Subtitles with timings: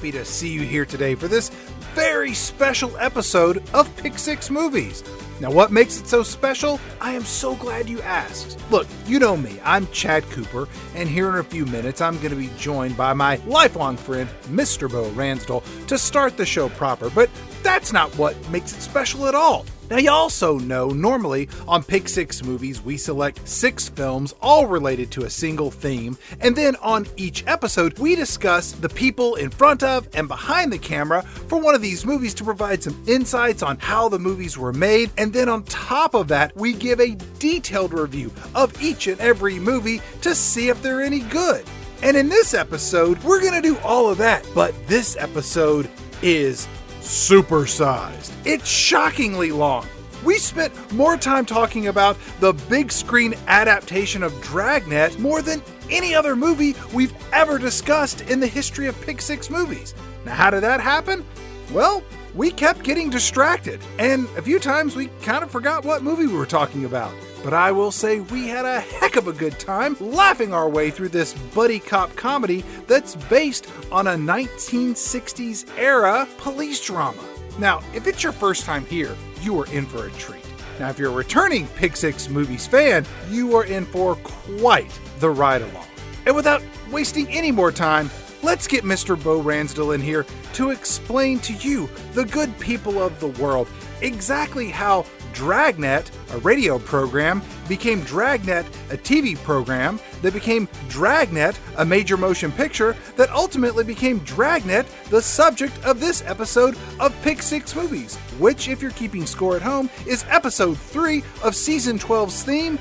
[0.00, 1.50] happy to see you here today for this
[1.92, 5.04] very special episode of Pick Six Movies.
[5.40, 6.80] Now, what makes it so special?
[7.02, 8.58] I am so glad you asked.
[8.70, 12.30] Look, you know me, I'm Chad Cooper, and here in a few minutes, I'm going
[12.30, 14.90] to be joined by my lifelong friend, Mr.
[14.90, 17.10] Bo Ransdell, to start the show proper.
[17.10, 17.28] But
[17.62, 19.66] that's not what makes it special at all.
[19.90, 25.10] Now, you also know normally on Pick Six Movies, we select six films all related
[25.10, 29.82] to a single theme, and then on each episode, we discuss the people in front
[29.82, 33.78] of and behind the camera for one of these movies to provide some insights on
[33.78, 37.92] how the movies were made, and then on top of that, we give a detailed
[37.92, 41.64] review of each and every movie to see if they're any good.
[42.04, 45.90] And in this episode, we're going to do all of that, but this episode
[46.22, 46.68] is
[47.10, 48.30] supersized.
[48.46, 49.84] It's shockingly long.
[50.24, 56.14] We spent more time talking about the big screen adaptation of Dragnet more than any
[56.14, 59.92] other movie we've ever discussed in the history of Pick Six movies.
[60.24, 61.26] Now, how did that happen?
[61.72, 66.28] Well, we kept getting distracted, and a few times we kind of forgot what movie
[66.28, 67.12] we were talking about.
[67.42, 70.90] But I will say we had a heck of a good time laughing our way
[70.90, 77.22] through this buddy cop comedy that's based on a 1960s era police drama.
[77.58, 80.44] Now, if it's your first time here, you are in for a treat.
[80.78, 85.30] Now, if you're a returning Pick Six Movies fan, you are in for quite the
[85.30, 85.86] ride along.
[86.26, 88.10] And without wasting any more time,
[88.42, 89.22] let's get Mr.
[89.22, 93.68] Bo Ransdell in here to explain to you, the good people of the world,
[94.02, 101.84] exactly how Dragnet, a radio program, became Dragnet, a TV program, that became Dragnet, a
[101.84, 107.74] major motion picture, that ultimately became Dragnet, the subject of this episode of Pick Six
[107.74, 112.78] Movies, which, if you're keeping score at home, is episode 3 of season 12's theme,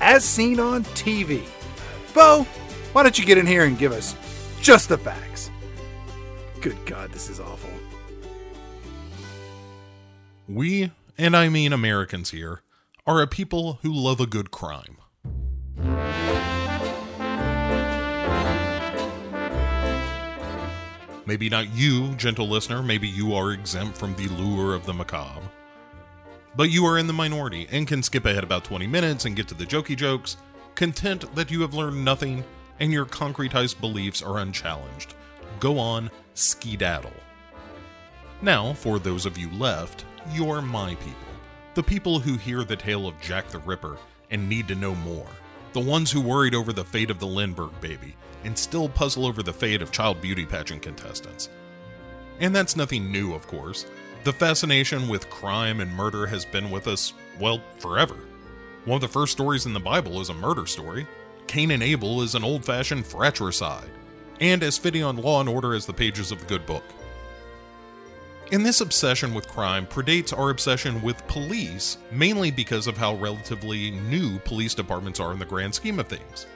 [0.00, 1.42] As Seen on TV.
[2.14, 2.46] Bo,
[2.92, 4.14] why don't you get in here and give us
[4.60, 5.50] just the facts?
[6.60, 7.70] Good God, this is awful.
[10.48, 12.62] We, and I mean Americans here,
[13.06, 14.96] are a people who love a good crime.
[21.24, 25.48] Maybe not you, gentle listener, maybe you are exempt from the lure of the macabre.
[26.56, 29.48] But you are in the minority and can skip ahead about 20 minutes and get
[29.48, 30.36] to the jokey jokes,
[30.74, 32.44] content that you have learned nothing
[32.80, 35.14] and your concretized beliefs are unchallenged.
[35.60, 37.12] Go on, skedaddle.
[38.42, 41.16] Now, for those of you left, you're my people.
[41.74, 43.96] The people who hear the tale of Jack the Ripper
[44.30, 45.26] and need to know more.
[45.72, 49.42] The ones who worried over the fate of the Lindbergh baby and still puzzle over
[49.42, 51.48] the fate of child beauty pageant contestants.
[52.40, 53.86] And that's nothing new, of course.
[54.24, 58.16] The fascination with crime and murder has been with us, well, forever.
[58.84, 61.06] One of the first stories in the Bible is a murder story.
[61.46, 63.90] Cain and Abel is an old fashioned fratricide,
[64.40, 66.84] and as fitting on Law and Order as the pages of the good book.
[68.52, 73.92] And this obsession with crime predates our obsession with police, mainly because of how relatively
[73.92, 76.46] new police departments are in the grand scheme of things.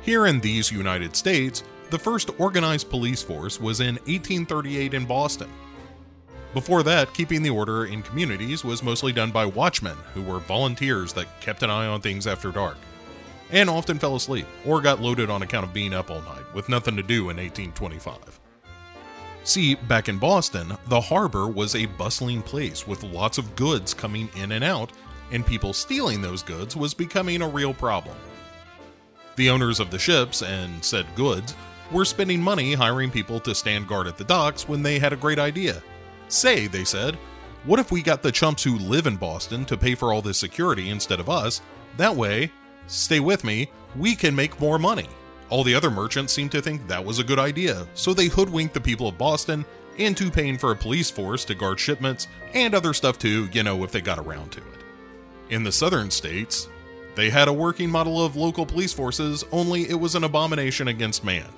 [0.00, 5.48] Here in these United States, the first organized police force was in 1838 in Boston.
[6.54, 11.12] Before that, keeping the order in communities was mostly done by watchmen, who were volunteers
[11.12, 12.78] that kept an eye on things after dark,
[13.52, 16.68] and often fell asleep or got loaded on account of being up all night with
[16.68, 18.41] nothing to do in 1825.
[19.44, 24.28] See, back in Boston, the harbor was a bustling place with lots of goods coming
[24.36, 24.92] in and out,
[25.32, 28.16] and people stealing those goods was becoming a real problem.
[29.36, 31.56] The owners of the ships and said goods
[31.90, 35.16] were spending money hiring people to stand guard at the docks when they had a
[35.16, 35.82] great idea.
[36.28, 37.16] Say, they said,
[37.64, 40.38] what if we got the chumps who live in Boston to pay for all this
[40.38, 41.62] security instead of us?
[41.96, 42.52] That way,
[42.86, 45.08] stay with me, we can make more money.
[45.52, 48.72] All the other merchants seemed to think that was a good idea, so they hoodwinked
[48.72, 49.66] the people of Boston
[49.98, 53.84] into paying for a police force to guard shipments and other stuff too, you know,
[53.84, 54.80] if they got around to it.
[55.50, 56.70] In the southern states,
[57.16, 61.22] they had a working model of local police forces, only it was an abomination against
[61.22, 61.50] man.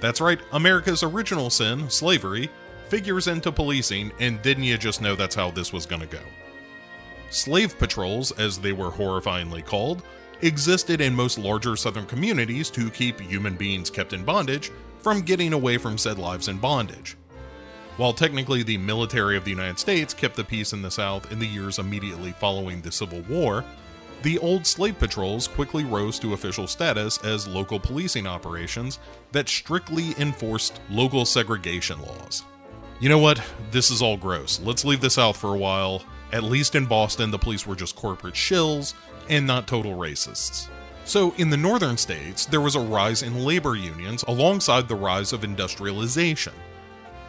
[0.00, 2.50] That's right, America's original sin, slavery,
[2.88, 6.20] figures into policing, and didn't you just know that's how this was going to go?
[7.30, 10.02] Slave patrols, as they were horrifyingly called,
[10.42, 14.70] existed in most larger southern communities to keep human beings kept in bondage
[15.00, 17.16] from getting away from said lives in bondage.
[17.96, 21.38] While technically the military of the United States kept the peace in the South in
[21.38, 23.64] the years immediately following the Civil War,
[24.22, 28.98] the old slave patrols quickly rose to official status as local policing operations
[29.32, 32.44] that strictly enforced local segregation laws.
[33.00, 33.40] You know what?
[33.70, 34.60] This is all gross.
[34.60, 36.02] Let's leave the South for a while.
[36.32, 38.94] At least in Boston, the police were just corporate shills
[39.28, 40.68] and not total racists.
[41.04, 45.32] So, in the northern states, there was a rise in labor unions alongside the rise
[45.32, 46.52] of industrialization.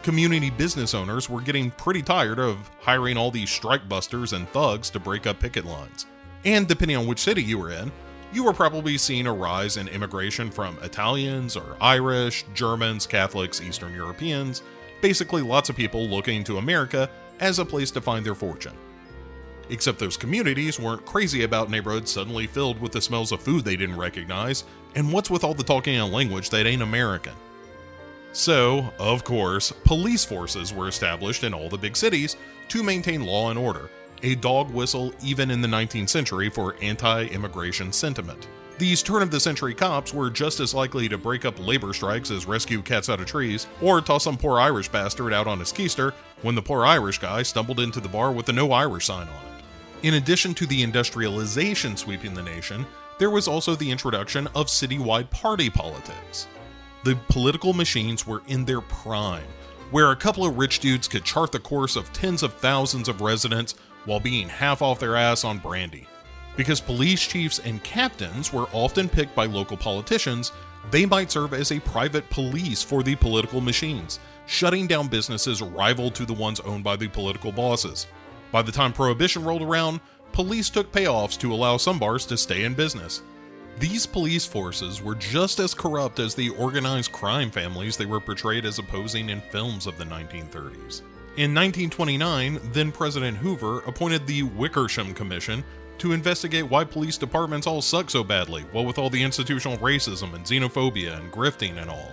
[0.02, 4.90] Community business owners were getting pretty tired of hiring all these strike busters and thugs
[4.90, 6.06] to break up picket lines.
[6.44, 7.90] And depending on which city you were in,
[8.32, 13.92] you were probably seeing a rise in immigration from Italians or Irish, Germans, Catholics, Eastern
[13.92, 14.62] Europeans,
[15.00, 17.10] basically lots of people looking to America
[17.40, 18.76] as a place to find their fortune.
[19.70, 23.76] Except those communities weren't crazy about neighborhoods suddenly filled with the smells of food they
[23.76, 24.64] didn't recognize,
[24.96, 27.34] and what's with all the talking in a language that ain't American?
[28.32, 32.36] So, of course, police forces were established in all the big cities
[32.68, 33.90] to maintain law and order,
[34.24, 38.48] a dog whistle even in the 19th century for anti immigration sentiment.
[38.78, 42.30] These turn of the century cops were just as likely to break up labor strikes
[42.30, 45.72] as rescue cats out of trees, or toss some poor Irish bastard out on his
[45.72, 46.12] keister
[46.42, 49.44] when the poor Irish guy stumbled into the bar with a no Irish sign on
[49.44, 49.49] it.
[50.02, 52.86] In addition to the industrialization sweeping the nation,
[53.18, 56.48] there was also the introduction of citywide party politics.
[57.04, 59.44] The political machines were in their prime,
[59.90, 63.20] where a couple of rich dudes could chart the course of tens of thousands of
[63.20, 63.74] residents
[64.06, 66.06] while being half off their ass on brandy.
[66.56, 70.50] Because police chiefs and captains were often picked by local politicians,
[70.90, 76.10] they might serve as a private police for the political machines, shutting down businesses rival
[76.10, 78.06] to the ones owned by the political bosses.
[78.52, 80.00] By the time Prohibition rolled around,
[80.32, 83.22] police took payoffs to allow some bars to stay in business.
[83.78, 88.64] These police forces were just as corrupt as the organized crime families they were portrayed
[88.64, 91.02] as opposing in films of the 1930s.
[91.36, 95.64] In 1929, then President Hoover appointed the Wickersham Commission
[95.98, 100.34] to investigate why police departments all suck so badly, what with all the institutional racism
[100.34, 102.12] and xenophobia and grifting and all.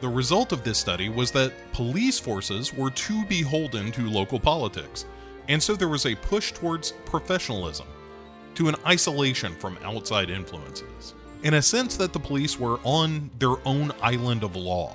[0.00, 5.06] The result of this study was that police forces were too beholden to local politics,
[5.48, 7.86] and so there was a push towards professionalism,
[8.54, 13.56] to an isolation from outside influences, in a sense that the police were on their
[13.66, 14.94] own island of law.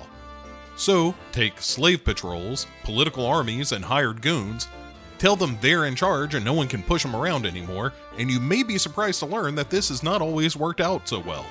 [0.76, 4.68] So, take slave patrols, political armies, and hired goons,
[5.18, 8.38] tell them they're in charge and no one can push them around anymore, and you
[8.38, 11.44] may be surprised to learn that this has not always worked out so well.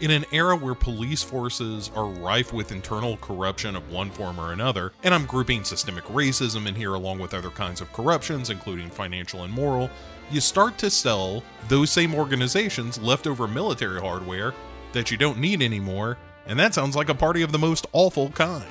[0.00, 4.54] In an era where police forces are rife with internal corruption of one form or
[4.54, 8.88] another, and I'm grouping systemic racism in here along with other kinds of corruptions, including
[8.88, 9.90] financial and moral,
[10.30, 14.54] you start to sell those same organizations leftover military hardware
[14.94, 16.16] that you don't need anymore,
[16.46, 18.64] and that sounds like a party of the most awful kind.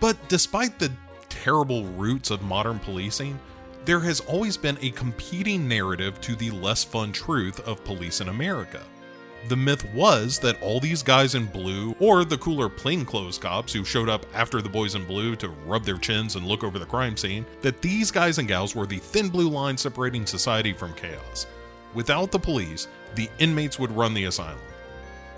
[0.00, 0.90] But despite the
[1.28, 3.38] terrible roots of modern policing,
[3.84, 8.28] there has always been a competing narrative to the less fun truth of police in
[8.28, 8.82] America.
[9.46, 13.84] The myth was that all these guys in blue, or the cooler plainclothes cops who
[13.84, 16.86] showed up after the boys in blue to rub their chins and look over the
[16.86, 20.94] crime scene, that these guys and gals were the thin blue line separating society from
[20.94, 21.46] chaos.
[21.92, 24.58] Without the police, the inmates would run the asylum.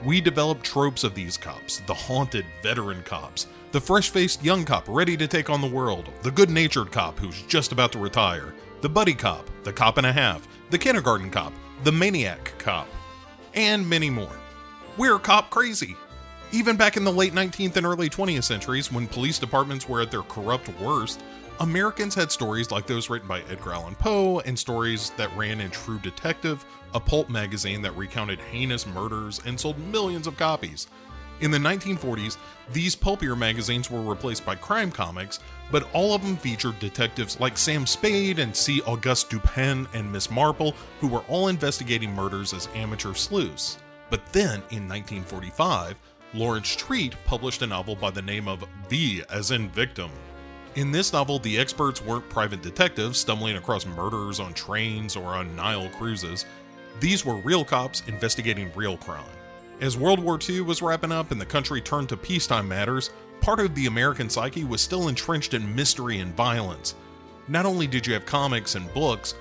[0.04, 4.84] We developed tropes of these cops the haunted veteran cops, the fresh faced young cop
[4.86, 8.54] ready to take on the world, the good natured cop who's just about to retire,
[8.82, 11.52] the buddy cop, the cop and a half, the kindergarten cop,
[11.82, 12.86] the maniac cop
[13.56, 14.36] and many more.
[14.96, 15.96] We're cop crazy.
[16.52, 20.10] Even back in the late 19th and early 20th centuries, when police departments were at
[20.10, 21.20] their corrupt worst,
[21.58, 25.70] Americans had stories like those written by Edgar Allan Poe and stories that ran in
[25.70, 26.64] True Detective,
[26.94, 30.86] a pulp magazine that recounted heinous murders and sold millions of copies.
[31.42, 32.38] In the 1940s,
[32.72, 35.38] these pulpier magazines were replaced by crime comics,
[35.70, 38.80] but all of them featured detectives like Sam Spade and C.
[38.82, 43.76] Auguste Dupin and Miss Marple, who were all investigating murders as amateur sleuths.
[44.08, 45.96] But then, in 1945,
[46.32, 50.10] Lawrence Treat published a novel by the name of V as in Victim.
[50.74, 55.54] In this novel, the experts weren't private detectives stumbling across murders on trains or on
[55.54, 56.46] Nile cruises.
[57.00, 59.24] These were real cops investigating real crime.
[59.78, 63.10] As World War II was wrapping up and the country turned to peacetime matters,
[63.42, 66.94] part of the American psyche was still entrenched in mystery and violence.
[67.46, 69.34] Not only did you have comics and books,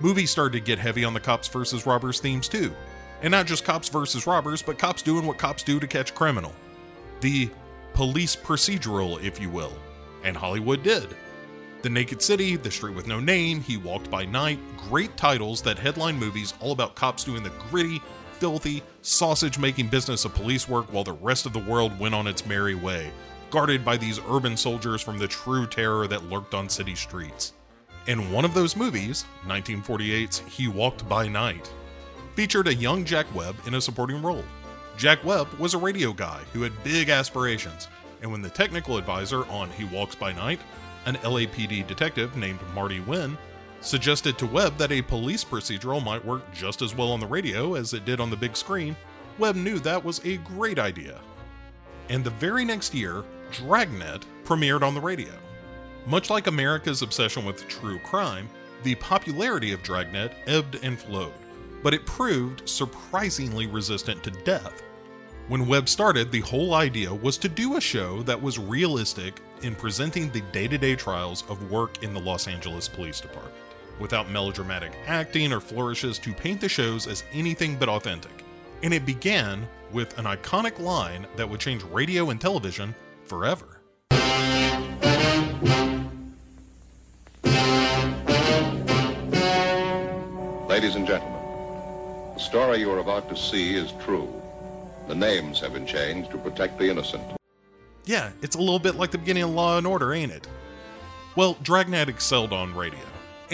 [0.00, 2.72] movies started to get heavy on the cops versus robbers themes too.
[3.20, 6.14] And not just cops versus robbers, but cops doing what cops do to catch a
[6.14, 6.54] criminal.
[7.20, 7.50] The
[7.92, 9.72] police procedural, if you will.
[10.24, 11.08] And Hollywood did.
[11.82, 15.78] The Naked City, The Street with No Name, He Walked by Night, great titles that
[15.78, 18.00] headline movies all about cops doing the gritty,
[18.34, 22.26] filthy, sausage making business of police work while the rest of the world went on
[22.26, 23.10] its merry way,
[23.50, 27.52] guarded by these urban soldiers from the true terror that lurked on city streets.
[28.06, 31.72] And one of those movies, 1948's He Walked by Night,
[32.34, 34.44] featured a young Jack Webb in a supporting role.
[34.96, 37.88] Jack Webb was a radio guy who had big aspirations,
[38.22, 40.60] and when the technical advisor on He Walks by Night,
[41.06, 43.36] an LAPD detective named Marty Wynn,
[43.84, 47.74] suggested to Webb that a police procedural might work just as well on the radio
[47.74, 48.96] as it did on the big screen,
[49.38, 51.20] Webb knew that was a great idea.
[52.08, 55.32] And the very next year, Dragnet premiered on the radio.
[56.06, 58.48] Much like America's obsession with true crime,
[58.82, 61.32] the popularity of Dragnet ebbed and flowed,
[61.82, 64.82] but it proved surprisingly resistant to death.
[65.48, 69.74] When Webb started, the whole idea was to do a show that was realistic in
[69.74, 73.54] presenting the day to day trials of work in the Los Angeles Police Department,
[73.98, 78.44] without melodramatic acting or flourishes to paint the shows as anything but authentic.
[78.82, 82.94] And it began with an iconic line that would change radio and television
[83.26, 83.80] forever.
[90.68, 91.40] Ladies and gentlemen,
[92.34, 94.28] the story you are about to see is true.
[95.06, 97.22] The names have been changed to protect the innocent.
[98.06, 100.48] Yeah, it's a little bit like the beginning of Law and Order, ain't it?
[101.36, 102.98] Well, Dragnet excelled on radio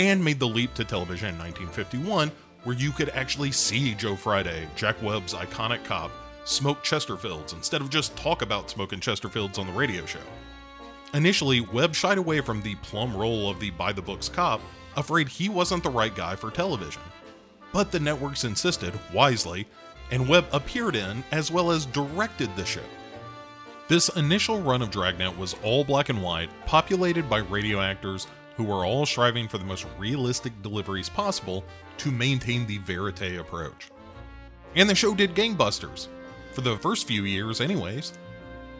[0.00, 2.32] and made the leap to television in 1951,
[2.64, 6.10] where you could actually see Joe Friday, Jack Webb's iconic cop,
[6.46, 10.18] smoke Chesterfields instead of just talk about smoking Chesterfields on the radio show.
[11.12, 14.62] Initially, Webb shied away from the plum role of the by the books cop,
[14.96, 17.02] afraid he wasn't the right guy for television.
[17.70, 19.66] But the networks insisted, wisely,
[20.10, 22.80] and Webb appeared in as well as directed the show.
[23.88, 28.26] This initial run of Dragnet was all black and white, populated by radio actors
[28.60, 31.64] who were all striving for the most realistic deliveries possible
[31.96, 33.88] to maintain the verite approach.
[34.76, 36.08] And the show did gangbusters,
[36.52, 38.12] for the first few years, anyways.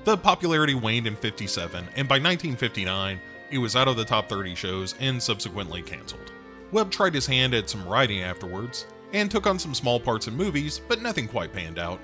[0.05, 3.19] The popularity waned in 57, and by 1959,
[3.51, 6.31] it was out of the top 30 shows and subsequently canceled.
[6.73, 8.85] Webb tried his hand at some writing afterwards,
[9.15, 12.01] and took on some small parts in movies, but nothing quite panned out.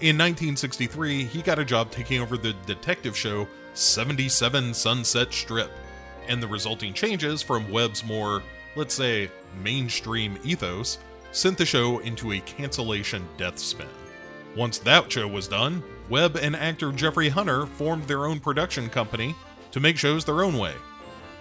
[0.00, 5.72] In 1963, he got a job taking over the detective show 77 Sunset Strip,
[6.30, 8.42] and the resulting changes from Webb's more,
[8.76, 9.30] let's say,
[9.62, 10.98] mainstream ethos
[11.32, 13.88] sent the show into a cancellation death spin.
[14.56, 19.34] Once that show was done, Webb and actor Jeffrey Hunter formed their own production company
[19.72, 20.74] to make shows their own way.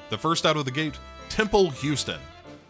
[0.10, 0.98] The first out of the gate,
[1.30, 2.20] Temple Houston,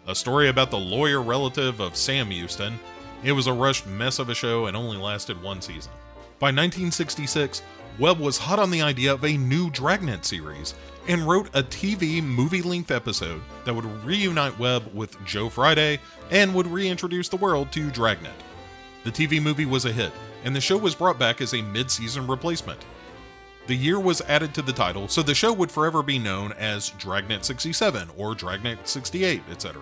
[0.06, 2.80] a story about the lawyer relative of Sam Houston.
[3.24, 5.92] It was a rushed mess of a show and only lasted one season.
[6.40, 7.62] By 1966,
[7.98, 10.74] Webb was hot on the idea of a new Dragnet series
[11.08, 16.00] and wrote a TV movie length episode that would reunite Webb with Joe Friday
[16.32, 18.32] and would reintroduce the world to Dragnet.
[19.04, 20.12] The TV movie was a hit,
[20.44, 22.86] and the show was brought back as a mid season replacement.
[23.68, 26.90] The year was added to the title, so the show would forever be known as
[26.98, 29.82] Dragnet 67 or Dragnet 68, etc.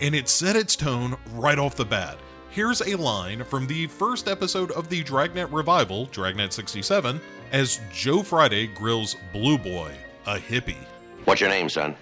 [0.00, 2.18] And it set its tone right off the bat.
[2.50, 7.20] Here's a line from the first episode of the Dragnet revival, Dragnet 67,
[7.52, 9.94] as Joe Friday grills Blue Boy,
[10.26, 10.76] a hippie.
[11.24, 11.96] What's your name, son?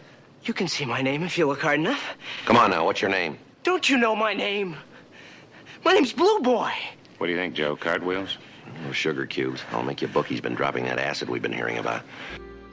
[0.45, 2.17] You can see my name if you look hard enough.
[2.45, 3.39] Come on now, what's your name?
[3.63, 4.77] Don't you know my name?
[5.85, 6.73] My name's Blue Boy.
[7.19, 7.77] What do you think, Joe?
[7.77, 8.39] Cartwheels?
[8.89, 9.63] Oh, sugar cubes.
[9.73, 12.03] I'll make you book he's been dropping that acid we've been hearing about.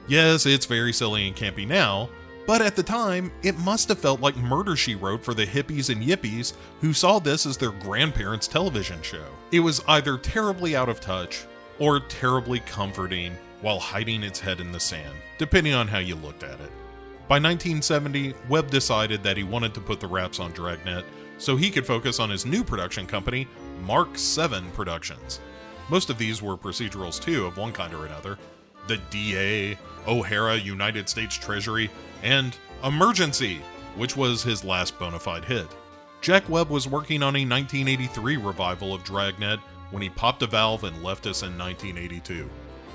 [0.08, 2.08] Yes, it's very silly and campy now,
[2.46, 5.90] but at the time, it must have felt like Murder She Wrote for the hippies
[5.90, 9.24] and yippies who saw this as their grandparents' television show.
[9.50, 11.44] It was either terribly out of touch
[11.80, 16.42] or terribly comforting while hiding its head in the sand, depending on how you looked
[16.42, 16.70] at it.
[17.28, 21.04] By 1970, Webb decided that he wanted to put the wraps on Dragnet
[21.38, 23.48] so he could focus on his new production company,
[23.82, 25.40] Mark 7 Productions.
[25.88, 28.38] Most of these were procedurals too, of one kind or another.
[28.86, 31.90] The DA, O'Hara United States Treasury,
[32.22, 33.60] and Emergency,
[33.96, 35.66] which was his last bona fide hit.
[36.20, 39.58] Jack Webb was working on a 1983 revival of Dragnet
[39.90, 42.48] when he popped a valve and left us in 1982.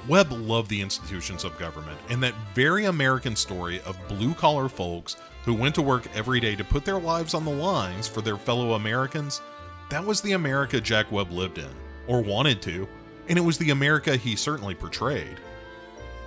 [0.07, 5.15] Webb loved the institutions of government and that very American story of blue collar folks
[5.45, 8.37] who went to work every day to put their lives on the lines for their
[8.37, 9.41] fellow Americans.
[9.89, 11.69] That was the America Jack Webb lived in,
[12.07, 12.87] or wanted to,
[13.27, 15.37] and it was the America he certainly portrayed.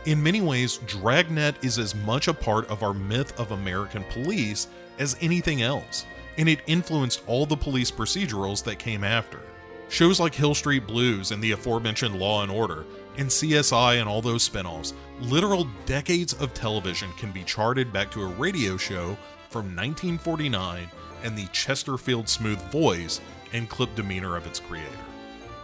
[0.04, 4.68] In many ways, Dragnet is as much a part of our myth of American police
[4.98, 6.04] as anything else,
[6.36, 9.40] and it influenced all the police procedurals that came after.
[9.88, 12.84] Shows like Hill Street Blues and the aforementioned Law and Order,
[13.16, 18.22] and CSI and all those spin-offs, literal decades of television can be charted back to
[18.22, 19.16] a radio show
[19.48, 20.88] from 1949
[21.22, 23.20] and the Chesterfield smooth voice
[23.52, 24.88] and clipped demeanor of its creator.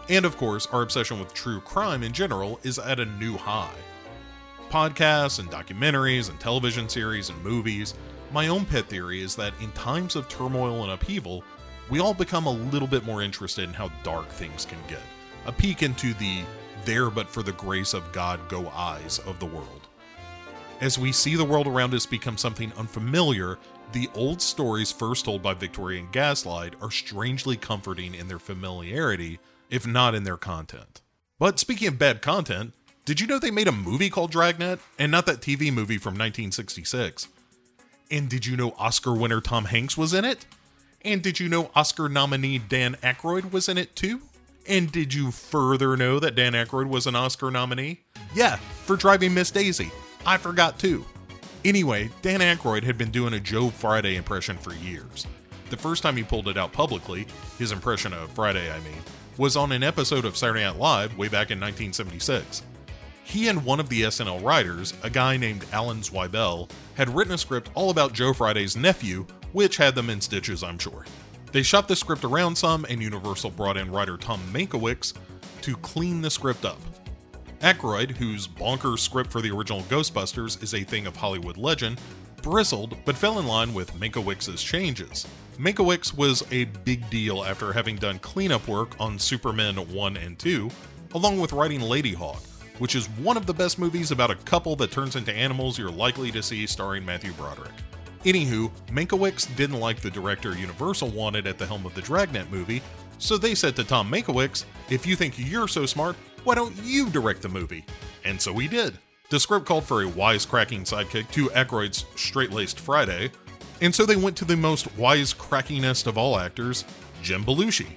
[0.08, 3.74] And of course, our obsession with true crime in general is at a new high.
[4.70, 7.94] Podcasts and documentaries and television series and movies,
[8.32, 11.42] my own pet theory is that in times of turmoil and upheaval,
[11.90, 15.02] we all become a little bit more interested in how dark things can get.
[15.46, 16.42] A peek into the
[16.84, 19.88] there but for the grace of God go eyes of the world.
[20.80, 23.58] As we see the world around us become something unfamiliar,
[23.92, 29.86] the old stories first told by Victorian Gaslight are strangely comforting in their familiarity, if
[29.86, 31.02] not in their content.
[31.38, 32.72] But speaking of bad content,
[33.04, 34.78] did you know they made a movie called Dragnet?
[34.98, 37.28] And not that TV movie from 1966.
[38.10, 40.46] And did you know Oscar winner Tom Hanks was in it?
[41.02, 44.22] And did you know Oscar nominee Dan Aykroyd was in it too?
[44.68, 48.00] And did you further know that Dan Aykroyd was an Oscar nominee?
[48.34, 49.90] Yeah, for driving Miss Daisy.
[50.24, 51.04] I forgot too.
[51.64, 55.26] Anyway, Dan Aykroyd had been doing a Joe Friday impression for years.
[55.70, 57.26] The first time he pulled it out publicly,
[57.58, 59.02] his impression of Friday, I mean,
[59.36, 62.62] was on an episode of Saturday Night Live way back in 1976.
[63.22, 67.38] He and one of the SNL writers, a guy named Alan Zweibel, had written a
[67.38, 71.04] script all about Joe Friday's nephew, which had them in stitches, I'm sure.
[71.52, 75.14] They shot the script around some, and Universal brought in writer Tom Mankiewicz
[75.62, 76.78] to clean the script up.
[77.60, 82.00] Aykroyd, whose bonkers script for the original Ghostbusters is a thing of Hollywood legend,
[82.40, 85.26] bristled but fell in line with Mankiewicz's changes.
[85.58, 90.70] Mankiewicz was a big deal after having done cleanup work on Superman 1 and 2,
[91.14, 92.46] along with writing Ladyhawke,
[92.78, 95.90] which is one of the best movies about a couple that turns into animals you're
[95.90, 97.72] likely to see starring Matthew Broderick.
[98.24, 102.82] Anywho, Mankiewicz didn't like the director Universal wanted at the helm of the Dragnet movie,
[103.18, 107.08] so they said to Tom Mankiewicz, if you think you're so smart, why don't you
[107.08, 107.84] direct the movie?
[108.24, 108.98] And so he did.
[109.30, 113.30] The script called for a wisecracking sidekick to Aykroyd's straight laced Friday,
[113.80, 116.84] and so they went to the most wisecrackingest of all actors,
[117.22, 117.88] Jim Belushi.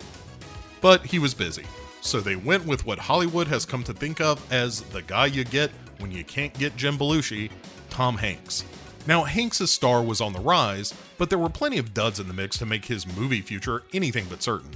[0.80, 1.65] But he was busy,
[2.00, 5.44] so they went with what Hollywood has come to think of as the guy you
[5.44, 7.50] get when you can't get Jim Belushi,
[7.89, 8.63] Tom Hanks.
[9.05, 12.33] Now, Hanks' star was on the rise, but there were plenty of duds in the
[12.33, 14.72] mix to make his movie future anything but certain.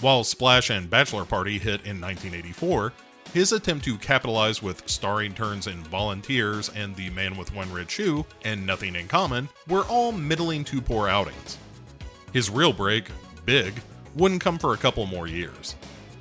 [0.00, 2.92] While Splash and Bachelor Party hit in 1984,
[3.32, 7.90] his attempt to capitalize with starring turns in Volunteers and The Man with One Red
[7.90, 11.58] Shoe and Nothing in Common were all middling to poor outings.
[12.32, 13.08] His real break,
[13.44, 13.74] Big,
[14.14, 15.74] wouldn't come for a couple more years.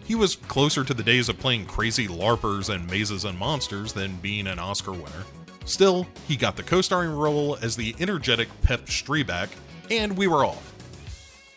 [0.06, 4.16] He was closer to the days of playing crazy LARPers and mazes and monsters than
[4.16, 5.24] being an Oscar winner.
[5.66, 9.50] Still, he got the co starring role as the energetic Pep Streebek,
[9.90, 10.74] and we were off.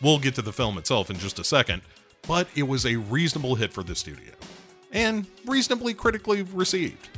[0.01, 1.81] We'll get to the film itself in just a second,
[2.27, 4.31] but it was a reasonable hit for the studio,
[4.91, 7.09] and reasonably critically received.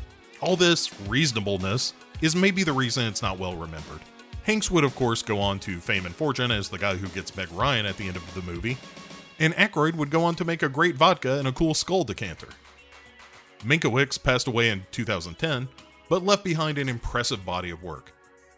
[0.42, 4.00] All this reasonableness is maybe the reason it's not well remembered.
[4.44, 7.36] Hanks would, of course, go on to fame and fortune as the guy who gets
[7.36, 8.78] Meg Ryan at the end of the movie,
[9.40, 12.50] and Aykroyd would go on to make a great vodka and a cool skull decanter.
[13.64, 15.68] Mankiewicz passed away in 2010,
[16.10, 18.12] but left behind an impressive body of work.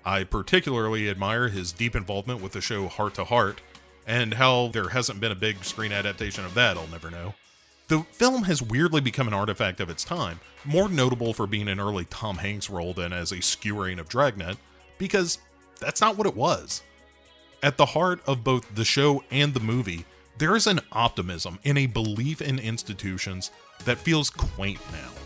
[0.03, 3.61] I particularly admire his deep involvement with the show Heart to Heart,
[4.07, 7.35] and how there hasn't been a big screen adaptation of that, I'll never know.
[7.87, 11.79] The film has weirdly become an artifact of its time, more notable for being an
[11.79, 14.57] early Tom Hanks role than as a skewering of Dragnet,
[14.97, 15.39] because
[15.79, 16.81] that's not what it was.
[17.61, 20.05] At the heart of both the show and the movie,
[20.37, 23.51] there is an optimism and a belief in institutions
[23.85, 25.20] that feels quaint now.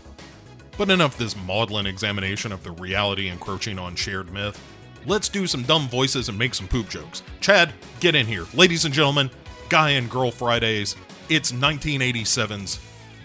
[0.78, 4.60] But enough this maudlin examination of the reality encroaching on shared myth.
[5.06, 7.22] Let's do some dumb voices and make some poop jokes.
[7.40, 8.44] Chad, get in here.
[8.54, 9.30] Ladies and gentlemen,
[9.68, 10.96] Guy and Girl Fridays,
[11.28, 12.80] it's 1987's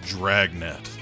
[0.06, 1.01] Dragnet.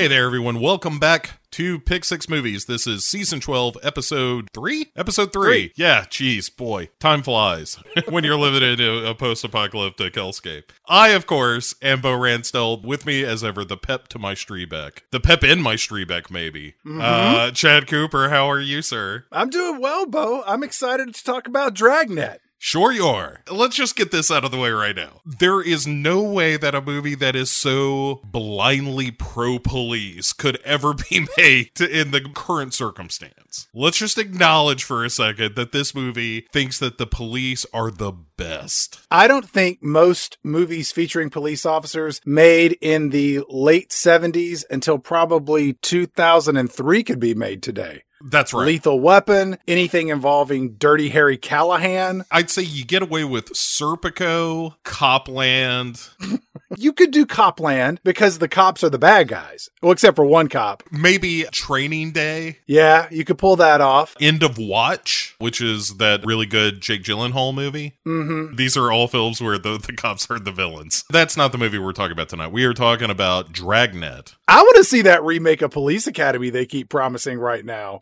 [0.00, 0.60] Hey there, everyone.
[0.60, 2.64] Welcome back to Pick Six Movies.
[2.64, 4.92] This is season 12, episode 3?
[4.96, 5.46] Episode 3.
[5.46, 5.72] Three.
[5.76, 6.88] Yeah, geez, boy.
[7.00, 7.76] Time flies
[8.08, 10.70] when you're living in a, a post apocalyptic hellscape.
[10.88, 12.82] I, of course, am Bo Ransdell.
[12.82, 15.00] With me, as ever, the pep to my Streebek.
[15.10, 16.76] The pep in my Streebek, maybe.
[16.90, 19.26] Uh, Chad Cooper, how are you, sir?
[19.30, 20.42] I'm doing well, Bo.
[20.46, 22.38] I'm excited to talk about Dragnet.
[22.62, 23.40] Sure you are.
[23.50, 25.22] Let's just get this out of the way right now.
[25.24, 30.92] There is no way that a movie that is so blindly pro police could ever
[31.10, 33.66] be made in the current circumstance.
[33.72, 38.12] Let's just acknowledge for a second that this movie thinks that the police are the
[38.12, 39.00] best.
[39.10, 45.72] I don't think most movies featuring police officers made in the late 70s until probably
[45.72, 48.02] 2003 could be made today.
[48.22, 48.66] That's right.
[48.66, 52.24] Lethal Weapon, anything involving Dirty Harry Callahan.
[52.30, 56.08] I'd say you get away with Serpico, Copland,
[56.76, 59.68] You could do Copland because the cops are the bad guys.
[59.82, 60.84] Well, except for one cop.
[60.92, 64.14] maybe Training Day, Yeah, you could pull that off.
[64.20, 67.98] End of Watch, which is that really good Jake Gyllenhaal movie.
[68.06, 68.54] Mm-hmm.
[68.54, 71.04] These are all films where the, the cops are the villains.
[71.10, 72.52] That's not the movie we're talking about tonight.
[72.52, 74.36] We are talking about Dragnet.
[74.46, 77.98] I want to see that remake of Police Academy they keep promising right now.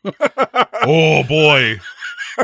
[0.84, 1.80] Oh boy.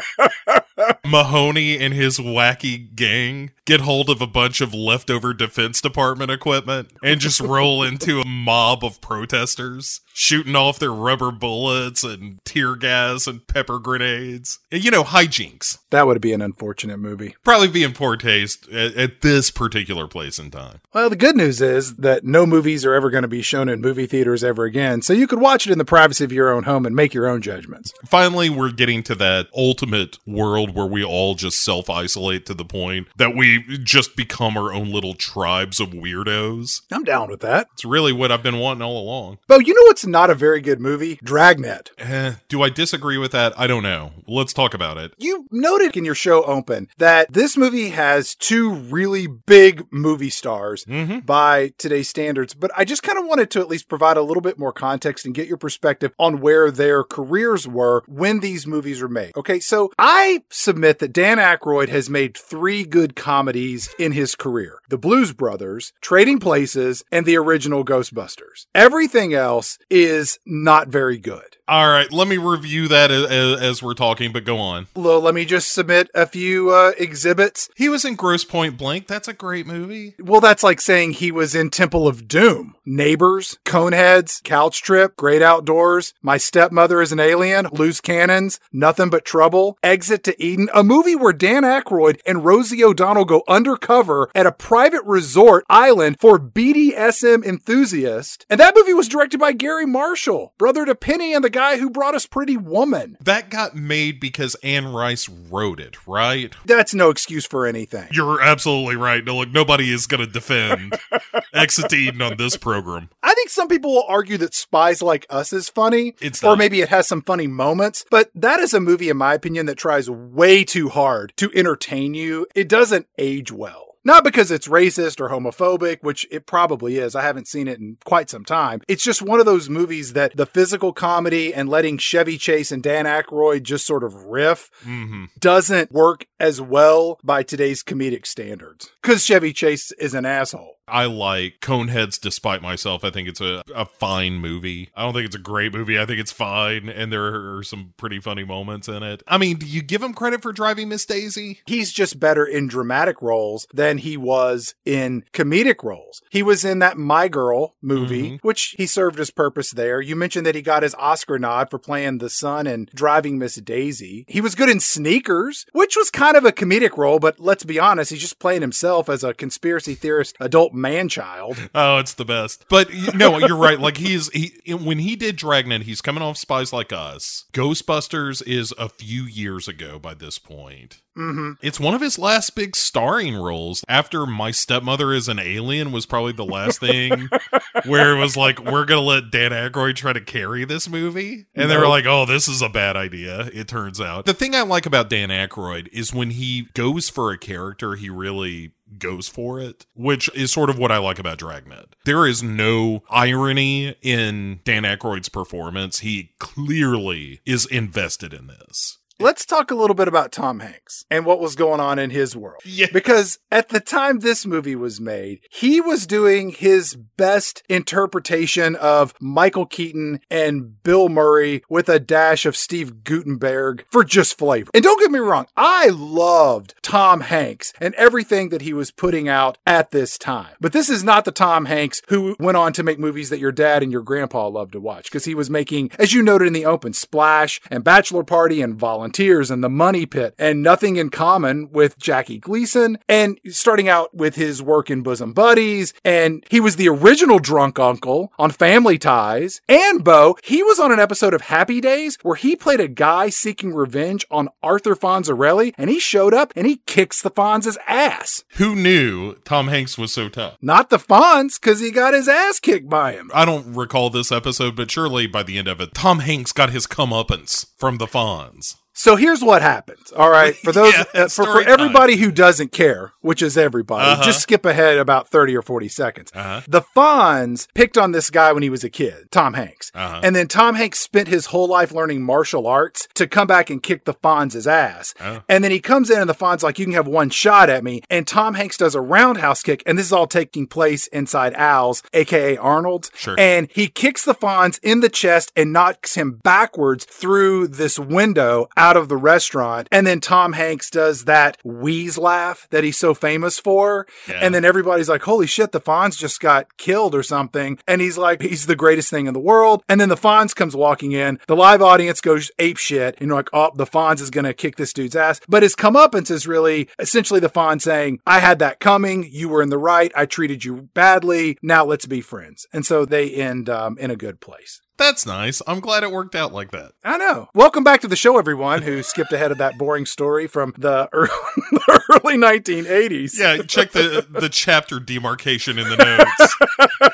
[1.07, 6.91] Mahoney and his wacky gang get hold of a bunch of leftover Defense Department equipment
[7.03, 12.75] and just roll into a mob of protesters, shooting off their rubber bullets and tear
[12.75, 14.59] gas and pepper grenades.
[14.71, 15.79] You know, hijinks.
[15.91, 17.37] That would be an unfortunate movie.
[17.45, 20.81] Probably be in poor taste at, at this particular place in time.
[20.93, 23.81] Well, the good news is that no movies are ever going to be shown in
[23.81, 26.65] movie theaters ever again, so you could watch it in the privacy of your own
[26.65, 27.93] home and make your own judgments.
[28.05, 29.84] Finally, we're getting to that ultimate
[30.27, 34.73] world where we all just self isolate to the point that we just become our
[34.73, 36.83] own little tribes of weirdos.
[36.93, 37.69] I'm down with that.
[37.75, 39.39] It's really what I've been wanting all along.
[39.49, 41.19] Bo, you know what's not a very good movie?
[41.23, 41.91] Dragnet.
[41.99, 43.53] Eh, do I disagree with that?
[43.59, 44.13] I don't know.
[44.27, 45.13] Let's talk about it.
[45.19, 50.85] You noted in your show open that this movie has two really big movie stars
[50.85, 51.21] Mm-hmm.
[51.21, 54.41] by today's standards, but I just kind of wanted to at least provide a little
[54.41, 59.01] bit more context and get your perspective on where their careers were when these movies
[59.03, 59.33] were made.
[59.37, 64.79] Okay, so I submit that Dan Aykroyd has made three good comedies in his career
[64.89, 68.67] The Blues Brothers, Trading Places, and the original Ghostbusters.
[68.75, 71.57] Everything else is not very good.
[71.67, 74.87] All right, let me review that as, as we're talking, but go on.
[74.95, 77.71] Well, let me just submit a few uh, exhibits.
[77.75, 79.07] He was in Grosse Pointe Blank.
[79.07, 80.15] That's a great movie.
[80.19, 82.75] Well, that's like saying he was in Temple of Doom.
[82.85, 89.25] Neighbors, Coneheads, Couch Trip, Great Outdoors, My Stepmother is an Alien, Loose Cannons, Nothing But
[89.25, 94.45] Trouble, Exit to Eden, a movie where Dan Aykroyd and Rosie O'Donnell go undercover at
[94.45, 98.45] a private resort island for BDSM enthusiasts.
[98.51, 101.91] And that movie was directed by Garry Marshall, brother to Penny and the guy who
[101.91, 103.17] brought us Pretty Woman.
[103.21, 106.53] That got made because Anne Rice wrote it, right?
[106.67, 108.09] That's no excuse for anything.
[108.11, 109.25] You're absolutely right.
[109.25, 110.99] No, look, nobody is going to defend
[111.55, 113.11] Exit to Eden on this program.
[113.23, 116.17] I think some people will argue that Spies Like Us is funny.
[116.21, 116.59] It's or not.
[116.59, 119.79] maybe it has some funny moments, but that is a movie, in my opinion, that
[119.79, 122.49] tries way too hard to entertain you.
[122.57, 123.84] It doesn't age well.
[124.05, 127.15] Not because it's racist or homophobic, which it probably is.
[127.15, 128.83] I haven't seen it in quite some time.
[128.87, 132.83] It's just one of those movies that the physical comedy and letting Chevy Chase and
[132.83, 138.91] Dan Aykroyd just sort of riff hmm doesn't work as well by today's comedic standards.
[139.03, 140.74] Because Chevy Chase is an asshole.
[140.87, 143.05] I like Coneheads despite myself.
[143.05, 144.91] I think it's a, a fine movie.
[144.95, 145.99] I don't think it's a great movie.
[145.99, 149.23] I think it's fine, and there are some pretty funny moments in it.
[149.27, 151.61] I mean, do you give him credit for driving Miss Daisy?
[151.67, 156.23] he's just better in dramatic roles than he was in comedic roles.
[156.31, 158.47] He was in that My Girl movie, mm-hmm.
[158.47, 160.01] which he served his purpose there.
[160.01, 163.57] You mentioned that he got his Oscar nod for playing the son and driving Miss
[163.57, 164.25] Daisy.
[164.29, 167.79] He was good in Sneakers, which was kind of a comedic role, but let's be
[167.79, 171.57] honest, he's just playing himself as a conspiracy theorist adult man child.
[171.75, 172.65] Oh, it's the best.
[172.69, 173.79] But no, you're right.
[173.81, 177.45] Like he's he when he did Dragnet, he's coming off Spies Like Us.
[177.53, 181.01] Ghostbusters is a few years ago by this point.
[181.15, 183.85] hmm It's one of his last big starring roles.
[183.89, 187.29] After My Stepmother is an Alien was probably the last thing
[187.87, 191.47] where it was like, we're going to let Dan Aykroyd try to carry this movie.
[191.55, 194.25] And they were like, oh, this is a bad idea, it turns out.
[194.27, 198.11] The thing I like about Dan Aykroyd is when he goes for a character, he
[198.11, 201.95] really goes for it, which is sort of what I like about Dragnet.
[202.05, 206.01] There is no irony in Dan Aykroyd's performance.
[206.01, 208.99] He clearly is invested in this.
[209.21, 212.37] Let's talk a little bit about Tom Hanks and what was going on in his
[212.37, 212.63] world.
[212.65, 212.89] Yeah.
[212.93, 219.15] Because at the time this movie was made, he was doing his best interpretation of
[219.21, 224.73] Michael Keaton and Bill Murray with a dash of Steve Guttenberg for just flavor.
[224.75, 229.29] And don't get me wrong, I loved Tom Hanks and everything that he was putting
[229.29, 230.57] out at this time.
[230.61, 233.53] But this is not the Tom Hanks who went on to make movies that your
[233.53, 236.53] dad and your grandpa loved to watch because he was making, as you noted in
[236.53, 241.11] the open, Splash and Bachelor Party and Volunteers and The Money Pit and Nothing in
[241.11, 245.93] Common with Jackie Gleason and starting out with his work in Bosom Buddies.
[246.07, 249.61] And he was the original drunk uncle on Family Ties.
[249.69, 253.29] And Bo, he was on an episode of Happy Days where he played a guy
[253.29, 258.43] seeking revenge on Arthur Fonzarelli and he showed up and he kicks the Fonz's ass.
[258.55, 260.57] Who knew Tom Hanks was so tough?
[260.63, 263.31] Not the Fonz, because he got his ass kicked by him.
[263.35, 266.71] I don't recall this episode, but surely by the end of it, Tom Hanks got
[266.71, 268.77] his comeuppance from the Fonz.
[268.97, 270.13] So here's what happens.
[270.13, 274.05] All right, for those Yeah, uh, for, for everybody who doesn't care, which is everybody,
[274.13, 274.23] Uh-huh.
[274.23, 276.31] just skip ahead about 30 or 40 seconds.
[276.35, 276.61] Uh-huh.
[276.69, 279.91] The Fonz picked on this guy when he was a kid, Tom Hanks.
[279.95, 280.21] Uh-huh.
[280.23, 283.83] And then Tom Hanks spent his whole life learning martial arts to come back and
[283.83, 285.13] kick the Fonz's ass.
[285.21, 285.43] Oh.
[285.49, 287.83] And then he comes in and the Fonz like, you can have one shot at
[287.83, 288.01] me.
[288.09, 289.83] And Tom Hanks does a roundhouse kick.
[289.87, 293.11] And this is all taking place inside Al's, aka Arnold's.
[293.17, 293.35] Sure.
[293.39, 298.69] And he kicks the Fonz in the chest and knocks him backwards through this window
[298.85, 299.89] out of the restaurant.
[299.91, 304.07] And then Tom Hanks does that wheeze laugh that he's so famous for.
[304.29, 304.41] Yeah.
[304.43, 307.79] And then everybody's like, holy shit, the Fonz just got killed or something.
[307.89, 309.83] And he's like, he's the greatest thing in the world.
[309.89, 311.39] And then the Fonz comes walking in.
[311.49, 313.17] The live audience goes ape shit.
[313.19, 315.41] And you're like, oh, the Fonz is going to kick this dude's ass.
[315.49, 319.27] But his comeuppance is really essentially the Fonz saying, I had that coming.
[319.31, 320.13] You were in the right.
[320.15, 321.57] I treated you badly.
[321.63, 322.67] Now let's be friends.
[322.71, 324.83] And so they end um, in a good place.
[324.97, 325.61] That's nice.
[325.67, 326.93] I'm glad it worked out like that.
[327.03, 327.49] I know.
[327.53, 331.09] Welcome back to the show, everyone who skipped ahead of that boring story from the
[331.13, 331.29] early,
[331.73, 333.39] the early 1980s.
[333.39, 337.14] Yeah, check the the chapter demarcation in the notes.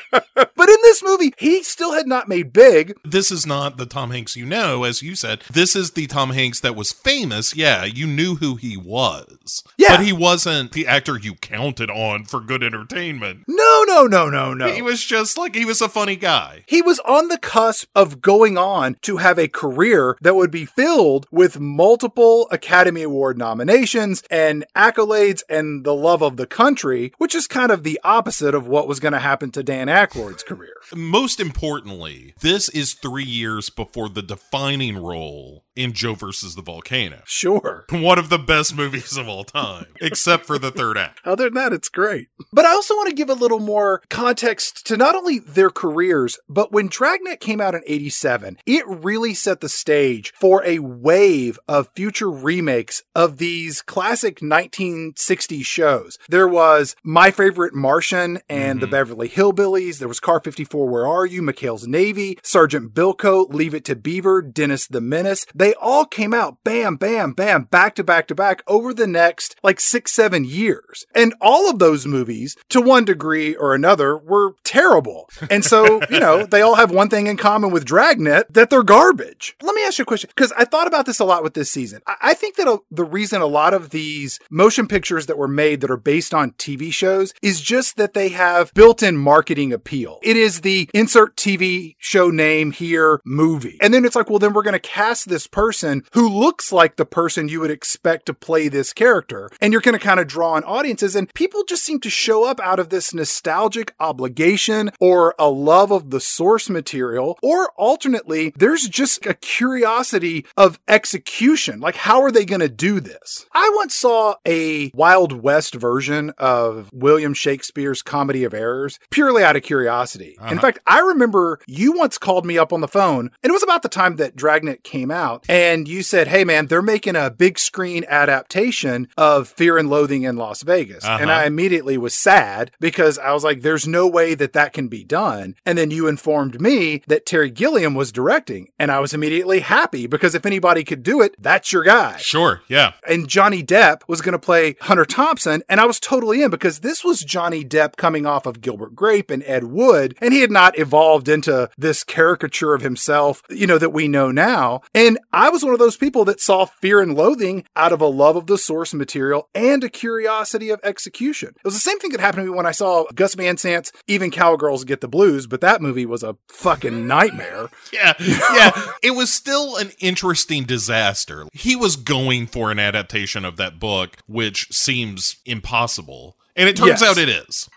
[0.91, 2.95] This movie, he still had not made big.
[3.05, 5.41] this is not the Tom Hanks you know, as you said.
[5.49, 7.55] This is the Tom Hanks that was famous.
[7.55, 9.63] Yeah, you knew who he was.
[9.77, 9.95] Yeah.
[9.95, 13.45] But he wasn't the actor you counted on for good entertainment.
[13.47, 14.67] No, no, no, no, no.
[14.69, 16.65] He was just like he was a funny guy.
[16.67, 20.65] He was on the cusp of going on to have a career that would be
[20.65, 27.33] filled with multiple Academy Award nominations and accolades and the love of the country, which
[27.33, 30.73] is kind of the opposite of what was going to happen to Dan Aykroyd's career.
[30.95, 37.21] Most importantly, this is three years before the defining role in Joe versus the Volcano.
[37.25, 37.85] Sure.
[37.91, 41.21] One of the best movies of all time, except for the third act.
[41.25, 42.27] Other than that, it's great.
[42.51, 46.39] But I also want to give a little more context to not only their careers,
[46.49, 51.59] but when Dragnet came out in 87, it really set the stage for a wave
[51.67, 56.17] of future remakes of these classic 1960s shows.
[56.29, 58.91] There was My Favorite Martian and the mm-hmm.
[58.91, 59.99] Beverly Hillbillies.
[59.99, 61.41] There was Car 54, Where Are You?
[61.41, 65.45] McHale's Navy, Sergeant Bilko, Leave It to Beaver, Dennis the Menace.
[65.61, 69.55] They all came out bam, bam, bam, back to back to back over the next
[69.61, 71.05] like six, seven years.
[71.13, 75.29] And all of those movies, to one degree or another, were terrible.
[75.51, 78.81] And so, you know, they all have one thing in common with Dragnet that they're
[78.81, 79.55] garbage.
[79.61, 81.69] Let me ask you a question because I thought about this a lot with this
[81.69, 82.01] season.
[82.07, 85.47] I, I think that a, the reason a lot of these motion pictures that were
[85.47, 89.73] made that are based on TV shows is just that they have built in marketing
[89.73, 90.17] appeal.
[90.23, 93.77] It is the insert TV show name here movie.
[93.79, 96.95] And then it's like, well, then we're going to cast this person who looks like
[96.95, 99.49] the person you would expect to play this character.
[99.59, 101.15] And you're going to kind of draw on audiences.
[101.15, 105.91] And people just seem to show up out of this nostalgic obligation or a love
[105.91, 107.37] of the source material.
[107.41, 111.79] Or alternately, there's just a curiosity of execution.
[111.79, 113.45] Like, how are they going to do this?
[113.53, 119.55] I once saw a Wild West version of William Shakespeare's Comedy of Errors purely out
[119.55, 120.35] of curiosity.
[120.39, 120.59] In uh-huh.
[120.61, 123.83] fact, I remember you once called me up on the phone, and it was about
[123.83, 127.57] the time that Dragnet came out, and you said, Hey man, they're making a big
[127.59, 131.03] screen adaptation of Fear and Loathing in Las Vegas.
[131.05, 131.41] And Uh-huh.
[131.41, 135.03] I immediately was sad because I was like, There's no way that that can be
[135.03, 135.55] done.
[135.65, 140.07] And then you informed me that Terry Gilliam was directing, and I was immediately happy
[140.07, 142.93] because if anybody could do it, that's your guy Sure, yeah.
[143.07, 146.79] and Johnny Depp was going to play Hunter Thompson, and I was totally in because
[146.79, 150.51] this was Johnny Depp coming off of Gilbert Grape and Ed Wood, and he had
[150.51, 154.81] not evolved into this caricature of himself, you know, that we know now.
[154.93, 158.05] And I was one of those people that saw Fear and Loathing out of a
[158.05, 161.49] love of the source material and a curiosity of execution.
[161.49, 163.91] It was the same thing that happened to me when I saw Gus Van Sant's
[164.07, 167.69] Even Cowgirls Get the Blues, but that movie was a fucking nightmare.
[167.93, 168.71] Yeah, yeah.
[169.03, 171.45] it was still an interesting disaster.
[171.51, 176.37] He was going for an adaptation of that book, which seems impossible.
[176.55, 177.03] And it turns Yes.
[177.03, 177.69] out it is.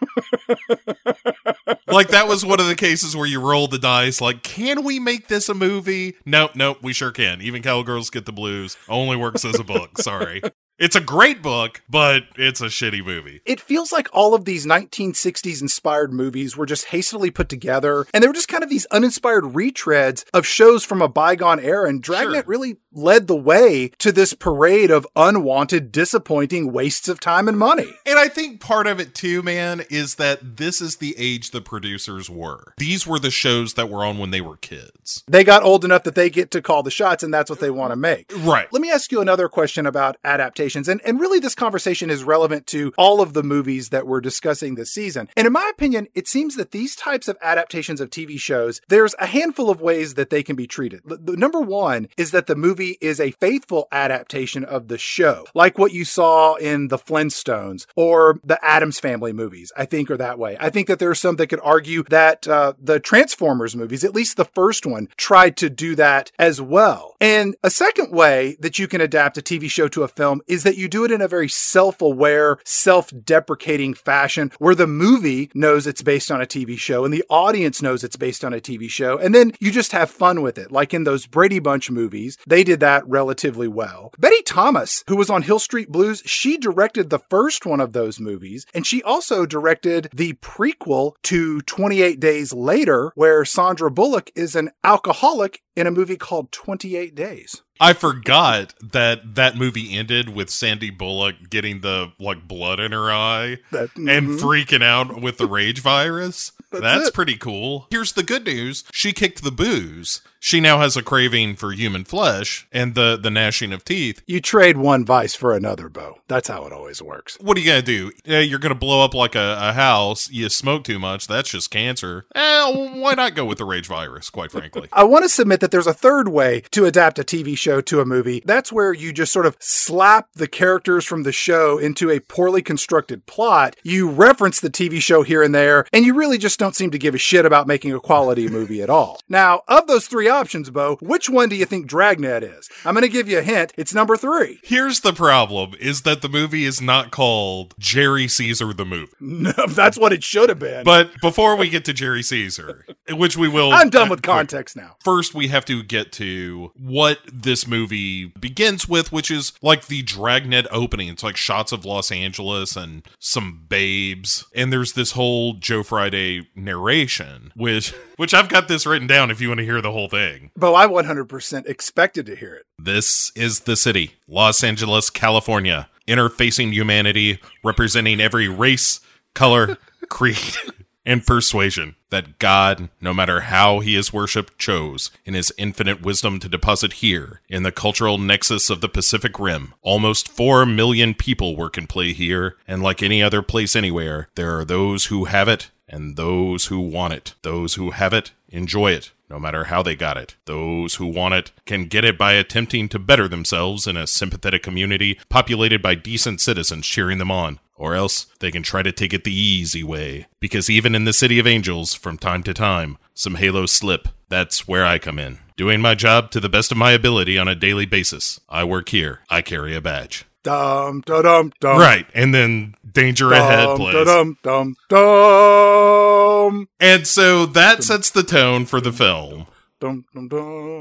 [1.87, 4.99] like that was one of the cases where you roll the dice like can we
[4.99, 6.17] make this a movie?
[6.25, 7.41] Nope nope we sure can.
[7.41, 8.77] Even cowgirls get the blues.
[8.89, 9.99] Only works as a book.
[9.99, 10.43] Sorry
[10.79, 14.67] it's a great book but it's a shitty movie it feels like all of these
[14.67, 18.85] 1960s inspired movies were just hastily put together and they were just kind of these
[18.87, 22.51] uninspired retreads of shows from a bygone era and dragnet Sure.
[22.51, 27.93] really led the way to this parade of unwanted disappointing wastes of time and money
[28.07, 31.61] And I think part of it too, man, is that this is the age the
[31.61, 32.75] producers were.
[32.79, 35.23] These were the shows that were on when they were kids.
[35.29, 37.71] they got old enough that they get to call the shots and that's what they
[37.71, 38.73] want to make Right.
[38.73, 42.25] let me ask you another question about adaptation adaptations, and, and really this conversation is
[42.25, 45.29] relevant to all of the movies that we're discussing this season.
[45.37, 49.15] And in my opinion, it seems that these types of adaptations of TV shows, there's
[49.19, 51.03] a handful of ways that they can be treated.
[51.05, 55.79] The number one is that the movie is a faithful adaptation of the show, like
[55.79, 59.71] what you saw in the Flintstones or the Addams Family movies.
[59.77, 60.57] I think are that way.
[60.59, 64.15] I think that there are some that could argue that uh, the Transformers movies, at
[64.15, 67.17] least the first one, tried to do that as well.
[67.21, 70.63] And a second way that you can adapt a TV show to a film is
[70.63, 76.01] that you do it in a very self-aware, self-deprecating fashion where the movie knows it's
[76.01, 79.19] based on a TV show and the audience knows it's based on a TV show.
[79.19, 80.71] And then you just have fun with it.
[80.71, 84.13] Like in those Brady Bunch movies, they did that relatively well.
[84.17, 88.21] Betty Thomas, who was on Hill Street Blues, she directed the first one of those
[88.21, 94.55] movies and she also directed the prequel to 28 Days Later where Sandra Bullock is
[94.55, 97.63] an alcoholic in a movie called 28 Days.
[97.81, 103.11] I forgot that that movie ended with Sandy Bullock getting the like blood in her
[103.11, 104.39] eye That- and mhm.
[104.41, 106.53] freaking out with the rage virus.
[106.83, 107.87] That's That's, pretty cool.
[107.91, 108.85] Here's the good news.
[108.93, 110.23] She kicked the booze.
[110.45, 114.21] She now has a craving for human flesh and the the gnashing of teeth.
[114.27, 116.19] You trade one vice for another, Bo.
[116.29, 117.39] That's how it always works.
[117.41, 118.13] What are you gonna do?
[118.27, 120.31] Yeah, you're gonna blow up like a, a house.
[120.31, 121.27] You smoke too much.
[121.27, 122.27] That's just cancer.
[122.35, 124.29] Eh, why not go with the rage virus?
[124.29, 124.89] Quite frankly.
[124.93, 128.01] I want to submit that there's a third way to adapt a TV show to
[128.01, 128.43] a movie.
[128.45, 132.61] That's where you just sort of slap the characters from the show into a poorly
[132.61, 133.77] constructed plot.
[133.83, 136.99] You reference the TV show here and there, and you really just don't seem to
[136.99, 139.21] give a shit about making a quality movie at all.
[139.29, 142.71] Now, of those three options, Bo, which one do you think Dragnet is?
[142.87, 143.75] I'm going to give you a hint.
[143.77, 144.61] It's number three.
[144.65, 149.13] Here's the problem: is that the movie is not called Jerry Caesar the movie.
[149.45, 150.85] No, that's what it should have been.
[150.85, 154.77] But before we get to Jerry Caesar, which we will, I'm done with uh, context
[154.77, 154.97] now.
[155.05, 160.03] First, we have to get to what this movie begins with, which is like the
[160.03, 161.09] Dragnet opening.
[161.09, 166.49] It's like shots of Los Angeles and some babes, and there's this whole Joe Friday
[166.55, 170.09] narration, which which I've got this written down if you want to hear the whole
[170.09, 170.51] thing.
[170.57, 172.67] Bo, I 100% expected to hear it.
[172.79, 179.01] This is the city, Los Angeles, California, interfacing humanity, representing every race,
[179.35, 180.39] color, creed,
[181.07, 186.41] and persuasion that God, no matter how he is worshipped, chose in his infinite wisdom
[186.41, 189.75] to deposit here in the cultural nexus of the Pacific Rim.
[189.83, 194.59] Almost four million people work and play here, and like any other place anywhere, there
[194.59, 197.35] are those who have it and those who want it.
[197.43, 200.35] Those who have it enjoy it, no matter how they got it.
[200.45, 204.65] Those who want it can get it by attempting to better themselves in a sympathetic
[204.65, 207.61] community populated by decent citizens cheering them on.
[207.77, 210.27] Or else they can try to take it the easy way.
[210.41, 214.09] Because even in the City of Angels, from time to time, some halos slip.
[214.29, 215.39] That's where I come in.
[215.57, 218.41] Doing my job to the best of my ability on a daily basis.
[218.49, 219.21] I work here.
[219.31, 220.25] I carry a badge.
[220.45, 221.79] Dum, dum, dum.
[221.79, 222.07] Right.
[222.15, 224.07] And then Danger Ahead plays.
[224.07, 226.69] dum, dum, dum.
[226.79, 229.47] And so that sets the tone for the film.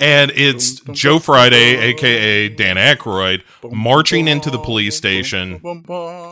[0.02, 5.60] And it's Joe Friday, aka Dan Aykroyd, marching into the police station.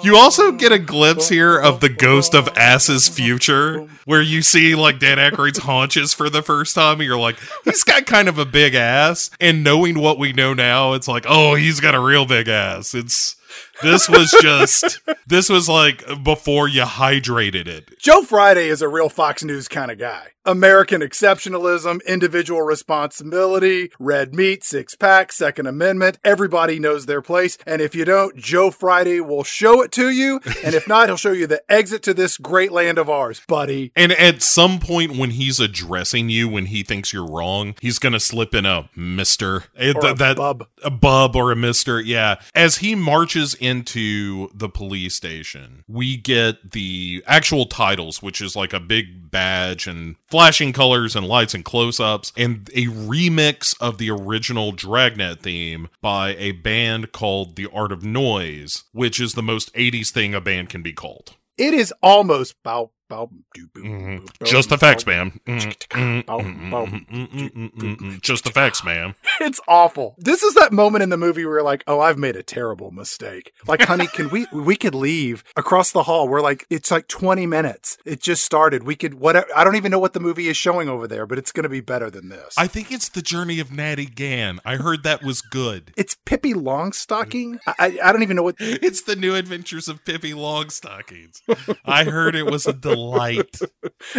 [0.03, 4.75] You also get a glimpse here of the ghost of Ass's future, where you see
[4.75, 8.37] like Dan Aykroyd's haunches for the first time, and you're like, he's got kind of
[8.37, 9.29] a big ass.
[9.39, 12.93] And knowing what we know now, it's like, oh, he's got a real big ass.
[12.93, 13.35] It's
[13.81, 17.97] this was just this was like before you hydrated it.
[17.99, 20.27] Joe Friday is a real Fox News kind of guy.
[20.43, 26.17] American exceptionalism, individual responsibility, red meat, six pack, Second Amendment.
[26.23, 27.59] Everybody knows their place.
[27.67, 30.39] And if you don't, Joe Friday will show it to you.
[30.63, 33.91] And if not, he'll show you the exit to this great land of ours, buddy.
[33.95, 38.19] And at some point when he's addressing you, when he thinks you're wrong, he's gonna
[38.19, 40.67] slip in a Mister, Eh, Or a that bub.
[40.83, 42.01] a bub or a Mister.
[42.01, 42.35] Yeah.
[42.55, 48.73] As he marches into the police station, we get the actual titles, which is like
[48.73, 54.11] a big badge and flashing colors and lights and close-ups, and a remix of the
[54.11, 59.73] original Dragnet theme by a band called The Art of Noise, which is the most
[59.73, 61.35] '80s thing a band can be called.
[61.57, 63.83] It is almost bow, bow, doo, boo, Mhm.
[63.83, 64.25] boo, mm-hmm.
[64.39, 65.11] bow, Just the facts, bow.
[65.11, 65.39] ma'am.
[65.45, 66.21] Mm-hmm.
[66.21, 66.85] Bow, bow.
[66.87, 68.17] Mm-hmm.
[68.21, 69.15] Just the facts, ma'am.
[69.41, 70.15] It's awful.
[70.19, 72.91] This is that moment in the movie where you're like, oh, I've made a terrible
[72.91, 73.53] mistake.
[73.67, 76.27] Like, honey, can we, we could leave across the hall.
[76.27, 77.97] We're like, it's like 20 minutes.
[78.05, 78.83] It just started.
[78.83, 79.47] We could, whatever.
[79.55, 81.69] I don't even know what the movie is showing over there, but it's going to
[81.69, 82.53] be better than this.
[82.57, 84.59] I think it's the journey of Natty Gann.
[84.63, 85.91] I heard that was good.
[85.97, 87.59] it's Pippi Longstocking.
[87.67, 88.55] I, I, I don't even know what.
[88.91, 91.41] It's the new adventures of Pippi Longstockings.
[91.85, 92.73] I heard it was a
[93.09, 93.59] light.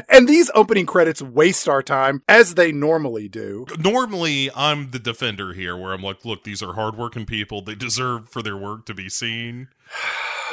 [0.09, 3.67] And these opening credits waste our time as they normally do.
[3.79, 7.63] Normally, I'm the defender here, where I'm like, look, these are hardworking people.
[7.63, 9.69] They deserve for their work to be seen.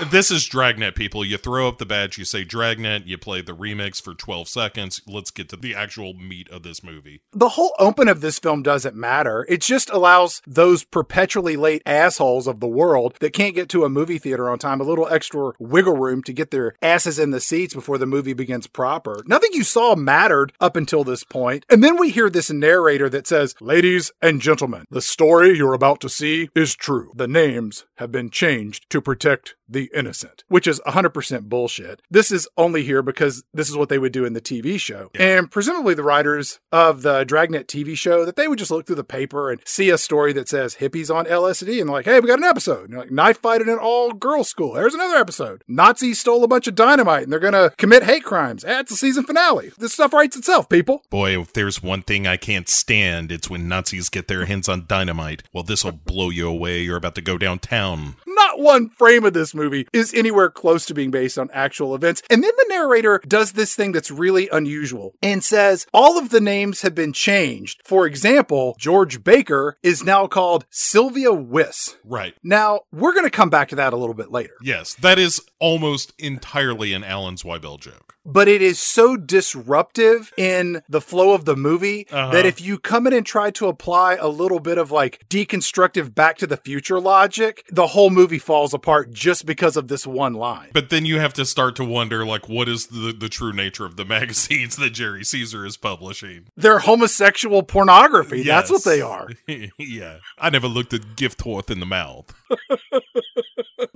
[0.08, 1.26] This is Dragnet, people.
[1.26, 5.02] You throw up the badge, you say Dragnet, you play the remix for 12 seconds.
[5.06, 7.22] Let's get to the actual meat of this movie.
[7.34, 9.46] The whole open of this film doesn't matter.
[9.50, 13.90] It just allows those perpetually late assholes of the world that can't get to a
[13.90, 17.42] movie theater on time a little extra wiggle room to get their asses in the
[17.42, 19.22] seats before the movie begins proper.
[19.28, 21.66] Nothing you saw mattered up until this point.
[21.70, 26.00] And then we hear this narrator that says, Ladies and gentlemen, the story you're about
[26.02, 27.12] to see is true.
[27.16, 32.02] The names have been changed to protect the innocent, which is 100% bullshit.
[32.10, 35.10] This is only here because this is what they would do in the TV show.
[35.16, 38.96] And presumably the writers of the Dragnet TV show that they would just look through
[38.96, 42.28] the paper and see a story that says hippies on LSD and like, hey, we
[42.28, 42.94] got an episode.
[42.94, 44.74] Like, knife fight in an all girls school.
[44.74, 45.64] There's another episode.
[45.68, 48.64] Nazis stole a bunch of dynamite and they're going to commit hate crimes.
[48.64, 49.72] That's the season finale.
[49.78, 51.04] This stuff writes itself, people.
[51.10, 54.86] Boy, if there's one thing I can't stand, it's when Nazis get their hands on
[54.88, 55.44] dynamite.
[55.54, 56.82] Well, this'll blow you away.
[56.82, 58.16] You're about to go downtown.
[58.28, 62.22] Not one frame of this movie is anywhere close to being based on actual events.
[62.30, 66.42] And then the narrator does this thing that's really unusual and says all of the
[66.42, 67.82] names have been changed.
[67.86, 71.98] For example, George Baker is now called Sylvia Wiss.
[72.04, 72.36] Right.
[72.44, 74.54] Now, we're going to come back to that a little bit later.
[74.62, 78.09] Yes, that is almost entirely an Alan Zweibel joke.
[78.32, 82.32] But it is so disruptive in the flow of the movie Uh-huh.
[82.32, 86.14] that if you come in and try to apply a little bit of like deconstructive
[86.16, 90.34] back to the future logic, the whole movie falls apart just because of this one
[90.34, 90.70] line.
[90.74, 93.86] But then you have to start to wonder, like, what is the, the true nature
[93.86, 96.48] of the magazines that Jerry Caesar is publishing?
[96.56, 98.44] They're homosexual pornography.
[98.44, 99.30] That's what they are.
[99.78, 100.18] yeah.
[100.38, 102.34] I never looked at gift horse in the mouth.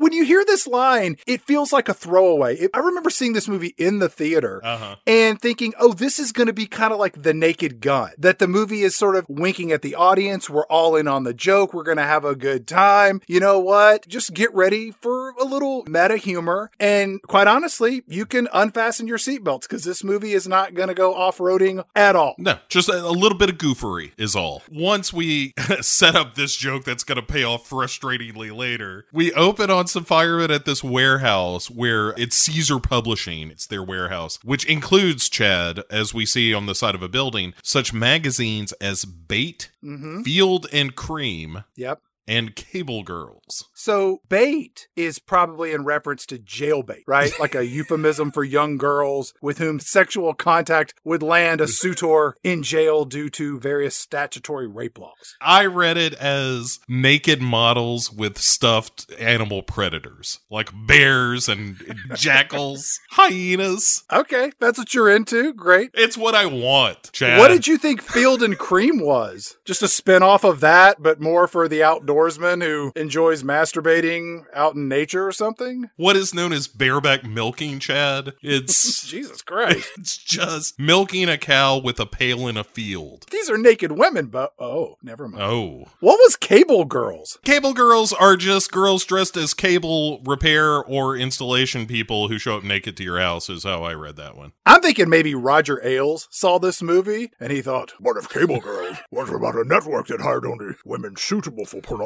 [0.03, 2.57] When you hear this line, it feels like a throwaway.
[2.57, 4.97] It- I remember seeing this movie in the theater Uh-huh.
[5.07, 8.37] and thinking, oh, this is going to be kind of like The Naked Gun, that
[8.39, 10.49] the movie is sort of winking at the audience.
[10.49, 11.73] We're all in on the joke.
[11.73, 13.21] We're going to have a good time.
[13.27, 14.05] You know what?
[14.09, 16.69] Just get ready for a little meta humor.
[16.81, 20.93] And quite honestly, you can unfasten your seatbelts because this movie is not going to
[20.93, 22.35] go off roading at all.
[22.37, 24.63] No, just a, a little bit of goofery is all.
[24.69, 29.69] Once we set up this joke that's going to pay off frustratingly later, we open
[29.71, 33.51] on some firemen at this warehouse where it's Caesar Publishing.
[33.51, 37.53] It's their warehouse, which includes, Chad, as we see on the side of a building,
[37.63, 40.23] such magazines as Bait, mm-hmm.
[40.23, 42.01] Field and Cream, Yep.
[42.27, 43.69] And Cable Girls.
[43.73, 47.31] So bait is probably in reference to jailbait, right?
[47.43, 52.63] Like a euphemism for young girls with whom sexual contact would land a suitor in
[52.63, 55.35] jail due to various statutory rape laws.
[55.41, 61.75] I read it as naked models with stuffed animal predators, like bears and
[62.15, 64.03] jackals, hyenas.
[64.11, 65.53] Okay, that's what you're into.
[65.53, 65.89] Great.
[65.93, 67.39] It's what I want, Chad.
[67.39, 69.57] What did you think Field and Cream was?
[69.65, 71.83] Just a spin off of that, but more for the
[72.13, 75.89] outdoorsman who enjoys masturbating out in nature or something?
[75.95, 78.33] What is known as bareback milking, Chad?
[78.41, 79.91] It's Jesus Christ.
[79.97, 83.25] it's just milking a cow with a pail in a field.
[83.31, 85.43] These are naked women, but oh, never mind.
[85.43, 85.85] Oh.
[85.99, 87.39] What was Cable Girls?
[87.43, 92.63] Cable girls are just girls dressed as cable repair or installation people who show up
[92.63, 94.51] naked to your house, is how I read that one.
[94.65, 98.97] I'm thinking maybe Roger Ailes saw this movie and he thought, What if Cable Girls
[99.11, 102.02] was about a network that hired only women suitable for pornography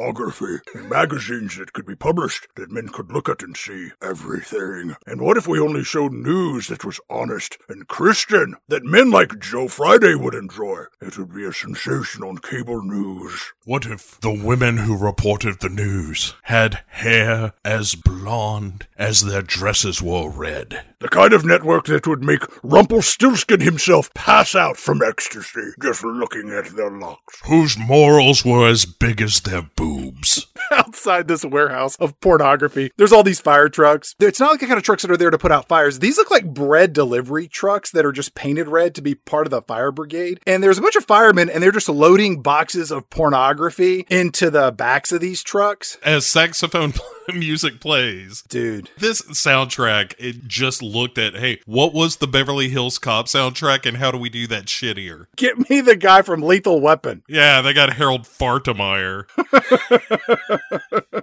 [0.74, 4.96] and magazines that could be published that men could look at and see everything?
[5.06, 9.38] And what if we only showed news that was honest and Christian that men like
[9.38, 10.84] Joe Friday would enjoy?
[11.00, 13.52] It would be a sensation on cable news.
[13.64, 20.00] What if the women who reported the news had hair as blonde as their dresses
[20.00, 20.84] were red?
[21.00, 26.50] The kind of network that would make Rumpelstiltskin himself pass out from ecstasy just looking
[26.50, 27.40] at their locks.
[27.44, 30.48] Whose morals were as big as their boobs?
[30.70, 32.90] outside this warehouse of pornography.
[32.96, 34.14] There's all these fire trucks.
[34.20, 35.98] It's not like the kind of trucks that are there to put out fires.
[35.98, 39.50] These look like bread delivery trucks that are just painted red to be part of
[39.50, 40.40] the fire brigade.
[40.46, 44.72] And there's a bunch of firemen and they're just loading boxes of pornography into the
[44.72, 45.98] backs of these trucks.
[46.02, 46.92] As saxophone
[47.34, 52.98] music plays, Dude, this soundtrack, it just looked at, hey, what was the Beverly Hills
[52.98, 55.26] Cop soundtrack and how do we do that shittier?
[55.36, 57.22] get me the guy from Lethal Weapon.
[57.28, 59.26] Yeah, they got Harold Fartemeyer.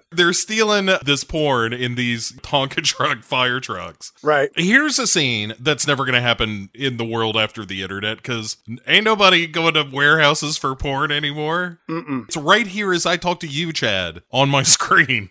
[0.12, 4.14] They're stealing this porn in these Tonka truck fire trucks.
[4.24, 4.50] Right.
[4.56, 8.58] Here's a scene that's never going to happen in the world after the internet because
[8.88, 11.80] ain't nobody going to warehouses for porn anymore.
[11.90, 12.26] Mm-mm.
[12.28, 15.30] It's right here as I talk to you, Chad, on my screen.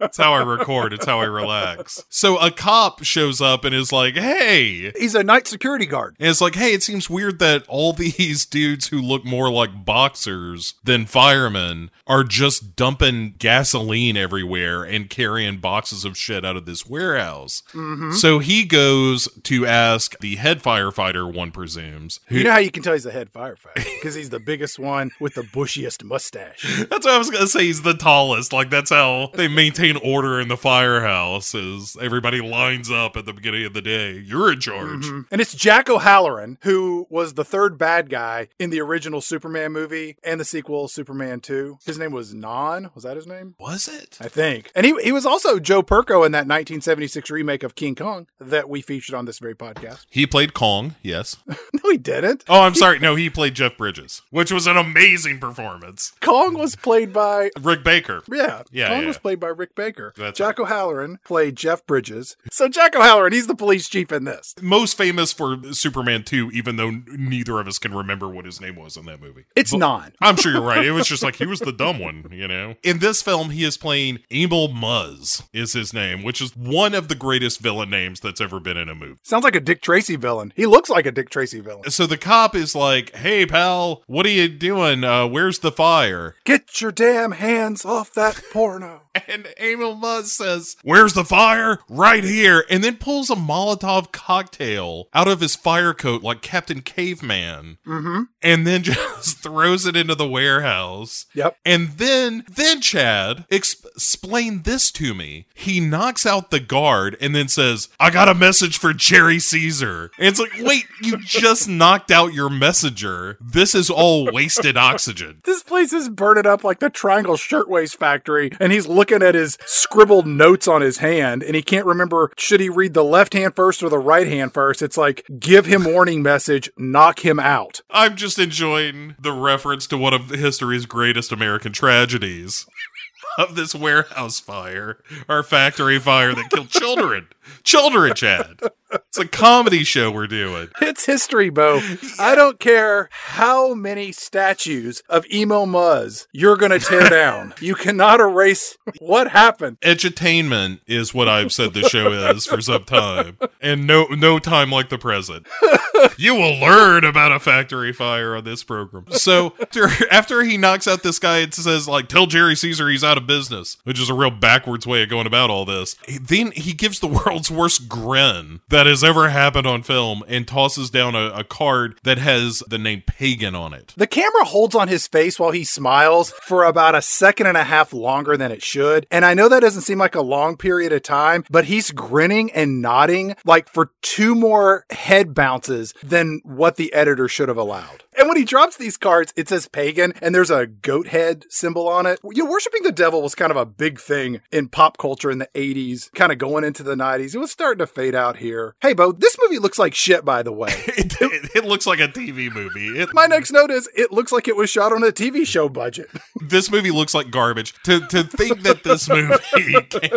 [0.00, 0.92] It's how I record.
[0.92, 2.04] It's how I relax.
[2.08, 6.16] So a cop shows up and is like, "Hey." He's a night security guard.
[6.18, 9.84] And it's like, hey, it seems weird that all these dudes who look more like
[9.84, 16.66] boxers than firemen are just dumping gasoline everywhere and carrying boxes of shit out of
[16.66, 17.62] this warehouse.
[17.72, 18.12] Mm-hmm.
[18.12, 22.70] So he goes to ask the head firefighter, one presumes, who You know how you
[22.70, 23.84] can tell he's the head firefighter?
[23.96, 26.62] Because he's the biggest one with the bushiest mustache.
[26.90, 27.64] That's what I was gonna say.
[27.64, 28.52] He's the tallest.
[28.52, 31.54] Like that's how they maintain order in the firehouse.
[31.54, 34.12] Is everybody lines up at the beginning of the day?
[34.18, 35.04] You're in charge.
[35.04, 35.20] Mm-hmm.
[35.30, 40.16] And it's Jack O'Halloran, who was the third bad guy in the original Superman movie
[40.24, 41.78] and the sequel, Superman 2.
[41.84, 42.90] His name was Non.
[42.94, 43.54] Was that his name?
[43.58, 44.18] Was it?
[44.20, 44.70] I think.
[44.74, 48.68] And he, he was also Joe Perko in that 1976 remake of King Kong that
[48.68, 50.06] we featured on this very podcast.
[50.10, 50.94] He played Kong.
[51.02, 51.36] Yes.
[51.84, 52.42] No, he didn't.
[52.48, 52.98] Oh, I'm sorry.
[52.98, 56.12] No, he played Jeff Bridges, which was an amazing performance.
[56.20, 58.22] Kong was played by Rick Baker.
[58.32, 59.06] Yeah, Yeah, Kong yeah.
[59.06, 60.12] was played by Rick Baker.
[60.16, 62.36] That's Jack O'Halloran played Jeff Bridges.
[62.52, 64.54] So Jack O'Halloran, he's the police chief in this.
[64.62, 68.76] Most famous for Superman 2, even though neither of us can remember what his name
[68.76, 69.46] was in that movie.
[69.56, 70.12] It's not.
[70.20, 70.86] I'm sure you're right.
[70.86, 72.76] It was just like he was the dumb one, you know.
[72.84, 77.08] In this film, he is playing Emil Muzz is his name, which is one of
[77.08, 79.18] the greatest villain names that's ever been in a movie.
[79.24, 80.52] Sounds like a Dick Tracy villain.
[80.54, 81.90] He looks like a Dick Tracy villain.
[81.90, 85.02] So the cop is like, "Hey pal, what are you doing?
[85.02, 89.02] Uh, where's the fire?" Get your damn hands off that porno.
[89.28, 91.80] And Emil Muzz says, Where's the fire?
[91.88, 92.64] Right here.
[92.70, 97.78] And then pulls a Molotov cocktail out of his fire coat like Captain Caveman.
[97.86, 98.22] Mm-hmm.
[98.42, 101.26] And then just throws it into the warehouse.
[101.34, 101.56] Yep.
[101.64, 105.46] And then, then Chad, ex- explain this to me.
[105.54, 110.10] He knocks out the guard and then says, I got a message for Jerry Caesar.
[110.18, 113.38] And it's like, wait, you just knocked out your messenger.
[113.40, 115.40] This is all wasted oxygen.
[115.44, 119.58] This place is burning up like the Triangle Shirtwaist Factory, and he's looking at his
[119.66, 123.54] scribbled notes on his hand, and he can't remember should he read the left hand
[123.56, 124.82] first or the right hand first.
[124.82, 127.82] It's like, give him warning message, knock him out.
[127.90, 132.66] I'm just enjoying the reference to one of history's greatest American tragedies
[133.38, 134.98] of this warehouse fire
[135.28, 137.28] or factory fire that killed children.
[137.62, 138.60] Children, Chad.
[138.92, 140.68] It's a comedy show we're doing.
[140.80, 141.80] It's history, Bo.
[142.18, 147.54] I don't care how many statues of Emo Muzz you're going to tear down.
[147.60, 149.80] You cannot erase what happened.
[149.80, 154.70] Edutainment is what I've said the show is for some time, and no no time
[154.70, 155.46] like the present.
[156.18, 159.06] You will learn about a factory fire on this program.
[159.12, 163.02] So after, after he knocks out this guy, it says like, "Tell Jerry Caesar he's
[163.02, 165.96] out of business," which is a real backwards way of going about all this.
[166.20, 170.90] Then he gives the world's worst grin that has ever happened on film, and tosses
[170.90, 173.94] down a, a card that has the name Pagan on it.
[173.96, 177.64] The camera holds on his face while he smiles for about a second and a
[177.64, 179.06] half longer than it should.
[179.10, 182.52] And I know that doesn't seem like a long period of time, but he's grinning
[182.52, 188.02] and nodding like for two more head bounces than what the editor should have allowed.
[188.16, 191.88] And when he drops these cards, it says pagan and there's a goat head symbol
[191.88, 192.18] on it.
[192.24, 195.38] You know, worshiping the devil was kind of a big thing in pop culture in
[195.38, 197.34] the 80s, kind of going into the 90s.
[197.34, 198.74] It was starting to fade out here.
[198.80, 200.74] Hey, Bo, this movie looks like shit, by the way.
[200.98, 202.98] It, it, it looks like a TV movie.
[202.98, 205.68] It, My next note is it looks like it was shot on a TV show
[205.68, 206.08] budget.
[206.48, 207.74] this movie looks like garbage.
[207.84, 209.38] To to think that this movie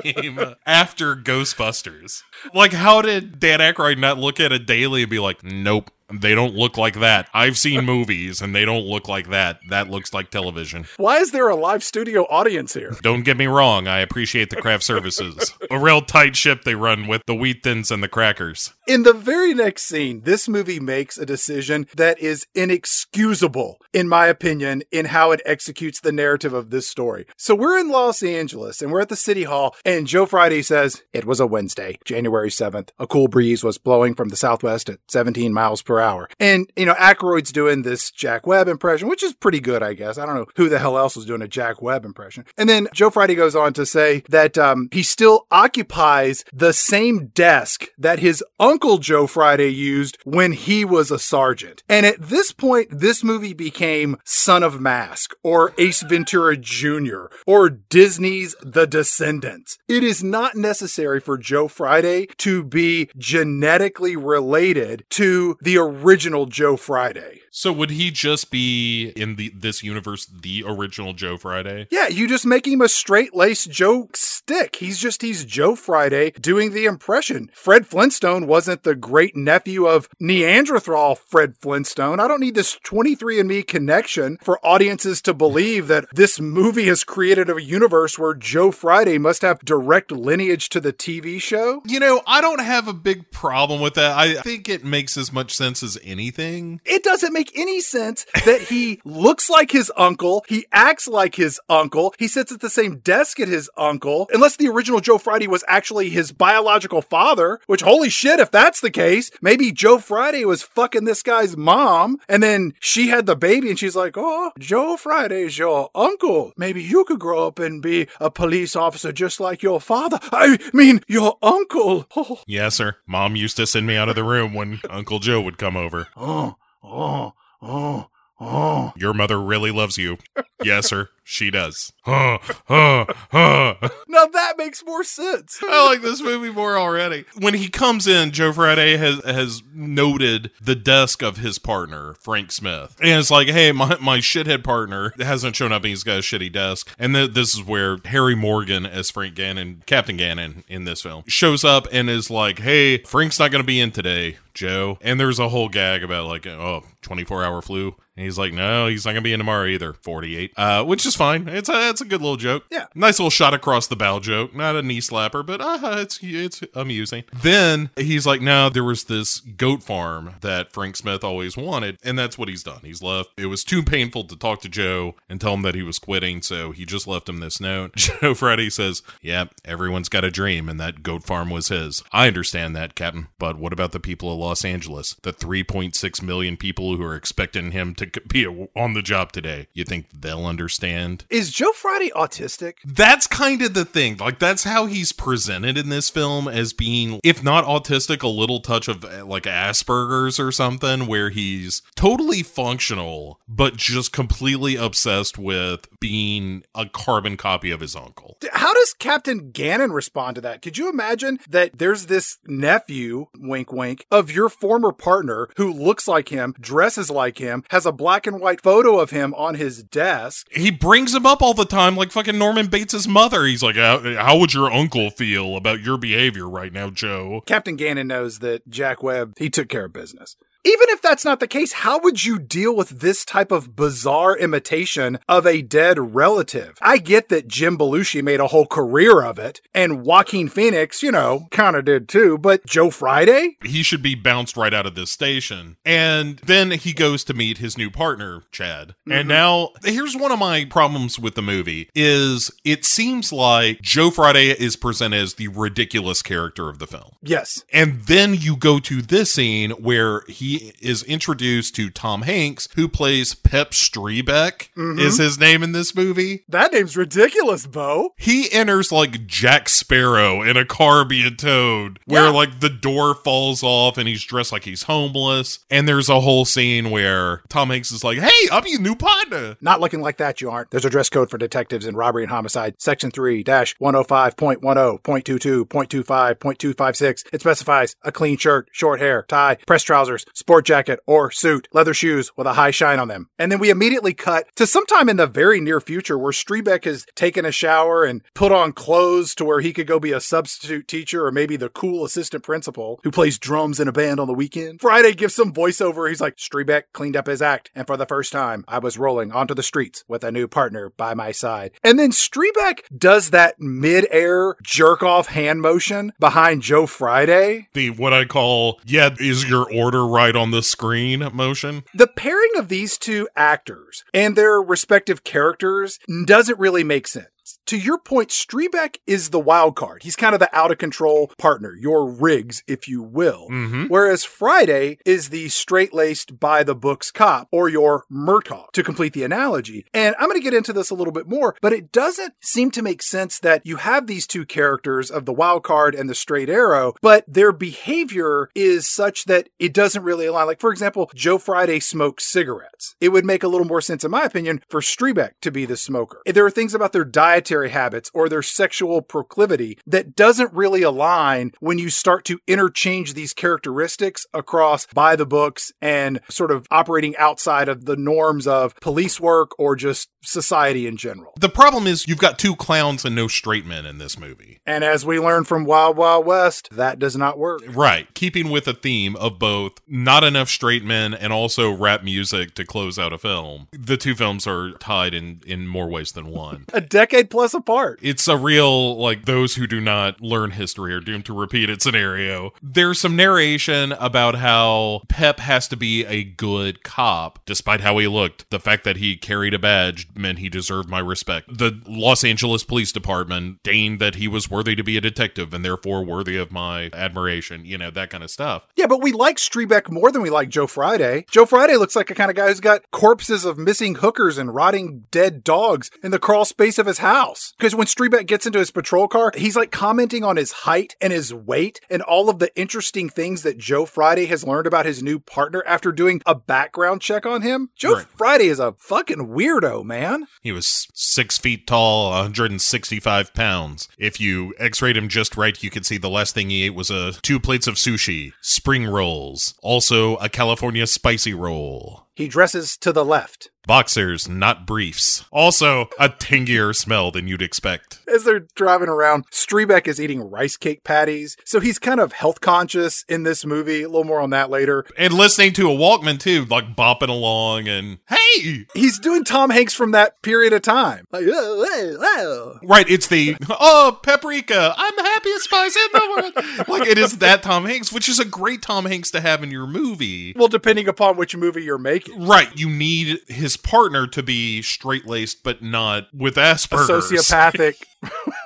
[0.14, 2.22] came after Ghostbusters.
[2.54, 6.36] Like, how did Dan Aykroyd not look at a daily and be like, nope, they
[6.36, 7.30] don't look like that.
[7.34, 9.60] I've seen movies and they don't look like that.
[9.70, 10.86] That looks like television.
[10.98, 12.96] Why is there a live studio audience here?
[13.02, 15.54] Don't get me wrong, I appreciate the craft services.
[15.72, 18.74] A real tight ship they run with the wheat thins and the crackers.
[18.88, 24.28] In the very next scene, this movie makes a decision that is inexcusable, in my
[24.28, 27.26] opinion, in how it executes the narrative of this story.
[27.38, 31.04] So we're in Los Angeles and we're at the city hall, and Joe Friday says,
[31.14, 32.90] It was a Wednesday, January 7th.
[32.98, 36.30] A cool breeze was blowing from the southwest at 17 miles per hour.
[36.40, 40.18] And, you know, Aykroyd's doing this Jack Webb impression, which is pretty good, I guess.
[40.18, 42.46] I don't know who the hell else was doing a Jack Webb impression.
[42.58, 47.28] And then Joe Friday goes on to say that um, he still occupies the same
[47.28, 51.84] desk that his uncle Joe Friday used when he was a sergeant.
[51.90, 57.26] And at this point, this movie became Son of Mask or Ace Ventura Jr.
[57.46, 59.78] or Disney's The Descendants.
[59.88, 66.78] It is not necessary for Joe Friday to be genetically related to the original Joe
[66.78, 67.42] Friday.
[67.52, 71.88] So would he just be in the this universe the original Joe Friday?
[71.90, 74.78] Yeah, you just make him a straight laced Joe stick.
[74.78, 77.50] He's just he's Joe Friday doing the impression.
[77.54, 82.20] Fred Flintstone wasn't the great nephew of Neanderthal Fred Flintstone.
[82.20, 87.50] I don't need this 23andMe connection for audiences to believe that this movie has created
[87.50, 91.82] a universe where Joe Friday must have direct lineage to the TV show.
[91.86, 94.18] You know, I don't have a big problem with that.
[94.18, 96.82] I think it makes as much sense as anything.
[96.86, 101.60] It doesn't make any sense that he looks like his uncle, he acts like his
[101.70, 105.48] uncle, he sits at the same desk at his uncle, unless the original Joe Friday
[105.48, 110.46] was actually his biological father, which holy shit, if that's the case, maybe Joe Friday
[110.46, 114.52] was fucking this guy's mom, and then she had the baby and she's like, oh,
[114.60, 116.54] Joe Friday's your uncle.
[116.58, 120.20] Maybe you could grow up and be a police officer just like your father.
[120.32, 122.08] I mean, your uncle.
[122.16, 122.96] Oh, Yes, sir.
[123.08, 126.08] Mom used to send me out of the room when Uncle Joe would come over.
[126.18, 128.08] oh, oh, oh,
[128.40, 128.94] oh.
[128.96, 130.18] Your mother really loves you.
[130.64, 131.10] yes, sir.
[131.32, 131.94] She does.
[132.10, 133.76] Huh, huh, huh.
[134.08, 135.60] Now that makes more sense.
[135.62, 137.26] I like this movie more already.
[137.38, 142.52] When he comes in, Joe Friday has has noted the desk of his partner, Frank
[142.52, 142.96] Smith.
[143.00, 146.22] And it's like, hey, my, my shithead partner hasn't shown up and he's got a
[146.22, 146.90] shitty desk.
[146.98, 151.26] And th- this is where Harry Morgan as Frank Gannon, Captain Gannon in this film,
[151.28, 154.98] shows up and is like, hey, Frank's not going to be in today, Joe.
[155.02, 157.96] And there's a whole gag about like, oh, 24 hour flu.
[158.16, 159.94] And he's like, no, he's not going to be in tomorrow either.
[159.94, 160.52] 48.
[160.58, 161.48] Uh, which is fine.
[161.50, 162.64] It's a, it's a good little joke.
[162.72, 162.86] Yeah.
[162.96, 164.56] Nice little shot across the bow joke.
[164.56, 167.26] Not a knee slapper, but uh, it's it's amusing.
[167.44, 172.18] Then he's like, no, there was this goat farm that Frank Smith always wanted, and
[172.18, 172.80] that's what he's done.
[172.84, 173.32] He's left.
[173.38, 176.42] It was too painful to talk to Joe and tell him that he was quitting,
[176.42, 177.96] so he just left him this note.
[177.98, 182.02] Joe Freddy says, "Yeah, everyone's got a dream, and that goat farm was his.
[182.14, 183.28] I understand that, Captain.
[183.38, 185.16] But what about the people of Los Angeles?
[185.22, 189.68] The 3.6 million people who are expecting him to be on the job today?
[189.74, 192.74] You think they'll understand?" Is Joe Friday autistic?
[192.86, 194.18] that's kind of the thing.
[194.18, 198.60] Like that's how he's presented in this film as being, if not autistic, a little
[198.60, 205.38] touch of uh, like Asperger's or something, where he's totally functional, but just completely obsessed
[205.38, 208.38] with being a carbon copy of his uncle.
[208.52, 210.62] How does Captain Gannon respond to that?
[210.62, 216.08] Could you imagine that there's this nephew, wink wink, of your former partner who looks
[216.08, 219.84] like him, dresses like him, has a black and white photo of him on his
[219.84, 220.48] desk?
[220.52, 223.46] He brings him up all the time, like fucking Norman Bates' mother.
[223.46, 227.42] He's like, how, how would your uncle feel about your behavior right now, Joe?
[227.46, 230.36] Captain Gannon knows that Jack Webb, he took care of business.
[230.66, 234.38] Even if that's not the case, how would you deal with this type of bizarre
[234.38, 236.78] imitation of a dead relative?
[236.82, 241.12] I get that Jim Belushi made a whole career of it, and Joaquin Phoenix, you
[241.12, 243.58] know, kind of did too, but Joe Friday?
[243.64, 245.78] he should be bounced right out of this station.
[245.86, 248.96] And then he goes to meet his new partner, Chad.
[249.06, 249.28] And mm-hmm.
[249.30, 254.50] now here's one of my problems with the movie is it seems like Joe Friday
[254.50, 257.12] is presented as the ridiculous character of the film.
[257.22, 257.64] Yes.
[257.72, 260.49] And then you go to this scene where he
[260.82, 265.00] is introduced to Tom Hanks, who plays Pep Streebek, mm-hmm.
[265.00, 266.44] is his name in this movie.
[266.48, 268.14] That name's ridiculous, Bo.
[268.18, 272.30] He enters like Jack Sparrow in a car being towed, where Yeah.
[272.30, 275.60] like the door falls off and he's dressed like he's homeless.
[275.70, 279.58] And there's a whole scene where Tom Hanks is like, Hey, I'm your new partner.
[279.62, 280.72] Not looking like that, you aren't.
[280.72, 282.76] There's a dress code for detectives in robbery and homicide.
[282.78, 287.26] Section 3 105.10, 0.22, 0.25, 0.256.
[287.34, 291.94] It specifies a clean shirt, short hair, tie, press trousers, sport jacket, or suit, leather
[291.94, 293.30] shoes with a high shine on them.
[293.38, 297.06] And then we immediately cut to sometime in the very near future where Streebek has
[297.16, 300.88] taken a shower and put on clothes to where he could go be a substitute
[300.88, 304.34] teacher or maybe the cool assistant principal who plays drums in a band on the
[304.34, 304.82] weekend.
[304.82, 306.08] Friday gives some voiceover.
[306.08, 309.32] He's like, Streebek cleaned up his act, and for the first time, I was rolling
[309.32, 311.72] onto the streets with a new partner by my side.
[311.84, 317.68] And then Streebek does that mid-air jerk-off hand motion behind Joe Friday.
[317.74, 321.84] The what I call, yeah, is your order right on the screen motion.
[321.94, 327.28] The pairing of these two actors and their respective characters doesn't really make sense.
[327.68, 330.04] To your point, Streebek is the wild card.
[330.04, 333.48] He's kind of the out of control partner, your Riggs, if you will.
[333.50, 333.86] Mm-hmm.
[333.86, 339.14] Whereas Friday is the straight laced by the books cop or your Murtaugh, to complete
[339.14, 339.86] the analogy.
[339.94, 342.72] And I'm going to get into this a little bit more, but it doesn't seem
[342.72, 346.16] to make sense that you have these two characters of the wild card and the
[346.16, 350.48] straight arrow, but their behavior is such that it doesn't really align.
[350.48, 352.96] Like, for example, Joe Friday smokes cigarettes.
[353.00, 355.78] It would make a little more sense, in my opinion, for Streebek to be the
[355.78, 356.22] smoker.
[356.26, 360.82] There are things about their diet dietary habits or their sexual proclivity that doesn't really
[360.82, 366.68] align when you start to interchange these characteristics across by the books and sort of
[366.70, 371.32] operating outside of the norms of police work or just society in general.
[371.40, 374.60] The problem is you've got two clowns and no straight men in this movie.
[374.66, 377.62] And as we learned from Wild Wild West, that does not work.
[377.70, 378.14] Right.
[378.14, 382.66] Keeping with a theme of both not enough straight men and also rap music to
[382.66, 383.70] close out a film.
[383.72, 386.66] The two films are tied in, in more ways than one.
[386.74, 388.00] A decade plus apart.
[388.02, 391.82] It's a real, like, those who do not learn history are doomed to repeat it
[391.82, 392.52] scenario.
[392.62, 398.08] There's some narration about how Pep has to be a good cop, despite how he
[398.08, 398.50] looked.
[398.50, 401.58] The fact that he carried a badge meant he deserved my respect.
[401.58, 405.64] The Los Angeles Police Department deigned that he was worthy to be a detective and
[405.64, 408.68] therefore worthy of my admiration, you know, that kind of stuff.
[408.76, 411.26] Yeah, but we like Streebek more than we like Joe Friday.
[411.30, 414.54] Joe Friday looks like a kind of guy who's got corpses of missing hookers and
[414.54, 417.09] rotting dead dogs in the crawl space of his house.
[417.58, 421.12] Because when Streebek gets into his patrol car, he's like commenting on his height and
[421.12, 425.02] his weight and all of the interesting things that Joe Friday has learned about his
[425.02, 427.70] new partner after doing a background check on him.
[427.76, 428.06] Joe Right.
[428.16, 430.28] Friday is a fucking weirdo, man.
[430.42, 433.88] He was six feet tall, 165 pounds.
[433.98, 436.76] If you x rayed him just right, you could see the last thing he ate
[436.76, 442.09] was a two plates of sushi, spring rolls, also a California spicy roll.
[442.20, 443.50] He dresses to the left.
[443.66, 445.26] Boxers, not briefs.
[445.32, 448.00] Also, a tangier smell than you'd expect.
[448.12, 451.38] as they're driving around, Streebek is eating rice cake patties.
[451.46, 453.84] So he's kind of health conscious in this movie.
[453.84, 454.86] A little more on that later.
[454.98, 458.66] And listening to a Walkman too, like bopping along and hey!
[458.74, 461.06] He's doing Tom Hanks from that period of time.
[461.12, 466.16] Like, "Whoa, whoa, whoa." Right, it's the oh paprika, I'm the happiest spice in the
[466.16, 466.68] world.
[466.68, 469.52] like it is that Tom Hanks, which is a great Tom Hanks to have in
[469.52, 470.34] your movie.
[470.36, 472.09] Well, depending upon which movie you're making.
[472.18, 477.12] Right, you need his partner to be straight laced, but not with A Asperger's.
[477.12, 477.76] sociopathic,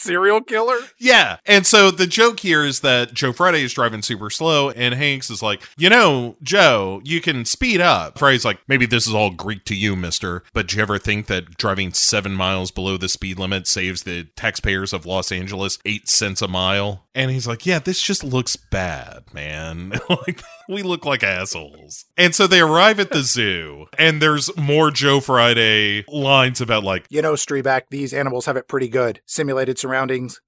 [0.00, 0.78] serial killer.
[0.98, 1.38] Yeah.
[1.46, 5.30] And so the joke here is that Joe Friday is driving super slow, and Hanks
[5.30, 8.18] is like, you know, Joe, you can speed up.
[8.18, 11.26] Friday's like, maybe this is all Greek to you, mister, but do you ever think
[11.26, 16.08] that driving seven miles below the speed limit saves the taxpayers of Los Angeles eight
[16.08, 17.04] cents a mile?
[17.14, 19.92] And he's like, yeah, this just looks bad, man.
[20.08, 22.04] like, we look like assholes.
[22.16, 27.06] And so they arrive at the zoo, and there's more Joe Friday lines about, like,
[27.10, 29.20] You know, Streebek, these animals have it pretty good.
[29.26, 29.89] Simulated surroundings,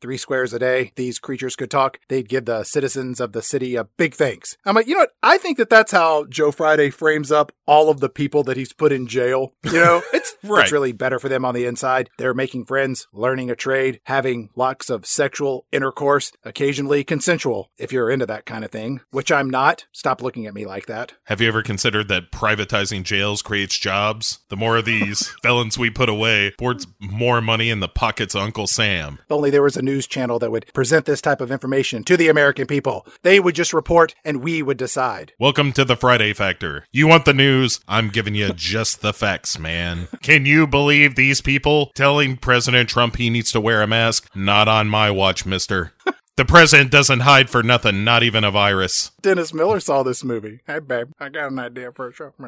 [0.01, 0.93] three squares a day.
[0.97, 1.99] These creatures could talk.
[2.09, 4.57] They'd give the citizens of the city a big thanks.
[4.64, 5.12] I'm like, you know what?
[5.22, 8.72] I think that that's how Joe Friday frames up all of the people that he's
[8.72, 9.55] put in jail.
[9.64, 10.62] You know, it's, Right.
[10.64, 12.11] it's really better for them on the inside.
[12.18, 18.11] They're making friends, learning a trade, having lots of sexual intercourse, occasionally consensual, if you're
[18.11, 19.86] into that kind of thing, which I'm not.
[19.93, 21.12] Stop looking at me like that.
[21.24, 24.40] Have you ever considered that privatizing jails creates jobs?
[24.49, 28.43] The more of these felons we put away, puts more money in the pockets of
[28.43, 29.18] Uncle Sam.
[29.33, 32.28] Only there was a news channel that would present this type of information to the
[32.28, 33.07] American people.
[33.22, 35.33] They would just report and we would decide.
[35.41, 36.85] Welcome to the Friday Factor.
[36.93, 37.80] You want the news?
[37.89, 40.09] I'm giving you just the facts, man.
[40.20, 44.28] Can you believe these people telling President Trump he needs to wear a mask?
[44.35, 45.95] Not on my watch, mister.
[46.37, 49.11] The president doesn't hide for nothing, not even a virus.
[49.20, 50.61] Dennis Miller saw this movie.
[50.66, 52.33] Hey, babe, I got an idea for a show.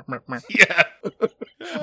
[0.49, 0.85] Yeah.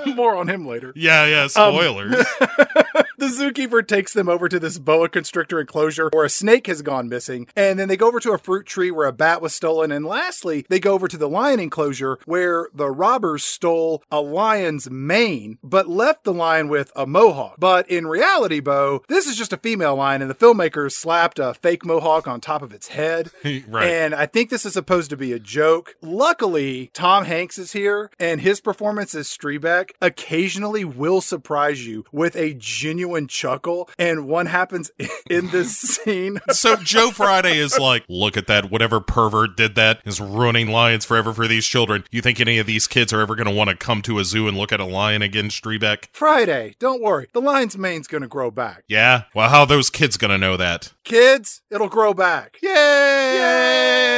[0.16, 0.94] More on him later.
[0.96, 2.26] Yeah, yeah, um, spoilers.
[3.22, 7.08] The zookeeper takes them over to this boa constrictor enclosure where a snake has gone
[7.08, 9.92] missing, and then they go over to a fruit tree where a bat was stolen,
[9.92, 14.90] and lastly, they go over to the lion enclosure where the robbers stole a lion's
[14.90, 17.58] mane, but left the lion with a mohawk.
[17.60, 21.54] But in reality, Bo, this is just a female lion, and the filmmakers slapped a
[21.54, 23.32] fake mohawk on top of its head.
[23.68, 23.88] Right.
[23.88, 25.96] And I think this is supposed to be a joke.
[26.02, 32.36] Luckily, Tom Hanks is here, and his performance as Streebek occasionally will surprise you with
[32.36, 33.90] a genuine chuckle.
[33.98, 34.92] And one happens
[35.30, 36.40] in this scene.
[36.52, 38.72] So Joe Friday is like, look at that.
[38.72, 42.04] Whatever pervert did that is ruining lions forever for these children.
[42.12, 44.26] You think any of these kids are ever going to want to come to a
[44.26, 46.06] zoo and look at a lion again, Streebek?
[46.14, 48.84] Friday, don't worry, the lion's mane's gonna grow back.
[48.88, 49.24] Yeah?
[49.36, 50.94] Well, how are those kids going to know that?
[51.04, 52.60] Kids, it'll grow back.
[52.62, 54.11] Yay!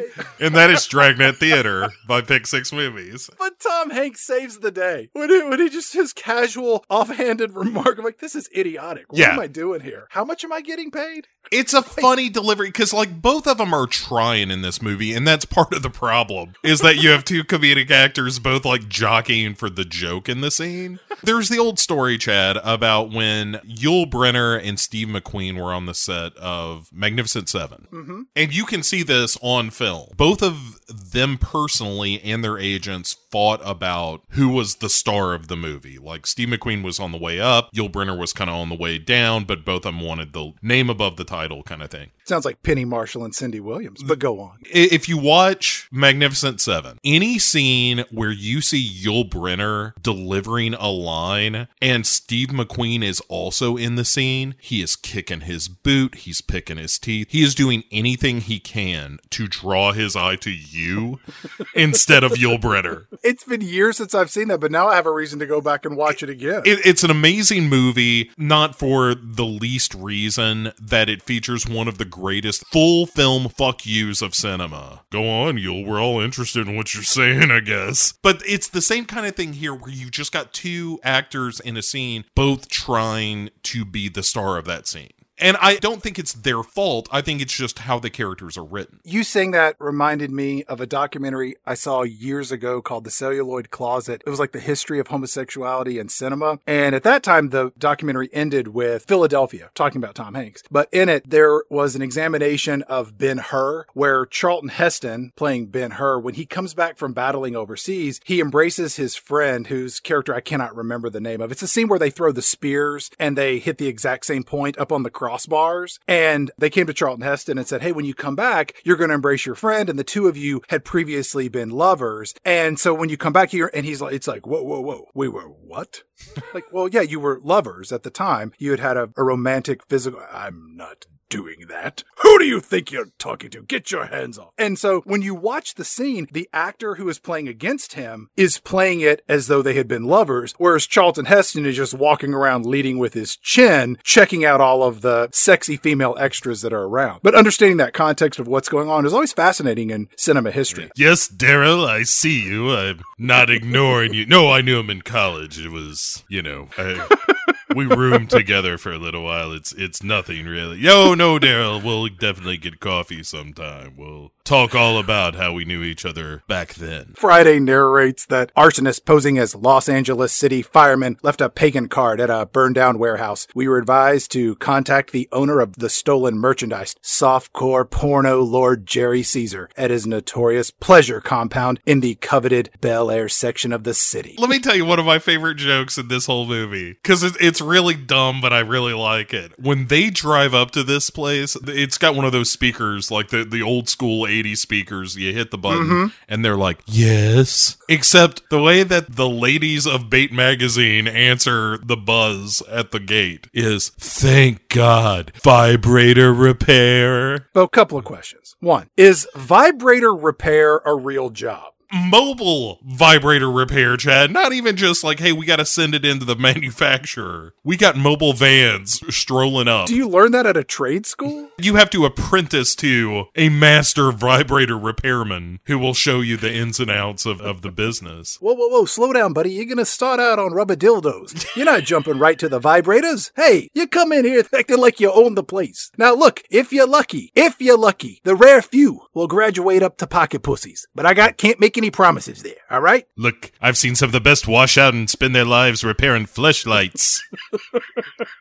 [0.40, 3.28] and that is Dragnet Theater by Pick Six Movies.
[3.38, 7.98] But Tom Hanks saves the day when he, when he just his casual, offhanded remark.
[7.98, 9.10] I'm like, this is idiotic.
[9.10, 9.32] What Yeah.
[9.32, 10.06] am I doing here?
[10.10, 11.28] How much am I getting paid?
[11.50, 15.26] It's a funny delivery because, like, both of them are trying in this movie, and
[15.26, 19.54] that's part of the problem is that you have two comedic actors both like jockeying
[19.54, 21.00] for the joke in the scene.
[21.22, 25.94] There's the old story, Chad, about when Yul Brynner and Steve McQueen were on the
[25.94, 28.22] set of Magnificent 7 mm-hmm.
[28.34, 29.81] and you can see this on film.
[29.82, 30.08] Film.
[30.16, 35.56] Both of them personally and their agents fought about who was the star of the
[35.56, 35.98] movie.
[35.98, 38.74] Like Steve McQueen was on the way up, Yul Brynner was kind of on the
[38.74, 42.10] way down, but both of them wanted the name above the title kind of thing.
[42.24, 44.58] Sounds like Penny Marshall and Cindy Williams, but go on.
[44.72, 51.68] If you watch Magnificent Seven, any scene where you see Yul Brynner delivering a line
[51.80, 56.76] and Steve McQueen is also in the scene, he is kicking his boot, he's picking
[56.76, 61.18] his teeth, he is doing anything he can to draw his eye to you
[61.74, 63.06] instead of Yul Brynner.
[63.24, 65.60] It's been years since I've seen that, but now I have a reason to go
[65.60, 66.62] back and watch it again.
[66.64, 71.98] It, it's an amazing movie, not for the least reason that it features one of
[71.98, 75.02] the greatest full film fuck yous of cinema.
[75.10, 75.84] Go on, Yul.
[75.84, 78.12] We're all interested in what you're saying, I guess.
[78.12, 81.76] But it's the same kind of thing here where you just got two actors in
[81.76, 85.10] a scene, both trying to be the star of that scene.
[85.42, 87.08] And I don't think it's their fault.
[87.10, 89.00] I think it's just how the characters are written.
[89.02, 93.70] You saying that reminded me of a documentary I saw years ago called The Celluloid
[93.70, 94.22] Closet.
[94.24, 96.60] It was like the history of homosexuality in cinema.
[96.64, 100.62] And at that time, the documentary ended with Philadelphia, talking about Tom Hanks.
[100.70, 105.92] But in it, there was an examination of Ben Hur, where Charlton Heston, playing Ben
[105.92, 110.40] Hur, when he comes back from battling overseas, he embraces his friend, whose character I
[110.40, 111.50] cannot remember the name of.
[111.50, 114.78] It's a scene where they throw the spears and they hit the exact same point
[114.78, 115.98] up on the crossbars.
[116.06, 119.08] And they came to Charlton Heston and said, Hey, when you come back, you're going
[119.08, 119.88] to embrace your friend.
[119.88, 122.34] And the two of you had previously been lovers.
[122.44, 125.06] And so when you come back here, and he's like, It's like, Whoa, whoa, whoa.
[125.14, 126.02] We were what?
[126.54, 128.52] like, well, yeah, you were lovers at the time.
[128.58, 130.22] You had had a, a romantic physical.
[130.32, 132.04] I'm not doing that.
[132.18, 133.62] Who do you think you're talking to?
[133.62, 134.52] Get your hands off.
[134.58, 138.58] And so when you watch the scene, the actor who is playing against him is
[138.58, 142.66] playing it as though they had been lovers, whereas Charlton Heston is just walking around
[142.66, 147.20] leading with his chin, checking out all of the sexy female extras that are around.
[147.22, 150.90] But understanding that context of what's going on is always fascinating in cinema history.
[150.96, 152.76] Yes, Daryl, I see you.
[152.76, 154.26] I'm not ignoring you.
[154.26, 155.58] No, I knew him in college.
[155.58, 157.08] It was, you know, I,
[157.74, 159.52] we roomed together for a little while.
[159.52, 160.78] It's it's nothing really.
[160.78, 163.94] Yo, no, Daryl, we'll definitely get coffee sometime.
[163.96, 167.14] We'll talk all about how we knew each other back then.
[167.16, 172.30] Friday narrates that arsonist posing as Los Angeles City fireman left a pagan card at
[172.30, 173.46] a burned down warehouse.
[173.54, 179.22] We were advised to contact the owner of the stolen merchandise, softcore porno lord Jerry
[179.22, 184.34] Caesar, at his notorious pleasure compound in the coveted Bel Air section of the city.
[184.38, 187.34] Let me tell you one of my favorite jokes in this whole movie because it,
[187.40, 189.52] it's really dumb, but I really like it.
[189.58, 193.44] When they drive up to this place, it's got one of those speakers, like the,
[193.44, 195.16] the old school 80s speakers.
[195.16, 196.06] You hit the button mm-hmm.
[196.28, 197.76] and they're like, yes.
[197.88, 203.46] Except the way that the ladies of Bait Magazine answer the buzz at the gate
[203.52, 207.48] is, thank God, vibrator repair.
[207.54, 208.56] Well, a couple of questions.
[208.60, 211.71] One, is vibrator repair a real job?
[211.92, 214.30] Mobile vibrator repair, Chad.
[214.30, 216.36] Not even just like, hey, we got to send it into the
[216.82, 217.54] manufacturer.
[217.64, 219.86] We got mobile vans strolling up.
[219.86, 221.50] Do you learn that at a trade school?
[221.62, 226.80] You have to apprentice to a master vibrator repairman who will show you the ins
[226.80, 228.36] and outs of, of the business.
[228.40, 229.52] Whoa, whoa, whoa, slow down, buddy.
[229.52, 231.46] You're gonna start out on rubber dildos.
[231.54, 233.30] You're not jumping right to the vibrators.
[233.36, 235.92] Hey, you come in here acting like you own the place.
[235.96, 240.06] Now look, if you're lucky, if you're lucky, the rare few will graduate up to
[240.08, 240.88] pocket pussies.
[240.96, 243.06] But I got can't make any promises there, alright?
[243.16, 247.20] Look, I've seen some of the best wash out and spend their lives repairing fleshlights.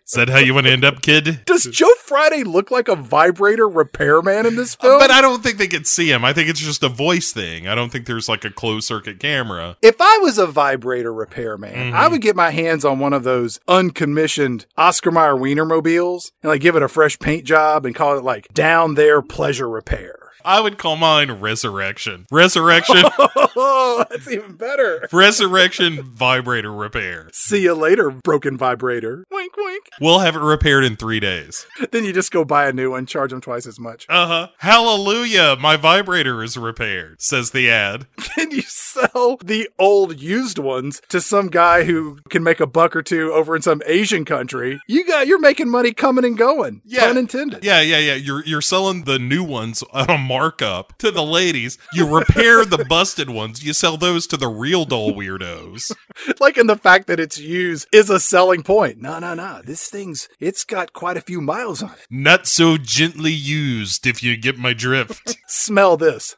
[0.06, 1.42] Is that how you want to end up, kid?
[1.46, 5.00] Does Joe Friday look like a vibrator repairman in this film?
[5.00, 6.26] But I don't think they can see him.
[6.26, 7.68] I think it's just a voice thing.
[7.68, 9.78] I don't think there's like a closed circuit camera.
[9.82, 11.96] If I was a vibrator repairman, mm-hmm.
[11.96, 16.62] I would get my hands on one of those uncommissioned Oscar Mayer Wienermobiles and like
[16.62, 20.21] give it a fresh paint job and call it like down there pleasure repair.
[20.44, 22.26] I would call mine Resurrection.
[22.32, 23.04] Resurrection.
[23.54, 25.08] Oh, that's even better.
[25.12, 27.30] Resurrection vibrator repair.
[27.34, 29.26] See you later, broken vibrator.
[29.30, 29.86] Wink, wink.
[30.00, 31.66] We'll have it repaired in three days.
[31.92, 34.06] Then you just go buy a new one, charge them twice as much.
[34.08, 34.48] Uh huh.
[34.60, 38.08] Hallelujah, my vibrator is repaired, says the ad.
[38.38, 42.96] Then you sell the old used ones to some guy who can make a buck
[42.96, 44.80] or two over in some Asian country.
[44.88, 46.82] You got you're making money coming and going.
[46.98, 47.64] Pun intended.
[47.64, 48.16] Yeah, yeah, yeah.
[48.16, 51.78] You're you're selling the new ones at a markup to the ladies.
[51.92, 53.66] You repair the busted ones.
[53.66, 55.92] You sell those to the real doll weirdos.
[56.40, 59.02] Like in the fact that it's used is a selling point.
[59.02, 59.62] No, no, no.
[59.62, 62.08] This thing's it's got quite a few miles on it.
[62.10, 65.38] Not so gently used, if you get my drift.
[65.48, 66.38] Smell this.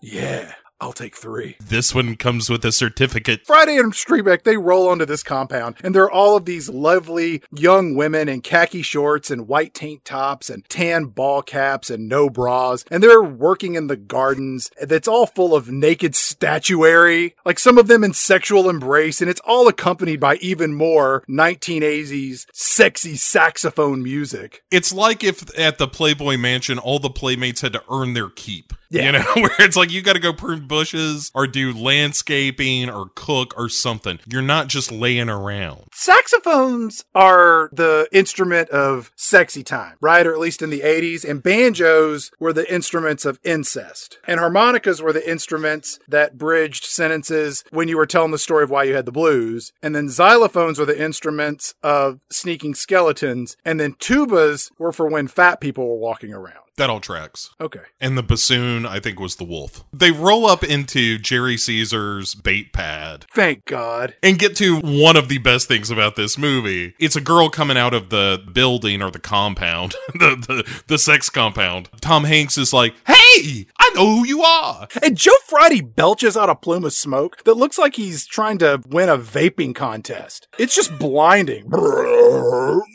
[0.00, 0.54] Yeah.
[0.80, 1.56] I'll take three.
[1.60, 3.44] This one comes with a certificate.
[3.44, 7.42] Friday and Streebek, they roll onto this compound, and there are all of these lovely
[7.50, 12.30] young women in khaki shorts and white tank tops and tan ball caps and no
[12.30, 17.76] bras, and they're working in the gardens that's all full of naked statuary, like some
[17.76, 24.02] of them in sexual embrace, and it's all accompanied by even more 1980s sexy saxophone
[24.02, 24.62] music.
[24.70, 28.72] It's like if at the Playboy Mansion, all the playmates had to earn their keep.
[28.90, 29.06] Yeah.
[29.06, 33.10] You know, where it's like you got to go prune bushes or do landscaping or
[33.14, 34.18] cook or something.
[34.26, 35.84] You're not just laying around.
[35.92, 40.26] Saxophones are the instrument of sexy time, right?
[40.26, 41.28] Or at least in the 80s.
[41.28, 44.18] And banjos were the instruments of incest.
[44.26, 48.70] And harmonicas were the instruments that bridged sentences when you were telling the story of
[48.70, 49.72] why you had the blues.
[49.82, 53.56] And then xylophones were the instruments of sneaking skeletons.
[53.64, 56.67] And then tubas were for when fat people were walking around.
[56.78, 57.50] That all tracks.
[57.60, 57.80] Okay.
[58.00, 59.84] And the bassoon, I think, was the wolf.
[59.92, 64.14] They roll up into Jerry Caesar's bait pad Thank God.
[64.22, 66.94] and get to one of the best things about this movie.
[66.98, 71.28] It's a girl coming out of the building or the compound, the, the the sex
[71.28, 71.88] compound.
[72.00, 73.66] Tom Hanks is like, "Hey,
[73.98, 77.78] know who you are." And Joe Friday belches out a plume of smoke that looks
[77.78, 80.48] like he's trying to win a vaping contest.
[80.58, 81.68] It's just blinding.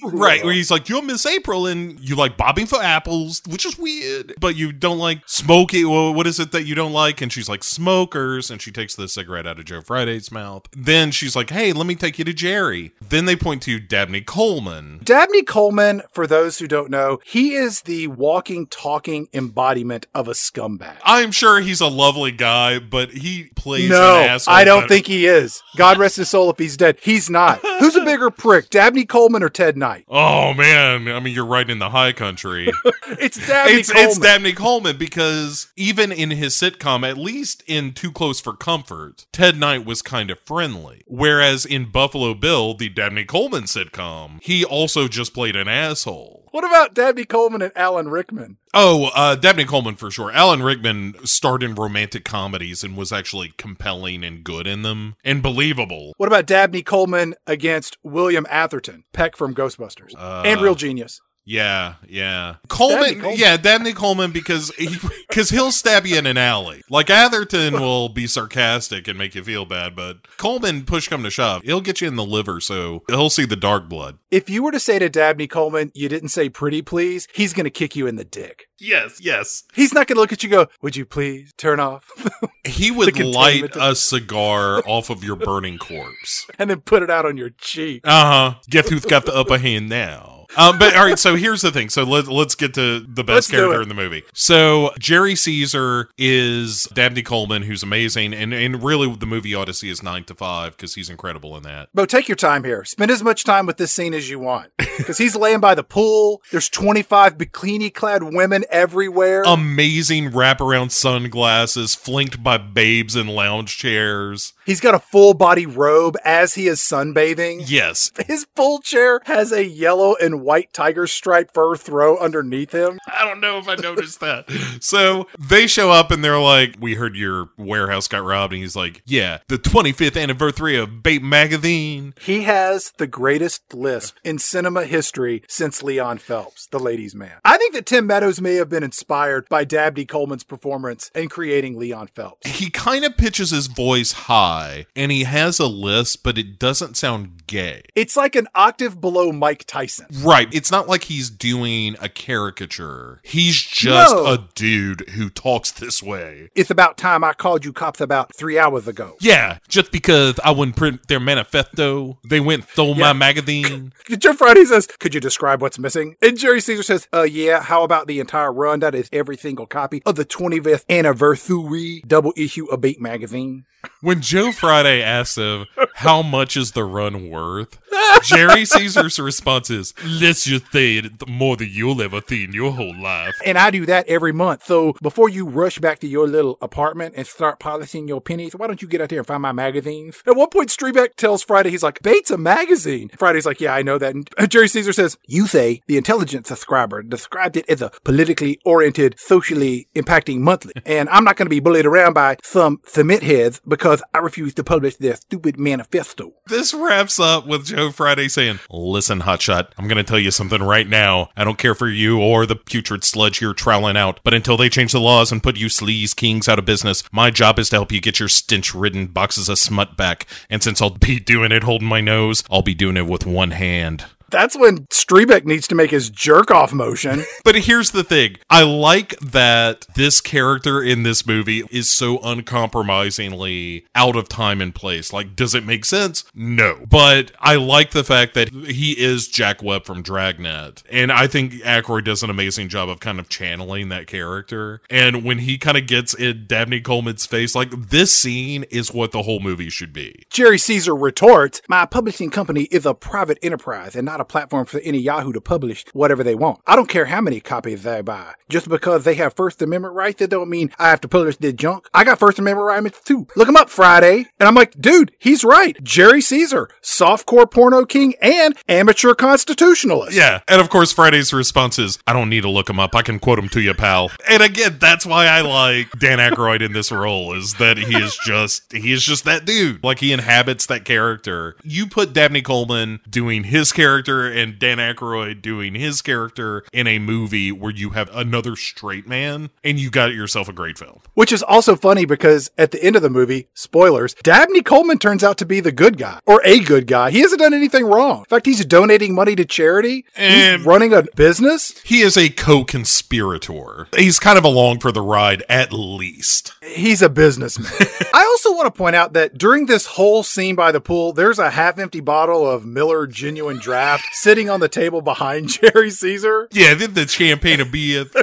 [0.04, 3.78] Right, where he's like, "You're Miss April, and you like bobbing for apples, which is
[3.78, 5.90] weird, but you don't like smoking.
[5.90, 8.96] Well, what is it that you don't like?" And she's like, "Smokers," and she takes
[8.96, 10.64] the cigarette out of Joe Friday's mouth.
[10.76, 14.22] Then she's like, "Hey, let me take you to Jerry." Then they point to Dabney
[14.22, 15.00] Coleman.
[15.04, 20.34] Dabney Coleman, for those who don't know, he is the walking, talking embodiment of a
[20.34, 20.93] scumbag.
[21.04, 24.54] I'm sure he's a lovely guy, but he plays No, an asshole.
[24.54, 24.94] I don't better.
[24.94, 25.62] think he is.
[25.78, 26.98] God rest his soul if he's dead.
[27.02, 27.60] He's not.
[27.80, 30.06] Who's a bigger prick, Dabney Coleman or Ted Knight?
[30.10, 32.72] Oh man, I mean, you're right in the high country.
[33.20, 34.10] It's Dabney it's Coleman.
[34.10, 39.28] it's Dabney Coleman because even in his sitcom, at least in Too Close for Comfort,
[39.32, 41.04] Ted Knight was kind of friendly.
[41.06, 46.43] Whereas in Buffalo Bill, the Dabney Coleman sitcom, he also just played an asshole.
[46.54, 48.58] What about Dabney Coleman and Alan Rickman?
[48.76, 50.32] Oh, uh, Dabney Coleman for sure.
[50.32, 55.42] Alan Rickman starred in romantic comedies and was actually compelling and good in them and
[55.42, 56.14] believable.
[56.18, 60.14] What about Dabney Coleman against William Atherton, Peck from Ghostbusters,
[60.46, 61.22] and Real Genius?
[61.46, 62.56] Yeah, yeah.
[62.70, 63.38] Coleman, Coleman.
[63.38, 64.96] yeah, Dabney Coleman because he
[65.30, 66.82] because he'll stab you in an alley.
[66.90, 71.30] Like Atherton will be sarcastic and make you feel bad, but Coleman, push come to
[71.30, 74.20] shove, he'll get you in the liver, so he'll see the dark blood.
[74.32, 77.66] If you were to say to Dabney Coleman, you didn't say pretty please, he's going
[77.66, 78.68] to kick you in the dick.
[78.80, 79.64] Yes, yes.
[79.74, 82.10] He's not going to look at you and go, would you please turn off?
[82.66, 86.48] He would light a cigar off of your burning corpse.
[86.58, 88.02] and then put it out on your cheek.
[88.06, 88.60] Uh huh.
[88.70, 90.33] Guess who's got the upper hand now?
[90.58, 91.90] Um, but all right, so here's the thing.
[91.90, 94.24] So let, let's get to the Let's best character in the movie.
[94.34, 100.04] So Jerry Caesar is Dabney Coleman, who's amazing, and and really the movie Odyssey is
[100.04, 101.90] nine to five because he's incredible in that.
[101.94, 102.86] Bo, take your time here.
[102.86, 104.72] Spend as much time with this scene as you want.
[104.78, 106.42] Because he's laying by the pool.
[106.52, 109.44] There's 25 bikini clad women everywhere.
[109.46, 114.54] Amazing wraparound sunglasses, flanked by babes in lounge chairs.
[114.66, 117.64] He's got a full body robe as he is sunbathing.
[117.68, 123.00] Yes, His full chair has a yellow and white tiger stripe fur throw underneath him.
[123.08, 124.50] I don't know if I noticed that.
[124.80, 128.76] So they show up and they're like, "We heard your warehouse got robbed," and he's
[128.76, 134.86] like, "Yeah, the 25th anniversary of Bait Magazine." He has the greatest lisp in cinema
[134.86, 137.38] history since Leon Phelps, the ladies' man.
[137.46, 141.78] I think that Tim Meadows may have been inspired by Dabney Coleman's performance in creating
[141.78, 142.48] Leon Phelps.
[142.50, 144.53] he kind of pitches his voice high
[144.96, 147.84] and he has a lisp, but it doesn't sound gay.
[147.96, 150.08] It's like an octave below Mike Tyson.
[150.24, 150.48] Right.
[150.54, 153.20] It's not like he's doing a caricature.
[153.24, 154.26] He's just No.
[154.26, 156.50] a dude who talks this way.
[156.56, 159.16] It's about time I called you cops about three hours ago.
[159.20, 163.08] Yeah, just because I wouldn't print their manifesto, they went stole Yeah.
[163.08, 163.94] my magazine.
[164.18, 166.16] Jeff Friday says, Could you describe what's missing?
[166.22, 168.80] And Jerry Caesar says, Uh, yeah, how about the entire run?
[168.80, 173.66] That is every single copy of the 25th anniversary double issue of Bait magazine.
[174.02, 175.66] When Joe Friday asks him,
[175.96, 177.80] How much is the run worth?
[178.24, 182.72] Jerry Caesar's response is, Let's just say it more than you'll ever see in your
[182.72, 183.40] whole life.
[183.46, 184.66] And I do that every month.
[184.66, 188.68] So before you rush back to your little apartment and start polishing your pennies, why
[188.68, 190.22] don't you get out there and find my magazines?
[190.26, 193.10] At one point, Streebek tells Friday, he's like, Bates a magazine.
[193.10, 194.14] Friday's like, yeah, I know that.
[194.14, 199.20] And Jerry Caesar says, you say the intelligent subscriber described it as a politically oriented,
[199.20, 200.74] socially impacting monthly.
[200.86, 204.33] And I'm not going to be bullied around by some cement heads because I refuse
[204.34, 206.34] to publish their stupid manifesto.
[206.48, 210.32] This wraps up with Joe Joe Friday saying, Listen, Hotshot, I'm going to tell you
[210.32, 211.30] something right now.
[211.36, 214.70] I don't care for you or the putrid sludge you're troweling out, but until they
[214.70, 217.76] change the laws and put you sleaze kings out of business, my job is to
[217.76, 220.26] help you get your stench ridden boxes of smut back.
[220.50, 223.52] And since I'll be doing it holding my nose, I'll be doing it with one
[223.52, 224.06] hand.
[224.34, 227.24] That's when Streebek needs to make his jerk off motion.
[227.44, 233.86] But here's the thing I like that this character in this movie is so uncompromisingly
[233.96, 235.12] out of time and place.
[235.12, 236.24] Like, does it make sense?
[236.34, 236.86] No.
[236.90, 240.84] But I like the fact that he is Jack Webb from Dragnet.
[240.90, 244.82] And I think Aykroyd does an amazing job of kind of channeling that character.
[244.90, 249.12] And when he kind of gets in Dabney Coleman's face, like, this scene is what
[249.12, 250.24] the whole movie should be.
[250.30, 254.80] Jerry Caesar retorts, My publishing company is a private enterprise and not a platform for
[254.82, 256.62] any Yahoo to publish whatever they want.
[256.66, 258.34] I don't care how many copies they buy.
[258.50, 261.52] Just because they have First Amendment rights, that don't mean I have to publish their
[261.52, 261.88] junk.
[261.94, 263.28] I got First Amendment rights too.
[263.36, 264.26] Look him up Friday.
[264.40, 265.82] And I'm like, dude, he's right.
[265.84, 270.16] Jerry Caesar, softcore porno king and amateur constitutionalist.
[270.16, 270.42] Yeah.
[270.48, 272.96] And of course, Friday's response is, I don't need to look him up.
[272.96, 274.12] I can quote him to you, pal.
[274.30, 278.18] And again, that's why I like Dan Aykroyd in this role is that he is
[278.26, 279.84] just, he is just that dude.
[279.84, 281.56] Like he inhabits that character.
[281.64, 287.00] You put Dabney Coleman doing his character and Dan Aykroyd doing his character in a
[287.00, 291.00] movie where you have another straight man and you got yourself a great film.
[291.14, 295.24] Which is also funny because at the end of the movie, spoilers, Dabney Coleman turns
[295.24, 297.12] out to be the good guy or a good guy.
[297.12, 298.20] He hasn't done anything wrong.
[298.20, 300.06] In fact, he's donating money to charity.
[300.16, 301.74] And- he's running a business.
[301.84, 303.88] He is a co-conspirator.
[303.96, 306.54] He's kind of along for the ride at least.
[306.64, 307.72] He's a businessman.
[308.14, 311.40] I also want to point out that during this whole scene by the pool, there's
[311.40, 316.48] a half empty bottle of Miller Genuine Draft sitting on the table behind Jerry Caesar.
[316.52, 318.06] Yeah, then the champagne of beer.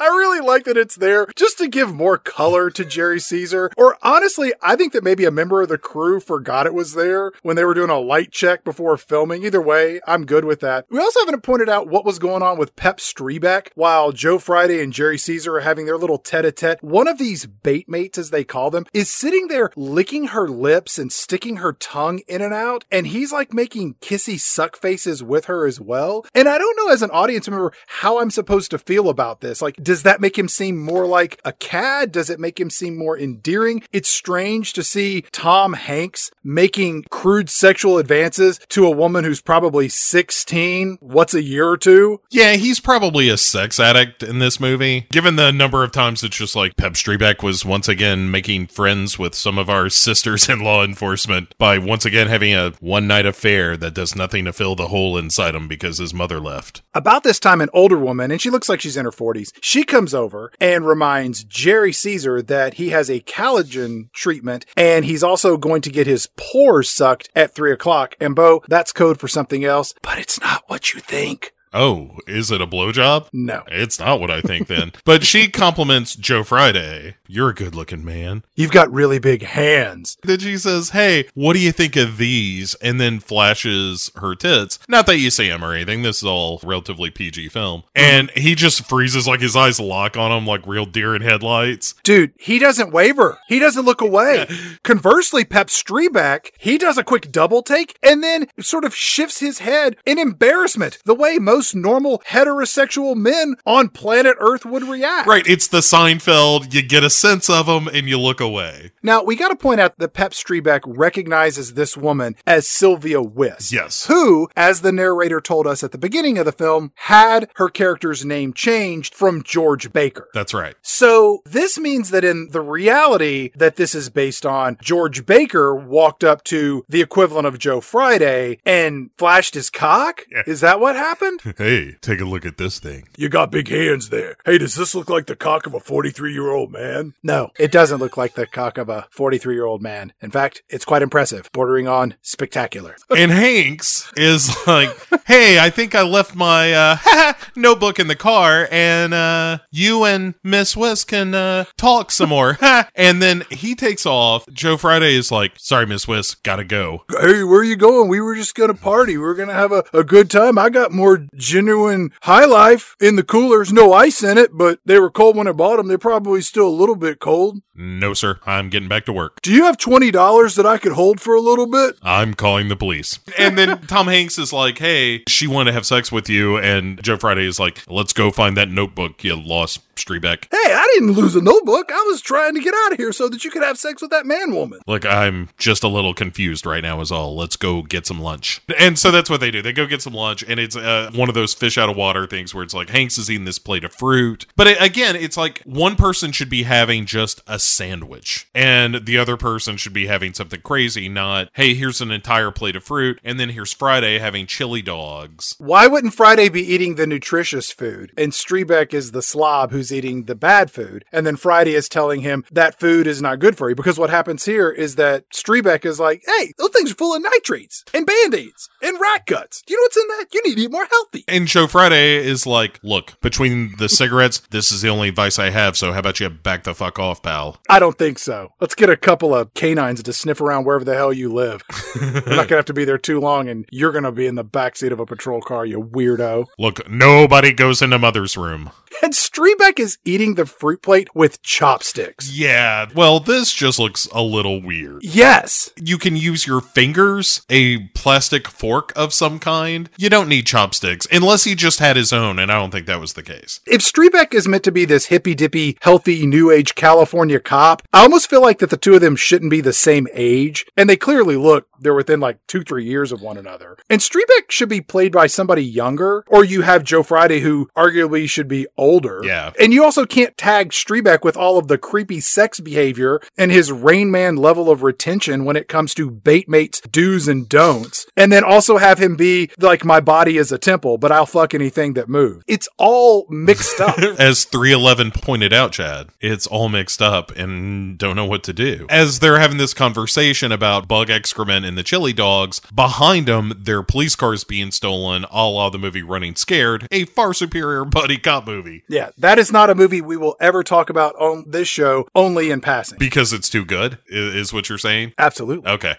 [0.00, 3.70] I really like that it's there just to give more color to Jerry Caesar.
[3.76, 7.32] Or honestly, I think that maybe a member of the crew forgot it was there
[7.42, 9.44] when they were doing a light check before filming.
[9.44, 10.86] Either way, I'm good with that.
[10.88, 14.82] We also haven't pointed out what was going on with Pep Streebek while Joe Friday
[14.82, 16.82] and Jerry Caesar are having their little tete a tete.
[16.82, 20.98] One of these bait mates, as they call them, is sitting there licking her lips
[20.98, 22.84] and sticking her tongue in and out.
[22.90, 26.26] And he's like making kissy suck faces with her as well.
[26.34, 29.62] And I don't know as an audience member how I'm supposed to feel about this.
[29.62, 32.10] Like, does that make him seem more like a cad?
[32.10, 33.84] Does it make him seem more endearing?
[33.92, 39.88] It's strange to see Tom Hanks making crude sexual advances to a woman who's probably
[39.88, 42.20] 16, what's a year or two?
[42.28, 45.06] Yeah, he's probably a sex addict in this movie.
[45.12, 49.20] Given the number of times it's just like Pep Streebek was once again making friends
[49.20, 53.24] with some of our sisters in law enforcement by once again having a one night
[53.24, 56.82] affair that does nothing to fill the hole inside him because his mother left.
[56.94, 59.84] About this time, an older woman, and she looks like she's in her 40s, she
[59.84, 65.56] comes over and reminds Jerry Caesar that he has a collagen treatment and he's also
[65.56, 68.16] going to get his pores sucked at three o'clock.
[68.20, 71.52] And Bo, that's code for something else, but it's not what you think.
[71.78, 73.28] Oh, is it a blowjob?
[73.32, 73.62] No.
[73.68, 74.90] It's not what I think then.
[75.04, 77.14] but she compliments Joe Friday.
[77.28, 78.42] You're a good looking man.
[78.56, 80.16] You've got really big hands.
[80.24, 82.74] Then she says, Hey, what do you think of these?
[82.76, 84.80] And then flashes her tits.
[84.88, 86.02] Not that you see him or anything.
[86.02, 87.82] This is all relatively PG film.
[87.82, 88.02] Mm-hmm.
[88.02, 91.94] And he just freezes like his eyes lock on him like real deer in headlights.
[92.02, 93.38] Dude, he doesn't waver.
[93.46, 94.48] He doesn't look away.
[94.82, 99.60] Conversely, Pep Streebek, he does a quick double take and then sort of shifts his
[99.60, 105.26] head in embarrassment, the way most normal heterosexual men on planet Earth would react.
[105.26, 105.46] Right.
[105.46, 106.72] It's the Seinfeld.
[106.72, 108.92] You get a sense of them and you look away.
[109.02, 113.72] Now, we got to point out that Pep Streebek recognizes this woman as Sylvia Wiss.
[113.72, 114.06] Yes.
[114.06, 118.24] Who, as the narrator told us at the beginning of the film, had her character's
[118.24, 120.28] name changed from George Baker.
[120.34, 120.74] That's right.
[120.82, 126.24] So this means that in the reality that this is based on, George Baker walked
[126.24, 130.24] up to the equivalent of Joe Friday and flashed his cock?
[130.46, 131.47] Is that what happened?
[131.56, 133.08] Hey, take a look at this thing.
[133.16, 134.36] You got big hands there.
[134.44, 137.14] Hey, does this look like the cock of a 43 year old man?
[137.22, 140.12] No, it doesn't look like the cock of a 43 year old man.
[140.20, 142.96] In fact, it's quite impressive, bordering on spectacular.
[143.18, 144.90] And Hanks is like,
[145.26, 150.34] "Hey, I think I left my uh, notebook in the car, and uh, you and
[150.44, 152.58] Miss West can uh, talk some more."
[152.94, 154.46] and then he takes off.
[154.52, 158.08] Joe Friday is like, "Sorry, Miss West, gotta go." Hey, where are you going?
[158.08, 159.16] We were just going to party.
[159.16, 160.58] We are going to have a, a good time.
[160.58, 163.72] I got more genuine high life in the coolers.
[163.72, 165.88] No ice in it, but they were cold when I bought them.
[165.88, 167.62] They're probably still a little bit cold.
[167.74, 169.40] No, sir, I'm getting back to work.
[169.42, 171.96] Do you have $20 that I could hold for a little bit?
[172.02, 173.20] I'm calling the police.
[173.38, 177.00] And then Tom Hanks is like, "Hey, she wanted to have sex with you," and
[177.02, 180.46] Joe Friday is like, "Let's go find that notebook you lost." Streebek.
[180.50, 181.90] Hey, I didn't lose a notebook.
[181.92, 184.10] I was trying to get out of here so that you could have sex with
[184.10, 184.80] that man woman.
[184.86, 187.36] Look, I'm just a little confused right now, is all.
[187.36, 188.60] Let's go get some lunch.
[188.78, 189.62] And so that's what they do.
[189.62, 192.26] They go get some lunch, and it's uh, one of those fish out of water
[192.26, 194.46] things where it's like Hanks is eating this plate of fruit.
[194.56, 199.18] But it, again, it's like one person should be having just a sandwich, and the
[199.18, 203.20] other person should be having something crazy, not, hey, here's an entire plate of fruit,
[203.24, 205.54] and then here's Friday having chili dogs.
[205.58, 208.12] Why wouldn't Friday be eating the nutritious food?
[208.16, 211.04] And Streebek is the slob who's eating the bad food.
[211.12, 213.74] And then Friday is telling him that food is not good for you.
[213.74, 217.22] Because what happens here is that Streebek is like, hey, those things are full of
[217.22, 219.62] nitrates and band aids and rat guts.
[219.66, 220.26] Do you know what's in that?
[220.32, 221.24] You need to eat more healthy.
[221.28, 225.50] And Joe Friday is like, look, between the cigarettes, this is the only advice I
[225.50, 227.60] have, so how about you back the fuck off, pal?
[227.68, 228.52] I don't think so.
[228.60, 231.62] Let's get a couple of canines to sniff around wherever the hell you live.
[232.00, 234.26] We're not going to have to be there too long, and you're going to be
[234.26, 236.46] in the backseat of a patrol car, you weirdo.
[236.58, 238.70] Look, nobody goes into mother's room.
[239.02, 242.30] And Streebek is eating the fruit plate with chopsticks.
[242.32, 245.02] Yeah, well, this just looks a little weird.
[245.02, 245.70] Yes.
[245.76, 249.88] You can use your fingers, a plastic fork of some kind.
[249.96, 253.00] You don't need chopsticks, unless he just had his own, and I don't think that
[253.00, 253.60] was the case.
[253.66, 258.02] If Streebek is meant to be this hippy dippy, healthy, new age California cop, I
[258.02, 260.66] almost feel like that the two of them shouldn't be the same age.
[260.76, 263.76] And they clearly look, they're within like two, three years of one another.
[263.88, 268.28] And Streebek should be played by somebody younger, or you have Joe Friday, who arguably
[268.28, 268.87] should be older.
[269.24, 269.52] Yeah.
[269.60, 273.70] And you also can't tag Streebek with all of the creepy sex behavior and his
[273.70, 278.06] Rain Man level of retention when it comes to Baitmates do's and don'ts.
[278.16, 281.54] And then also have him be like, my body is a temple, but I'll fuck
[281.54, 282.44] anything that moves.
[282.46, 283.98] It's all mixed up.
[284.18, 288.86] As 311 pointed out, Chad, it's all mixed up and don't know what to do.
[288.88, 293.82] As they're having this conversation about bug excrement in the chili dogs, behind them, their
[293.82, 298.46] police cars being stolen, a la the movie Running Scared, a far superior buddy cop
[298.46, 298.67] movie.
[298.88, 302.50] Yeah, that is not a movie we will ever talk about on this show, only
[302.50, 302.98] in passing.
[302.98, 305.12] Because it's too good, is what you're saying?
[305.18, 305.70] Absolutely.
[305.70, 305.96] Okay.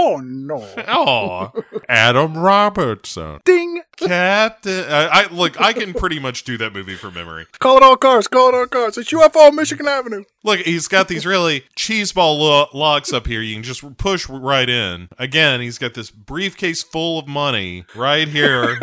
[0.00, 0.64] Oh no.
[0.86, 1.52] Oh,
[1.88, 3.40] Adam Robertson.
[3.44, 3.82] Ding.
[3.96, 4.84] Captain.
[4.84, 5.60] Uh, I, I look.
[5.60, 7.46] I can pretty much do that movie from memory.
[7.58, 8.28] Call it all cars.
[8.28, 8.96] Call it all cars.
[8.96, 10.22] It's UFO on Michigan Avenue.
[10.44, 13.40] Look, he's got these really cheeseball lo- locks up here.
[13.40, 15.08] You can just push right in.
[15.18, 18.78] Again, he's got this briefcase full of money right here.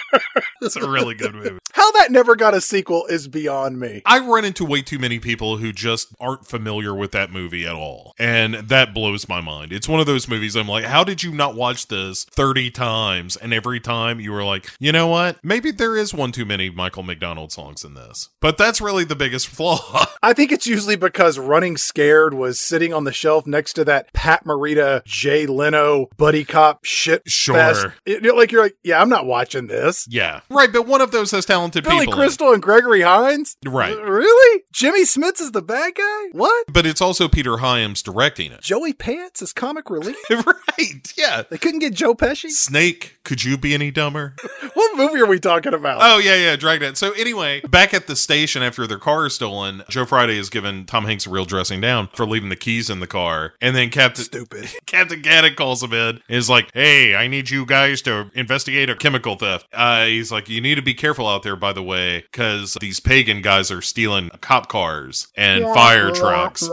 [0.64, 1.58] It's a really good movie.
[1.74, 4.02] How that never got a sequel is beyond me.
[4.06, 7.74] I run into way too many people who just aren't familiar with that movie at
[7.74, 8.14] all.
[8.18, 9.72] And that blows my mind.
[9.72, 13.36] It's one of those movies I'm like, how did you not watch this 30 times?
[13.36, 15.38] And every time you were like, you know what?
[15.44, 18.30] Maybe there is one too many Michael McDonald songs in this.
[18.40, 20.06] But that's really the biggest flaw.
[20.22, 24.12] I think it's usually because Running Scared was sitting on the shelf next to that
[24.12, 27.94] Pat Morita, Jay Leno, buddy cop shit Sure.
[28.06, 30.06] It- like you're like, yeah, I'm not watching this.
[30.08, 30.40] yeah.
[30.54, 32.14] Right, but one of those has talented Billy people.
[32.14, 32.16] it.
[32.16, 33.56] Crystal and Gregory Hines?
[33.66, 33.96] Right.
[33.96, 34.62] Really?
[34.72, 36.24] Jimmy Smits is the bad guy?
[36.32, 36.66] What?
[36.72, 38.60] But it's also Peter Hyams directing it.
[38.62, 40.16] Joey Pants is comic relief?
[40.30, 41.12] right.
[41.16, 41.42] Yeah.
[41.50, 42.50] They couldn't get Joe Pesci?
[42.50, 44.34] Snake, could you be any dumber?
[44.74, 45.98] What movie are we talking about?
[46.02, 46.96] Oh yeah, yeah, Dragnet.
[46.96, 50.84] So anyway, back at the station after their car is stolen, Joe Friday is given
[50.84, 53.90] Tom Hanks a real dressing down for leaving the keys in the car, and then
[53.90, 54.68] Captain Stupid.
[54.86, 58.96] Captain Gaddick calls him in, is like, "Hey, I need you guys to investigate a
[58.96, 62.24] chemical theft." Uh, he's like, "You need to be careful out there, by the way,
[62.30, 66.68] because these pagan guys are stealing cop cars and fire trucks."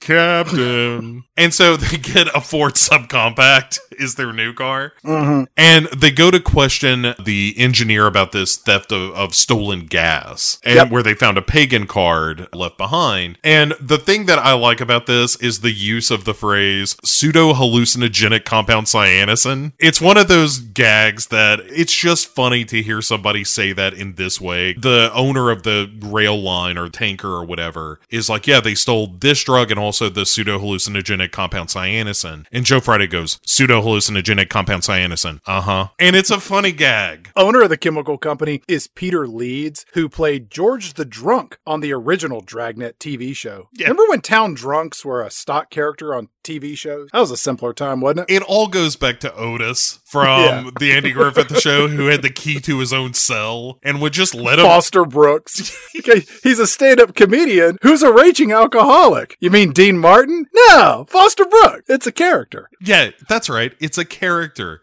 [0.00, 1.24] Captain.
[1.36, 4.92] and so they get a Ford subcompact is their new car.
[5.04, 5.44] Mm-hmm.
[5.56, 10.76] And they go to question the engineer about this theft of, of stolen gas and
[10.76, 10.90] Yep.
[10.90, 13.38] where they found a pagan card left behind.
[13.44, 17.52] And the thing that I like about this is the use of the phrase pseudo
[17.52, 19.72] hallucinogenic compound cyanosine.
[19.78, 21.60] It's one of those gags that
[21.90, 24.74] it's just funny to hear somebody say that in this way.
[24.74, 29.08] The owner of the rail line or tanker or whatever is like, yeah, they stole
[29.08, 32.46] this drug and also the pseudo hallucinogenic compound cyanosine.
[32.52, 35.40] And Joe Friday goes, pseudo hallucinogenic compound cyanosine.
[35.46, 35.88] Uh huh.
[35.98, 37.32] And it's a funny gag.
[37.34, 41.92] Owner of the chemical company is Peter Leeds, who played George the Drunk on the
[41.92, 43.68] original Dragnet TV show.
[43.80, 47.08] Remember when town drunks were a stock character on TV shows?
[47.12, 48.36] That was a simpler time, wasn't it?
[48.36, 50.70] It all goes back to Otis from Yeah.
[50.78, 54.34] the Andy Griffith show, who had the key to his own cell and would just
[54.34, 54.64] let him.
[54.66, 55.76] Foster Brooks.
[56.00, 59.36] Okay, He's a stand up comedian who's a raging alcoholic.
[59.38, 60.46] You mean Dean Martin?
[60.54, 61.82] No, Foster Brooks.
[61.90, 62.70] It's a character.
[62.80, 63.74] Yeah, that's right.
[63.80, 64.80] It's a character.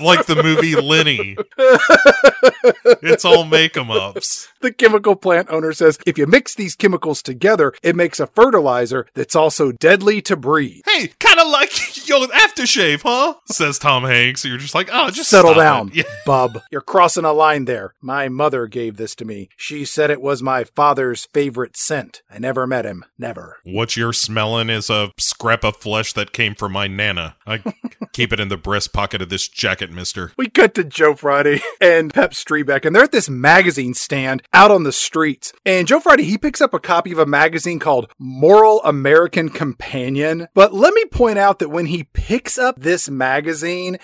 [0.00, 1.36] like the movie Lenny.
[3.02, 4.48] it's all make 'em ups.
[4.60, 9.06] The chemical plant owner says if you mix these chemicals together, it makes a fertilizer
[9.14, 10.82] that's also deadly to breathe.
[10.86, 13.34] Hey, kind of like your aftershave, huh?
[13.46, 14.44] Says Tom Hanks.
[14.44, 15.90] You're just like, oh, just Settle down.
[15.92, 16.04] Yeah.
[16.26, 16.60] bub.
[16.70, 17.94] You're crossing a line there.
[18.00, 19.48] My mother gave this to me.
[19.56, 22.22] She said it was my father's favorite scent.
[22.30, 23.04] I never met him.
[23.18, 23.58] Never.
[23.64, 27.36] What you're smelling is a scrap of flesh that came from my nana.
[27.46, 27.62] I
[28.12, 30.32] keep it in the breast pocket of this jacket, mister.
[30.36, 34.70] We cut to Joe Friday and Pep Streebek, and they're at this magazine stand out
[34.70, 35.52] on the streets.
[35.66, 40.48] And Joe Friday, he picks up a copy of a magazine called Moral American Companion.
[40.54, 43.31] But let me point out that when he picks up this magazine,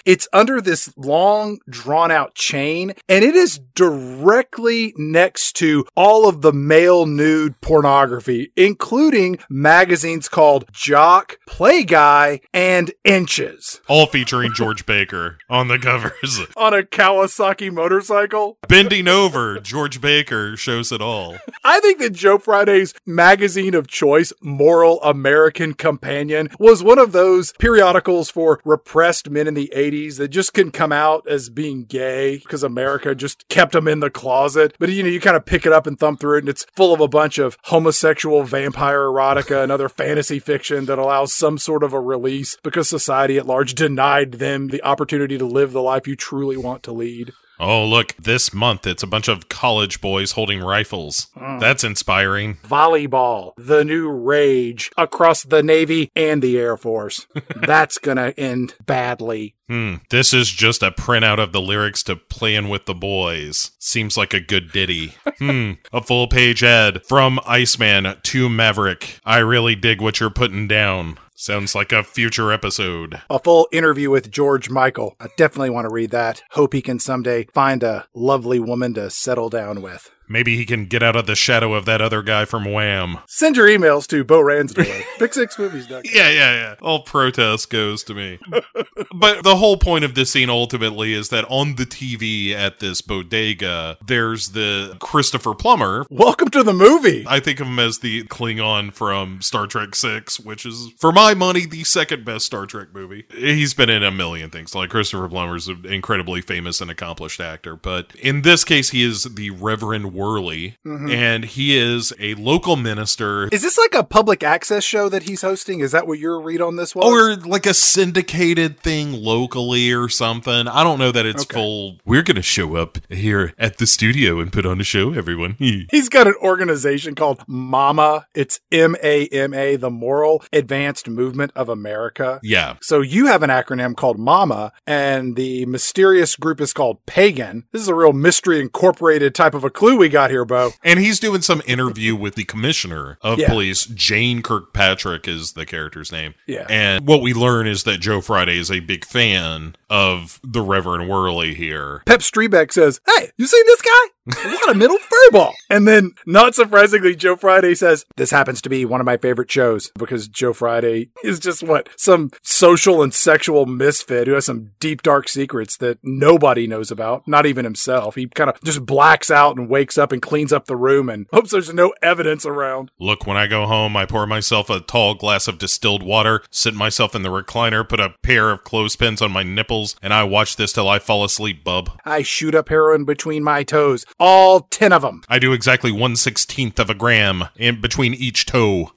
[0.05, 6.41] it's under this long, drawn out chain, and it is directly next to all of
[6.41, 13.81] the male nude pornography, including magazines called Jock, Play Guy, and Inches.
[13.89, 16.41] All featuring George Baker on the covers.
[16.57, 18.59] On a Kawasaki motorcycle.
[18.69, 21.37] Bending over, George Baker shows it all.
[21.65, 27.53] I think that Joe Friday's magazine of choice, Moral American Companion, was one of those
[27.59, 32.39] periodicals for repressed men in the 80s that just couldn't come out as being gay
[32.39, 34.74] because America just kept them in the closet.
[34.78, 36.66] But you know, you kind of pick it up and thumb through it, and it's
[36.77, 41.59] full of a bunch of homosexual vampire erotica and other fantasy fiction that allows some
[41.59, 45.82] sort of a release because society at large denied them the opportunity to live the
[45.82, 47.32] life you truly want to lead.
[47.61, 51.29] Oh, look, this month it's a bunch of college boys holding rifles.
[51.37, 52.57] That's inspiring.
[52.65, 57.27] volleyball, the new rage across the Navy and the Air Force.
[57.57, 59.55] That's gonna end badly.
[59.69, 63.73] Hmm, this is just a printout of the lyrics to Playing with the Boys.
[63.79, 65.15] Seems like a good ditty.
[65.39, 69.21] Hmm, a full page ad from Iceman to Maverick.
[69.25, 71.17] I really dig what you're putting down.
[71.40, 73.23] Sounds like a future episode.
[73.31, 75.15] A full interview with George Michael.
[75.20, 76.43] I definitely want to read that.
[76.51, 80.10] Hope he can someday find a lovely woman to settle down with.
[80.29, 83.19] Maybe he can get out of the shadow of that other guy from Wham.
[83.27, 85.03] Send your emails to Bo Ransdorf.
[85.19, 86.03] Pick6movies.com.
[86.19, 86.75] Yeah, yeah, yeah.
[86.81, 88.39] All protest goes to me.
[89.15, 93.01] but the whole point of this scene ultimately is that on the TV at this
[93.01, 96.07] bodega, there's the Christopher Plummer.
[96.11, 97.25] Welcome to the movie.
[97.29, 101.35] I think of him as the Klingon from Star Trek 6, which is, for my
[101.35, 103.27] money, the second best Star Trek movie.
[103.33, 104.75] He's been in a million things.
[104.75, 107.77] Like Christopher Plummer's an incredibly famous and accomplished actor.
[107.77, 111.09] But in this case, he is the Reverend Whirley, mm-hmm.
[111.11, 115.43] and he is a local minister Is this like a public access show that he's
[115.43, 115.81] hosting?
[115.81, 117.05] Is that what your read on this was?
[117.07, 120.66] or like a syndicated thing locally or something.
[120.66, 121.55] I don't know that it's Okay.
[121.55, 121.99] full.
[122.05, 125.57] We're going to show up here at the studio and put on a show, everyone.
[125.59, 128.27] He's got an organization called MAMA.
[128.35, 132.40] It's M A M A, the Moral Advanced Movement of America.
[132.43, 132.77] yeah.
[132.82, 137.65] So you have an acronym called MAMA, and the mysterious group is called Pagan.
[137.73, 140.71] This is a real mystery incorporated type of a clue we got here, Bo.
[140.83, 143.49] And he's doing some interview with the commissioner of Yeah.
[143.49, 143.87] police.
[143.87, 146.35] Jane Kirkpatrick is the character's name.
[146.47, 146.67] Yeah.
[146.69, 151.09] And what we learn is that Joe Friday is a big fan of the Reverend
[151.09, 152.03] Whirley here.
[152.07, 153.91] Pep Streebek says, Hey, you seen this guy?
[154.37, 155.53] What a middle furball.
[155.71, 159.51] And then, not surprisingly, Joe Friday says, This happens to be one of my favorite
[159.51, 161.89] shows because Joe Friday is just what?
[161.97, 167.27] Some social and sexual misfit who has some deep, dark secrets that nobody knows about,
[167.27, 168.15] not even himself.
[168.17, 171.27] He kind of just blacks out and wakes up and cleans up the room and
[171.33, 172.91] hopes there's no evidence around.
[172.99, 176.75] Look, when I go home, I pour myself a tall glass of distilled water, sit
[176.75, 180.57] myself in the recliner, put a pair of clothespins on my nipples, and I watch
[180.57, 181.99] this till I fall asleep, bub.
[182.05, 185.23] I shoot up heroin between my toes, all 10 of them.
[185.28, 188.93] I do exactly one sixteenth of a gram in between each toe.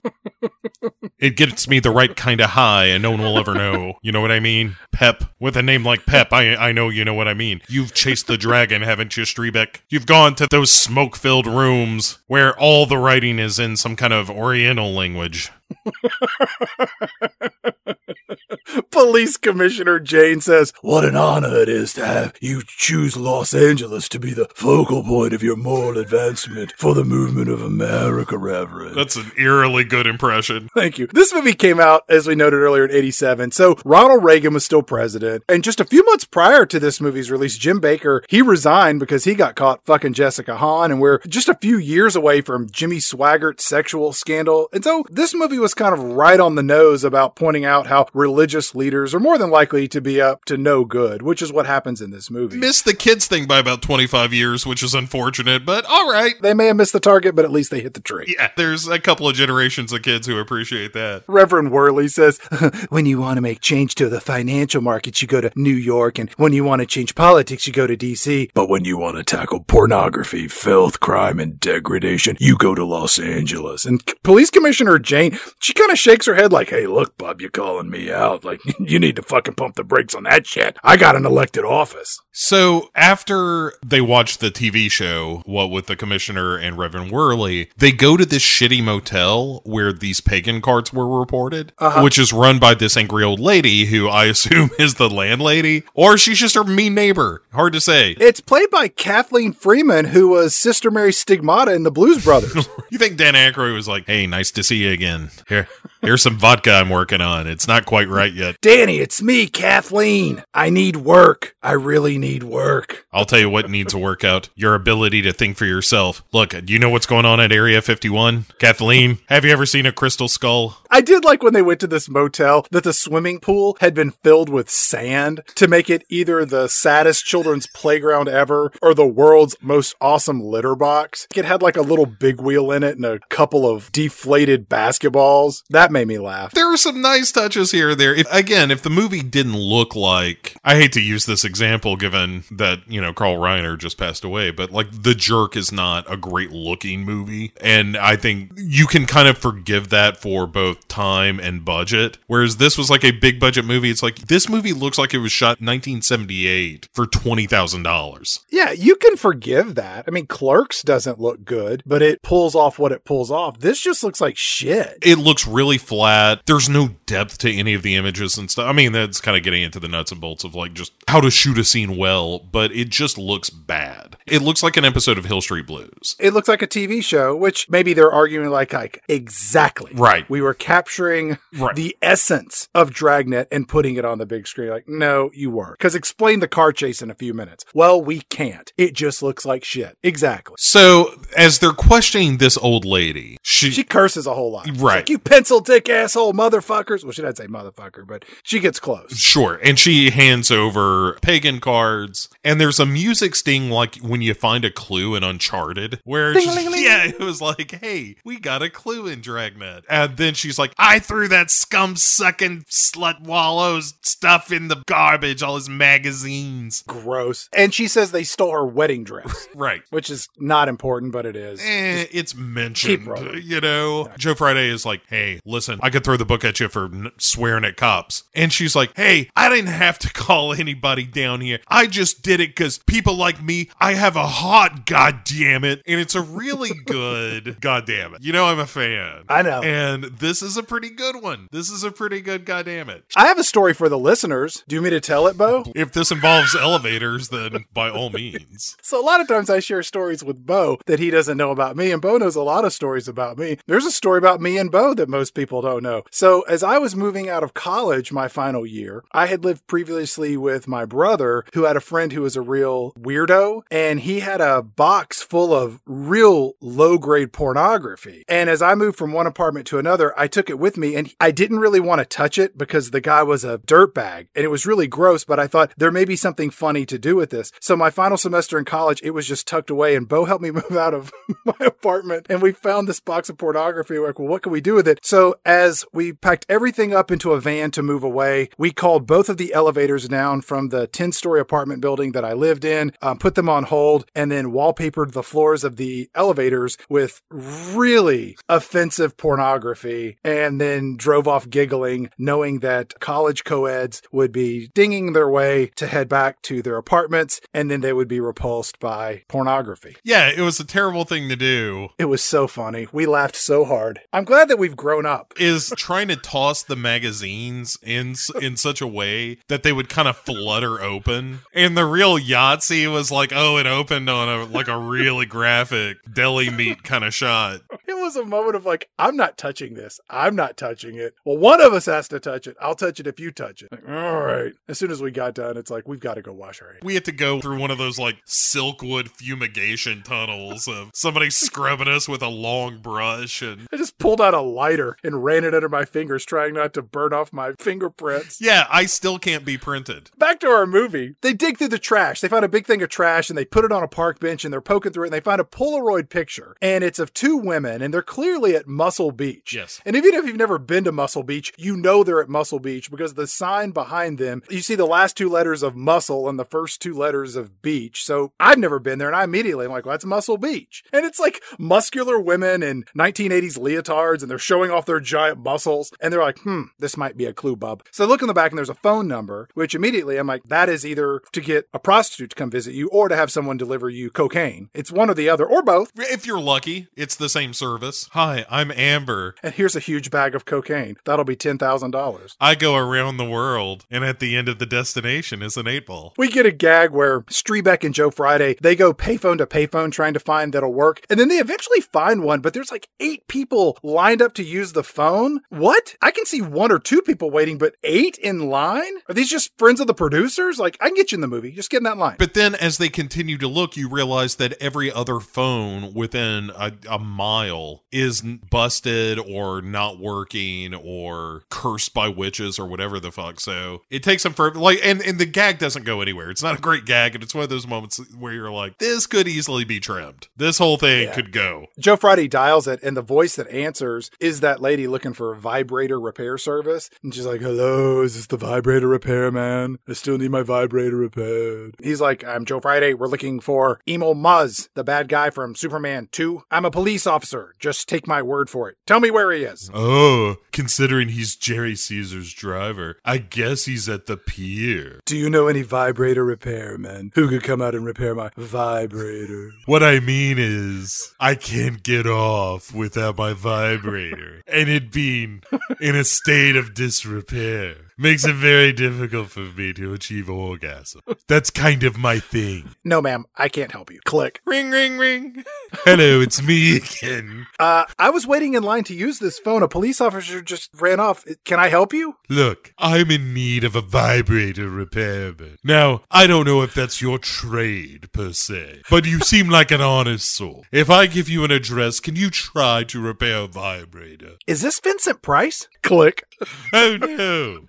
[1.20, 3.94] it gets me the right kind of high, and no one will ever know.
[4.02, 4.78] You know what I mean?
[4.92, 5.24] Pep.
[5.40, 7.62] With a name like Pep, I I know you know what I mean.
[7.68, 9.82] You've chased the dragon, haven't you, Streebek?
[9.90, 14.30] You've gone to those smoke-filled rooms where all the writing is in some kind of
[14.30, 15.52] Oriental language.
[18.92, 24.08] Police Commissioner Jane says, What an honor it is to have you choose Los Angeles
[24.10, 28.96] to be the focal point of your moral advancement for the movement of America, Reverend.
[28.96, 30.70] That's an eerily good impression.
[30.74, 31.08] Thank you.
[31.08, 33.52] This movie came out, as we noted earlier, in 87.
[33.52, 35.44] So Ronald Reagan was still president.
[35.50, 39.24] And just a few months prior to this movie's release, Jim Bakker, he resigned because
[39.24, 40.92] he got caught fucking Jessica Hahn.
[40.92, 44.70] And we're just a few years away from Jimmy Swaggart's sexual scandal.
[44.74, 48.08] And so this movie was kind of right on the nose about pointing out how
[48.14, 51.54] religious religious leaders are more than likely to be up to no good, which is
[51.54, 52.58] what happens in this movie.
[52.58, 56.34] Missed the kids thing by about 25 years, which is unfortunate, but all right.
[56.42, 58.36] they may have missed the target, but at least they hit the tree.
[58.38, 61.24] Yeah, there's a couple of generations of kids who appreciate that.
[61.28, 62.38] Reverend Whirley says,
[62.90, 66.18] when you want to make change to the financial markets, you go to New York,
[66.18, 68.50] and when you want to change politics, you go to DC.
[68.54, 73.20] But when you want to tackle pornography, filth, crime, and degradation, you go to Los
[73.20, 73.86] Angeles.
[73.86, 77.50] And Police Commissioner Jane, she kind of shakes her head like, hey, look, Bob, you're
[77.50, 78.44] calling me out.
[78.44, 80.78] Like, you need to fucking pump the brakes on that shit.
[80.84, 82.20] I got an elected office.
[82.34, 87.92] So after they watch the TV show, what with the commissioner and Reverend Whirley, they
[87.92, 92.02] go to this shitty motel where these pagan carts were reported, uh-huh.
[92.02, 96.18] which is run by this angry old lady who I assume is the landlady, or
[96.18, 97.44] she's just her mean neighbor.
[97.52, 98.12] Hard to say.
[98.20, 102.68] It's played by Kathleen Freeman, who was Sister Mary Stigmata in the Blues Brothers.
[102.92, 105.30] You think Dan Aykroyd was like, "Hey, nice to see you again.
[105.48, 105.68] Here,
[106.02, 107.48] here's some vodka I'm working on.
[107.48, 108.60] It's not quite right yet.
[108.62, 110.44] Danny, it's me, Kathleen.
[110.54, 111.56] I need work.
[111.64, 113.06] I really need work.
[113.14, 116.24] I'll tell you what needs a workout: your ability to think for yourself.
[116.32, 118.46] Look, do you know what's going on at Area 51?
[118.60, 120.78] Kathleen, have you ever seen a crystal skull?
[120.90, 124.12] I did like when they went to this motel that the swimming pool had been
[124.12, 129.56] filled with sand to make it either the saddest children's playground ever or the world's
[129.62, 131.28] most awesome litter box.
[131.36, 135.64] It had like a little big wheel in it and a couple of deflated basketballs.
[135.70, 136.52] That made me laugh.
[136.54, 137.90] There are some nice touches here.
[137.90, 141.44] or There, if, again, if the movie didn't look like, I hate to use this
[141.44, 145.72] example given that you know Carl Reiner just passed away, but like The Jerk is
[145.72, 150.48] not a great looking movie, and I think you can kind of forgive that for
[150.48, 152.18] both time and budget.
[152.28, 153.90] Whereas this was like a big budget movie.
[153.90, 158.46] It's like this movie looks like it was shot 1978 for twenty thousand dollars.
[158.50, 160.06] Yeah, you can forgive that.
[160.08, 163.60] I mean, Clerks doesn't look good, but it pulls off what it pulls off.
[163.60, 164.98] This just looks like shit.
[165.02, 166.42] It looks really flat.
[166.46, 168.68] There's no depth to any of the images and stuff.
[168.68, 171.20] I mean, that's kind of getting into the nuts and bolts of like just how
[171.22, 174.18] to shoot a scene well, but it just looks bad.
[174.26, 176.16] It looks like an episode of Hill Street Blues.
[176.20, 179.92] It looks like a TV show, which maybe they're arguing like, like exactly.
[179.94, 180.30] Right.
[180.30, 181.76] We were capturing Right.
[181.76, 184.70] the essence of Dragnet and putting it on the big screen.
[184.70, 185.78] Like, no, you weren't.
[185.78, 187.66] Because explain the car chase in a few minutes.
[187.74, 188.72] Well, we can't.
[188.78, 189.98] It just looks like shit.
[190.04, 190.56] Exactly.
[190.60, 194.68] So, as they're questioning this old lady, she, She curses a whole lot.
[194.78, 194.98] Right.
[194.98, 197.04] like, you pencil dick asshole motherfuckers.
[197.04, 199.18] Well, she didn't say motherfucker, but she gets close.
[199.18, 199.60] Sure.
[199.64, 202.28] And she hands over pagan cards.
[202.44, 207.06] And there's a music sting like when you find a clue in Uncharted, where yeah,
[207.06, 209.86] it was like, hey, we got a clue in Dragnet.
[209.90, 215.42] And then she's like, I threw that scum sucking slut wallows stuff in the garbage,
[215.42, 216.84] all his magazines.
[216.88, 217.48] Gross.
[217.54, 219.84] And she says they stole her wedding dress, Right.
[219.90, 221.62] which is not important, but it is.
[221.62, 223.08] Eh, it's mentioned,
[223.44, 224.10] you know.
[224.18, 227.12] Joe Friday is like, "Hey, listen, I could throw the book at you for n-
[227.18, 231.60] swearing at cops," and she's like, "Hey, I didn't have to call anybody down here.
[231.68, 233.70] I just did it because people like me.
[233.80, 238.24] I have a heart, god damn it, and it's a really good, god damn it.
[238.24, 239.24] You know, I'm a fan.
[239.30, 239.62] I know.
[239.62, 241.48] and this is a pretty good one.
[241.52, 243.04] This is a pretty good, god damn it.
[243.16, 244.64] I have a story for the listeners.
[244.68, 245.66] Do you want me to tell it, Bo?
[245.76, 249.84] If this involves elevators, then by all means." So a lot of times I share
[249.84, 252.74] stories with Bo that he doesn't know about me, and Bo knows a lot of
[252.74, 253.58] stories about me.
[253.68, 256.04] There's a story about me and Bo that most people don't know.
[256.12, 260.38] So as I was moving out of college my final year, I had lived previously
[260.38, 264.40] with my brother who had a friend who was a real weirdo, and he had
[264.40, 268.24] a box full of real low grade pornography.
[268.28, 271.14] And as I moved from one apartment to another, I took it with me and
[271.20, 274.50] I didn't really want to touch it because the guy was a dirtbag and it
[274.50, 277.52] was really gross, but I thought there may be something funny to do with this.
[277.60, 280.52] So my final semester in college, it was just tucked away and Bo helped me
[280.62, 281.12] move out of
[281.46, 283.98] my apartment and we found this box of pornography.
[283.98, 285.00] We're like, well, what can we do with it?
[285.04, 289.30] So as we packed everything up into a van to move away, we called both
[289.30, 293.18] of the elevators down from the 10 story apartment building that I lived in, um,
[293.18, 299.18] put them on hold, and then wallpapered the floors of the elevators with really offensive
[299.18, 305.72] pornography and then drove off giggling, knowing that college co-eds would be dinging their way
[305.76, 309.96] to head back to their apartments and then they would be repulsed by pornography.
[310.04, 311.90] Yeah, it was a terrible thing to do.
[311.98, 312.88] It was so funny.
[312.92, 314.02] We laughed so hard.
[314.14, 315.21] I'm glad that we've grown up.
[315.38, 320.08] Is trying to toss the magazines in in such a way that they would kind
[320.08, 321.40] of flutter open.
[321.54, 325.98] And the real Yahtzee was like, oh, it opened on a like a really graphic
[326.12, 327.62] deli meat kind of shot.
[327.88, 330.00] It was a moment of like, I'm not touching this.
[330.10, 331.14] I'm not touching it.
[331.26, 332.56] Well, one of us has to touch it.
[332.62, 333.72] I'll touch it if you touch it.
[333.72, 334.54] Like, all right.
[334.68, 336.84] As soon as we got done, it's like, we've got to go wash our hands.
[336.84, 341.88] We had to go through one of those like silkwood fumigation tunnels of somebody scrubbing
[341.88, 345.54] us with a long brush and I just pulled out a lighter and ran it
[345.54, 348.40] under my fingers, trying not to burn off my fingerprints.
[348.42, 350.12] yeah, I still can't be printed.
[350.18, 351.16] Back to our movie.
[351.22, 352.22] They dig through the trash.
[352.22, 354.44] They find a big thing of trash and they put it on a park bench
[354.44, 356.56] and they're poking through it and they find a Polaroid picture.
[356.62, 359.54] And it's of two women and they're clearly at Muscle Beach.
[359.54, 359.82] Yes.
[359.86, 362.90] And even if you've never been to Muscle Beach, you know they're at Muscle Beach
[362.90, 366.46] because the sign behind them, you see the last two letters of muscle and the
[366.46, 368.04] first two letters of beach.
[368.04, 370.84] So I've never been there and I immediately am like, well, that's Muscle Beach.
[370.94, 375.92] And it's like muscular women in 1980s leotards and they're showing off their giant muscles.
[376.00, 377.84] And they're like, hmm, this might be a clue, bub.
[377.92, 380.44] So I look in the back and there's a phone number, which immediately I'm like,
[380.46, 383.58] that is either to get a prostitute to come visit you or to have someone
[383.58, 384.70] deliver you cocaine.
[384.74, 385.92] It's one or the other or both.
[385.96, 388.10] If you're lucky, it's the same service.
[388.12, 389.36] Hi, I'm Amber.
[389.44, 390.98] And here's a huge bag of cocaine.
[391.06, 392.36] That'll be $10,000.
[392.40, 395.86] I go around the world, and at the end of the destination is an eight
[395.86, 396.14] ball.
[396.18, 400.14] We get a gag where Streebek and Joe Friday, they go payphone to payphone trying
[400.14, 401.02] to find that'll work.
[401.10, 404.74] And then they eventually find one, but there's like eight people lined up to use
[404.74, 405.42] the phone.
[405.50, 405.96] What?
[406.02, 408.94] I can see one or two people waiting, but eight in line?
[409.10, 410.60] Are these just friends of the producers?
[410.60, 411.52] Like, I can get you in the movie.
[411.52, 412.16] Just get in that line.
[412.20, 416.74] But then, as they continue to look, you realize that every other phone within a,
[416.90, 423.40] a mile is busted or not working or cursed by witches or whatever the fuck.
[423.40, 426.30] So it takes them for like, and and the gag doesn't go anywhere.
[426.30, 429.08] It's not a great gag, and it's one of those moments where you're like, this
[429.08, 430.28] could easily be trimmed.
[430.36, 431.14] This whole thing Yeah.
[431.16, 431.68] could go.
[431.80, 435.38] Joe Friday dials it, and the voice that answers is that lady looking for a
[435.38, 436.90] vibrator repair service.
[437.04, 439.78] And she's like, Hello, is this the vibrator repair man?
[439.88, 441.76] I still need my vibrator repaired.
[441.82, 442.94] He's like, I'm Joe Friday.
[442.94, 446.44] We're looking for Emil Muzz, the bad guy from Superman 2.
[446.52, 447.54] I'm a police officer.
[447.60, 448.78] Just take my word for it.
[448.86, 449.70] Tell me where he is.
[449.74, 455.00] Oh, considering he's Jerry Caesar's driver, I guess he's at the pier.
[455.06, 459.52] Do you know any vibrator repairmen who could come out and repair my vibrator?
[459.66, 465.44] What I mean is, I can't get off without my vibrator, and it being
[465.80, 471.02] in a state of disrepair makes it very difficult for me to achieve orgasm.
[471.28, 472.76] That's kind of my thing.
[472.84, 474.00] No, ma'am, I can't help you.
[474.06, 474.42] Click.
[474.46, 475.44] Ring, ring, ring.
[475.86, 477.48] Hello, it's me again.
[477.60, 479.64] Uh, I was waiting in line to use this phone.
[479.64, 481.24] A police officer just ran off.
[481.46, 482.16] Can I help you?
[482.30, 485.58] Look, I'm in need of a vibrator repairman.
[485.64, 489.82] Now, I don't know if that's your trade per se, but you seem like an
[489.82, 490.66] honest soul.
[490.72, 494.38] If I give you an address, can you try to repair a vibrator?
[494.48, 495.68] Is this Vincent Price?
[495.84, 496.24] Click.
[496.74, 497.66] Oh no!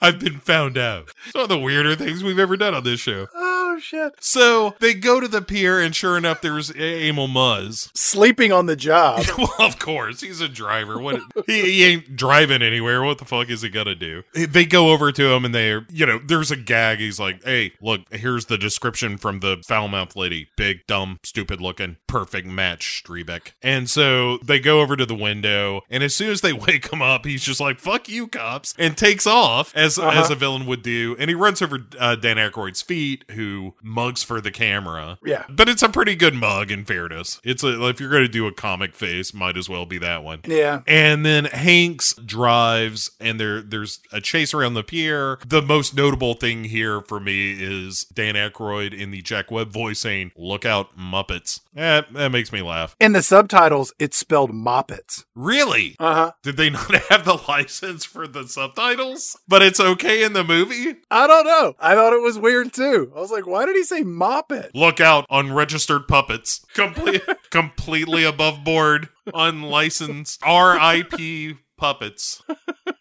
[0.00, 1.10] I've been found out.
[1.24, 3.28] It's one of the weirder things we've ever done on this show.
[3.34, 3.61] Ah.
[3.72, 4.16] Oh, shit.
[4.20, 7.90] So they go to the pier, and sure enough, there's Emil Muzz.
[7.94, 9.24] Sleeping on the job.
[9.38, 11.00] well, of course, he's a driver.
[11.00, 13.02] What he, he ain't driving anywhere.
[13.02, 14.24] What the fuck is he gonna do?
[14.34, 16.98] They go over to him, and they're you know, there's a gag.
[16.98, 21.62] He's like, "Hey, look, here's the description from the foul mouth lady: big, dumb, stupid
[21.62, 26.28] looking, perfect match, Streebek." And so they go over to the window, and as soon
[26.30, 29.98] as they wake him up, he's just like, "Fuck you, cops," and takes off as
[29.98, 31.16] as a villain would do.
[31.18, 35.18] And he runs over uh, Dan Aykroyd's feet, who mugs for the camera.
[35.24, 35.44] Yeah.
[35.48, 37.40] But it's a pretty good mug, in fairness.
[37.44, 40.24] It's a, if you're going to do a comic face, might as well be that
[40.24, 40.40] one.
[40.44, 40.80] Yeah.
[40.86, 45.38] And then Hanks drives, and there there's a chase around the pier.
[45.46, 50.00] The most notable thing here for me is Dan Aykroyd in the Jack Webb voice
[50.00, 52.94] saying, "Look out, Muppets." Eh, that makes me laugh.
[53.00, 55.24] In the subtitles, it's spelled Moppets.
[55.34, 55.96] Really?
[55.98, 56.32] Uh huh.
[56.42, 59.38] Did they not have the license for the subtitles?
[59.48, 60.96] But it's okay in the movie?
[61.10, 61.74] I don't know.
[61.80, 63.12] I thought it was weird too.
[63.16, 64.70] I was like, why did he say Moppet?
[64.74, 66.64] Look out, unregistered puppets.
[66.74, 72.42] Complete, completely above board, unlicensed RIP puppets.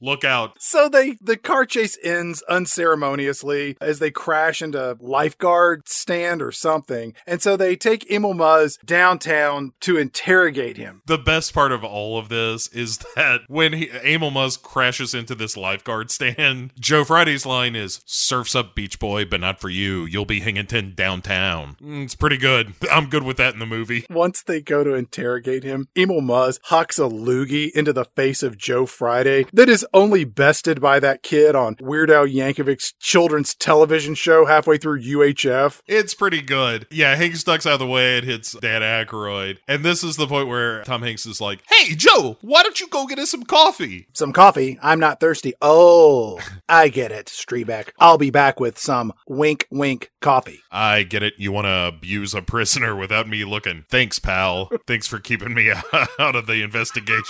[0.02, 0.57] Look out.
[0.72, 7.14] So they the car chase ends unceremoniously as they crash into lifeguard stand or something.
[7.27, 11.02] And so they take Emil Muzz downtown to interrogate him.
[11.07, 15.35] The best part of all of this is that when he, Emil Muzz crashes into
[15.35, 20.06] this lifeguard stand, Joe Friday's line is "Surfs up, Beach Boy, but not for you.
[20.06, 22.73] You'll be hanging ten downtown." Mm, it's pretty good.
[22.89, 24.06] I'm good with that in the movie.
[24.10, 28.57] Once they go to interrogate him, Emil Muzz hucks a loogie into the face of
[28.61, 34.13] Joe Friday that is only bested by that kid on Weird Al Yankovic's children's television
[34.15, 35.81] show halfway through UHF.
[35.88, 36.85] It's pretty good.
[36.91, 38.17] Yeah, Hanks ducks out of the way.
[38.17, 39.57] and hits Dan Aykroyd.
[39.67, 42.88] And this is the point where Tom Hanks is like, Hey, Joe, why don't you
[42.88, 44.07] go get us some coffee?
[44.13, 44.77] Some coffee.
[44.81, 45.53] I'm not thirsty.
[45.61, 46.39] Oh,
[46.69, 47.89] I get it, Streebek.
[47.99, 50.59] I'll be back with some wink, wink coffee.
[50.71, 51.33] I get it.
[51.38, 53.85] You want to abuse a prisoner without me looking.
[53.89, 54.69] Thanks, pal.
[54.88, 55.71] Thanks for keeping me
[56.19, 57.23] out of the investigation.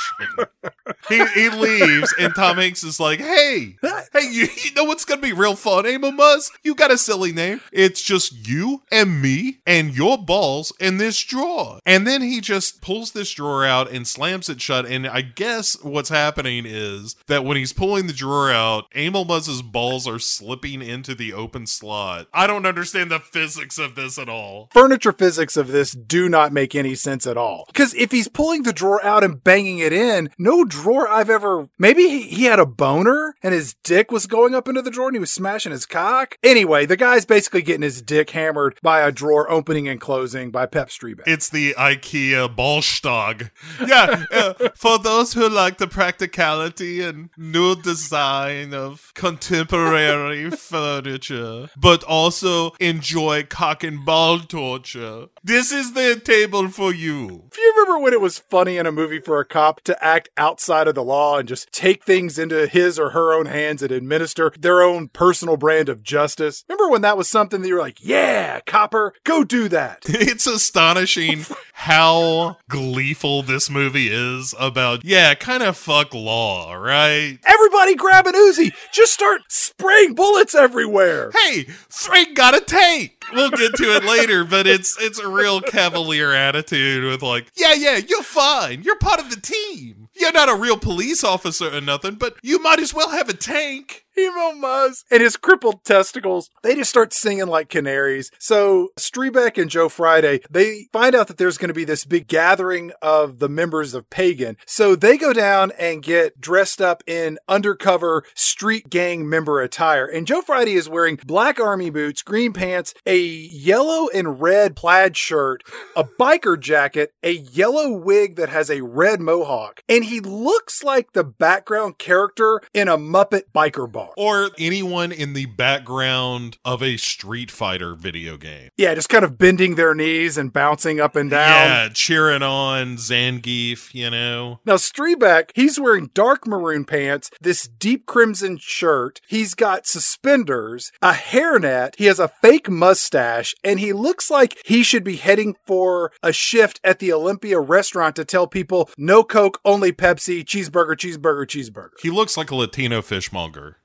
[1.09, 5.17] he, he leaves, and Tom Hanks is like, Hey, hey, you, you know what's to
[5.17, 6.51] be real fun, Emil Muzz?
[6.63, 7.61] You got a silly name.
[7.71, 11.79] It's just you and me and your balls in this drawer.
[11.85, 14.85] And then he just pulls this drawer out and slams it shut.
[14.85, 19.61] And I guess what's happening is that when he's pulling the drawer out, Emil Muzz's
[19.61, 22.27] balls are slipping into the open slot.
[22.33, 24.69] I don't understand the physics of this at all.
[24.71, 27.65] Furniture physics of this do not make any sense at all.
[27.67, 31.69] Because if he's pulling the drawer out and banging it in, no drawer I've ever.
[31.77, 35.07] Maybe he, he had a boner and his dick was going up into the drawer
[35.07, 36.37] and he was smashing his cock.
[36.43, 40.65] Anyway, the guy's basically getting his dick hammered by a drawer opening and closing by
[40.65, 41.23] Pep Streebek.
[41.25, 43.51] It's the IKEA Ballstag.
[43.85, 52.03] Yeah, uh, for those who like the practicality and new design of contemporary furniture, but
[52.03, 57.43] also enjoy cock and ball torture, this is the table for you.
[57.51, 60.29] If you remember when it was funny in a movie for a cop to act
[60.37, 63.91] outside of the law and just take things into his or her own hands and
[63.91, 66.63] administer their own personal brand of justice?
[66.67, 70.03] Remember when that was something that you were like, yeah, copper, go do that?
[70.31, 77.37] It's astonishing how gleeful this movie is about, yeah, kind of fuck law, right?
[77.45, 78.71] Everybody grab an Uzi.
[78.93, 81.31] Just start spraying bullets everywhere.
[81.31, 83.21] Hey, Frank got a tank.
[83.33, 87.73] We'll get to it later, but it's it's a real cavalier attitude with like, yeah,
[87.73, 88.83] yeah, you're fine.
[88.83, 90.00] You're part of the team.
[90.21, 93.33] You're not a real police officer or nothing, but you might as well have a
[93.33, 94.05] tank.
[94.29, 98.31] Muzz and his crippled testicles, they just start singing like canaries.
[98.39, 102.27] So Streebek and Joe Friday, they find out that there's going to be this big
[102.27, 104.57] gathering of the members of Pagan.
[104.65, 110.05] So they go down and get dressed up in undercover street gang member attire.
[110.05, 115.17] And Joe Friday is wearing black army boots, green pants, a yellow and red plaid
[115.17, 115.63] shirt,
[115.95, 119.81] a biker jacket, a yellow wig that has a red mohawk.
[119.87, 124.10] And he looks like the background character in a Muppet biker bar.
[124.17, 128.69] Or anyone in the background of a Street Fighter video game.
[128.77, 131.49] Yeah, just kind of bending their knees and bouncing up and down.
[131.49, 134.59] Yeah, cheering on Zangief, you know.
[134.65, 139.21] Now, Streebek, he's wearing dark maroon pants, this deep crimson shirt.
[139.27, 141.95] He's got suspenders, a hairnet.
[141.97, 146.33] He has a fake mustache, and he looks like he should be heading for a
[146.33, 151.99] shift at the Olympia restaurant to tell people no Coke, only Pepsi, cheeseburger, cheeseburger, cheeseburger.
[152.01, 153.77] He looks like a Latino fishmonger.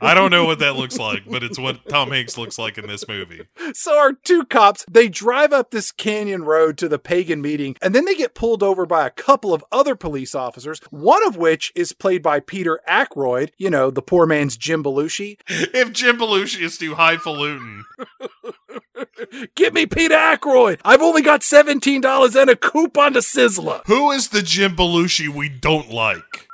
[0.00, 2.86] I don't know what that looks like, but it's what Tom Hanks looks like in
[2.86, 3.42] this movie.
[3.72, 7.94] So our two cops, they drive up this canyon road to the pagan meeting, and
[7.94, 11.72] then they get pulled over by a couple of other police officers, one of which
[11.74, 15.38] is played by Peter Aykroyd, you know, the poor man's Jim Belushi.
[15.74, 17.84] If Jim Belushi is too highfalutin,
[19.54, 20.80] Give me Peter Aykroyd.
[20.84, 23.82] I've only got $17 and a coupon to Sizzler.
[23.86, 26.48] who is the Jim Belushi we don't like?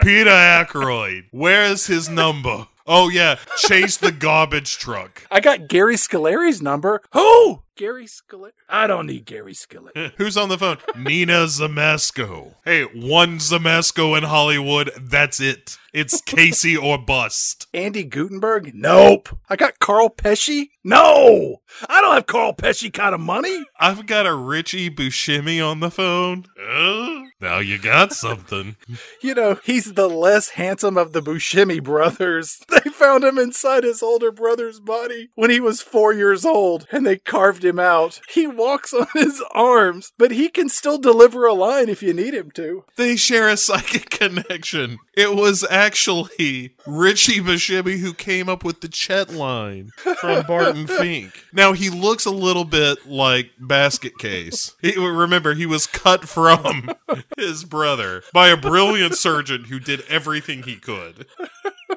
[0.00, 1.24] Peter Aykroyd.
[1.30, 2.66] Where's his number?
[2.86, 5.26] Oh yeah, chase the garbage truck.
[5.30, 7.02] I got Gary Scalari's number.
[7.12, 7.62] Who?
[7.76, 8.54] Gary Skillet.
[8.68, 9.94] I don't need Gary Skillet.
[10.16, 10.78] Who's on the phone?
[10.96, 12.54] Nina Zamesco.
[12.64, 14.90] Hey, one Zamesco in Hollywood.
[15.00, 15.76] That's it.
[15.92, 17.68] It's Casey or bust.
[17.72, 18.72] Andy Guttenberg?
[18.74, 19.28] Nope.
[19.48, 20.70] I got Carl Pesci?
[20.82, 21.60] No.
[21.88, 23.64] I don't have Carl Pesci kind of money.
[23.78, 26.46] I've got a Richie Buscemi on the phone.
[26.60, 28.74] Uh, now you got something.
[29.22, 32.60] You know, he's the less handsome of the Buscemi brothers.
[32.84, 37.06] They found him inside his older brother's body when he was four years old and
[37.06, 38.20] they carved him out.
[38.28, 42.34] He walks on his arms, but he can still deliver a line if you need
[42.34, 42.84] him to.
[42.96, 44.98] They share a psychic connection.
[45.16, 51.44] It was actually Richie Buscemi who came up with the Chet line from Barton Fink.
[51.52, 54.74] Now he looks a little bit like Basket Case.
[54.80, 56.90] He, remember, he was cut from
[57.36, 61.26] his brother by a brilliant surgeon who did everything he could.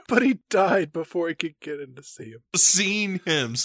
[0.08, 2.40] But he died before he could get in to see him.
[2.56, 3.56] Seeing him,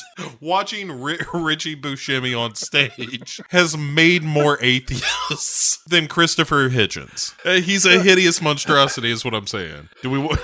[0.40, 7.34] watching Ri- Richie Buscemi on stage has made more atheists than Christopher Hitchens.
[7.44, 9.88] Uh, he's a hideous monstrosity, is what I'm saying.
[10.02, 10.28] Do we?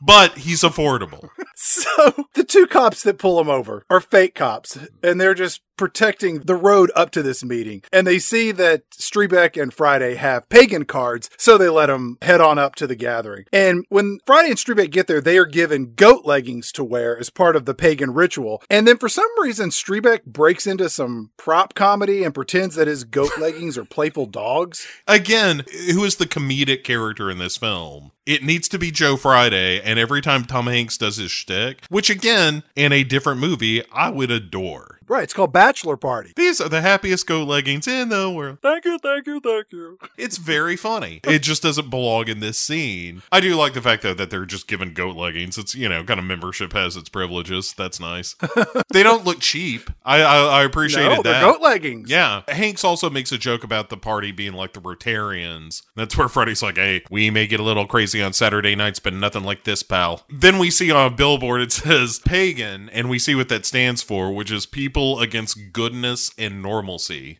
[0.00, 1.28] But he's affordable.
[1.54, 6.40] So the two cops that pull him over are fake cops, and they're just protecting
[6.40, 10.84] the road up to this meeting, and they see that Streebek and Friday have pagan
[10.84, 13.44] cards, so they let them head on up to the gathering.
[13.52, 17.30] And when Friday and Streebek get there, they are given goat leggings to wear as
[17.30, 18.62] part of the pagan ritual.
[18.68, 23.04] And then for some reason, Streebek breaks into some prop comedy and pretends that his
[23.04, 24.86] goat leggings are playful dogs.
[25.06, 28.10] Again, who is the comedic character in this film?
[28.26, 32.10] It needs to be Joe Friday, and every time Tom Hanks does his shtick, which
[32.10, 34.97] again, in a different movie, I would adore.
[35.08, 36.32] Right, it's called Bachelor Party.
[36.36, 38.58] These are the happiest goat leggings in the world.
[38.62, 39.98] Thank you, thank you, thank you.
[40.16, 41.20] It's very funny.
[41.24, 43.22] It just doesn't belong in this scene.
[43.32, 45.56] I do like the fact though that they're just given goat leggings.
[45.56, 47.74] It's you know, kind of membership has its privileges.
[47.76, 48.36] That's nice.
[48.92, 49.90] they don't look cheap.
[50.04, 51.40] I I, I appreciated No, that.
[51.40, 52.10] goat leggings.
[52.10, 52.42] Yeah.
[52.48, 55.82] Hanks also makes a joke about the party being like the Rotarians.
[55.96, 59.14] That's where Freddy's like, hey, we may get a little crazy on Saturday nights, but
[59.14, 60.24] nothing like this, pal.
[60.28, 64.02] Then we see on a billboard it says pagan, and we see what that stands
[64.02, 67.38] for, which is people against goodness and normalcy.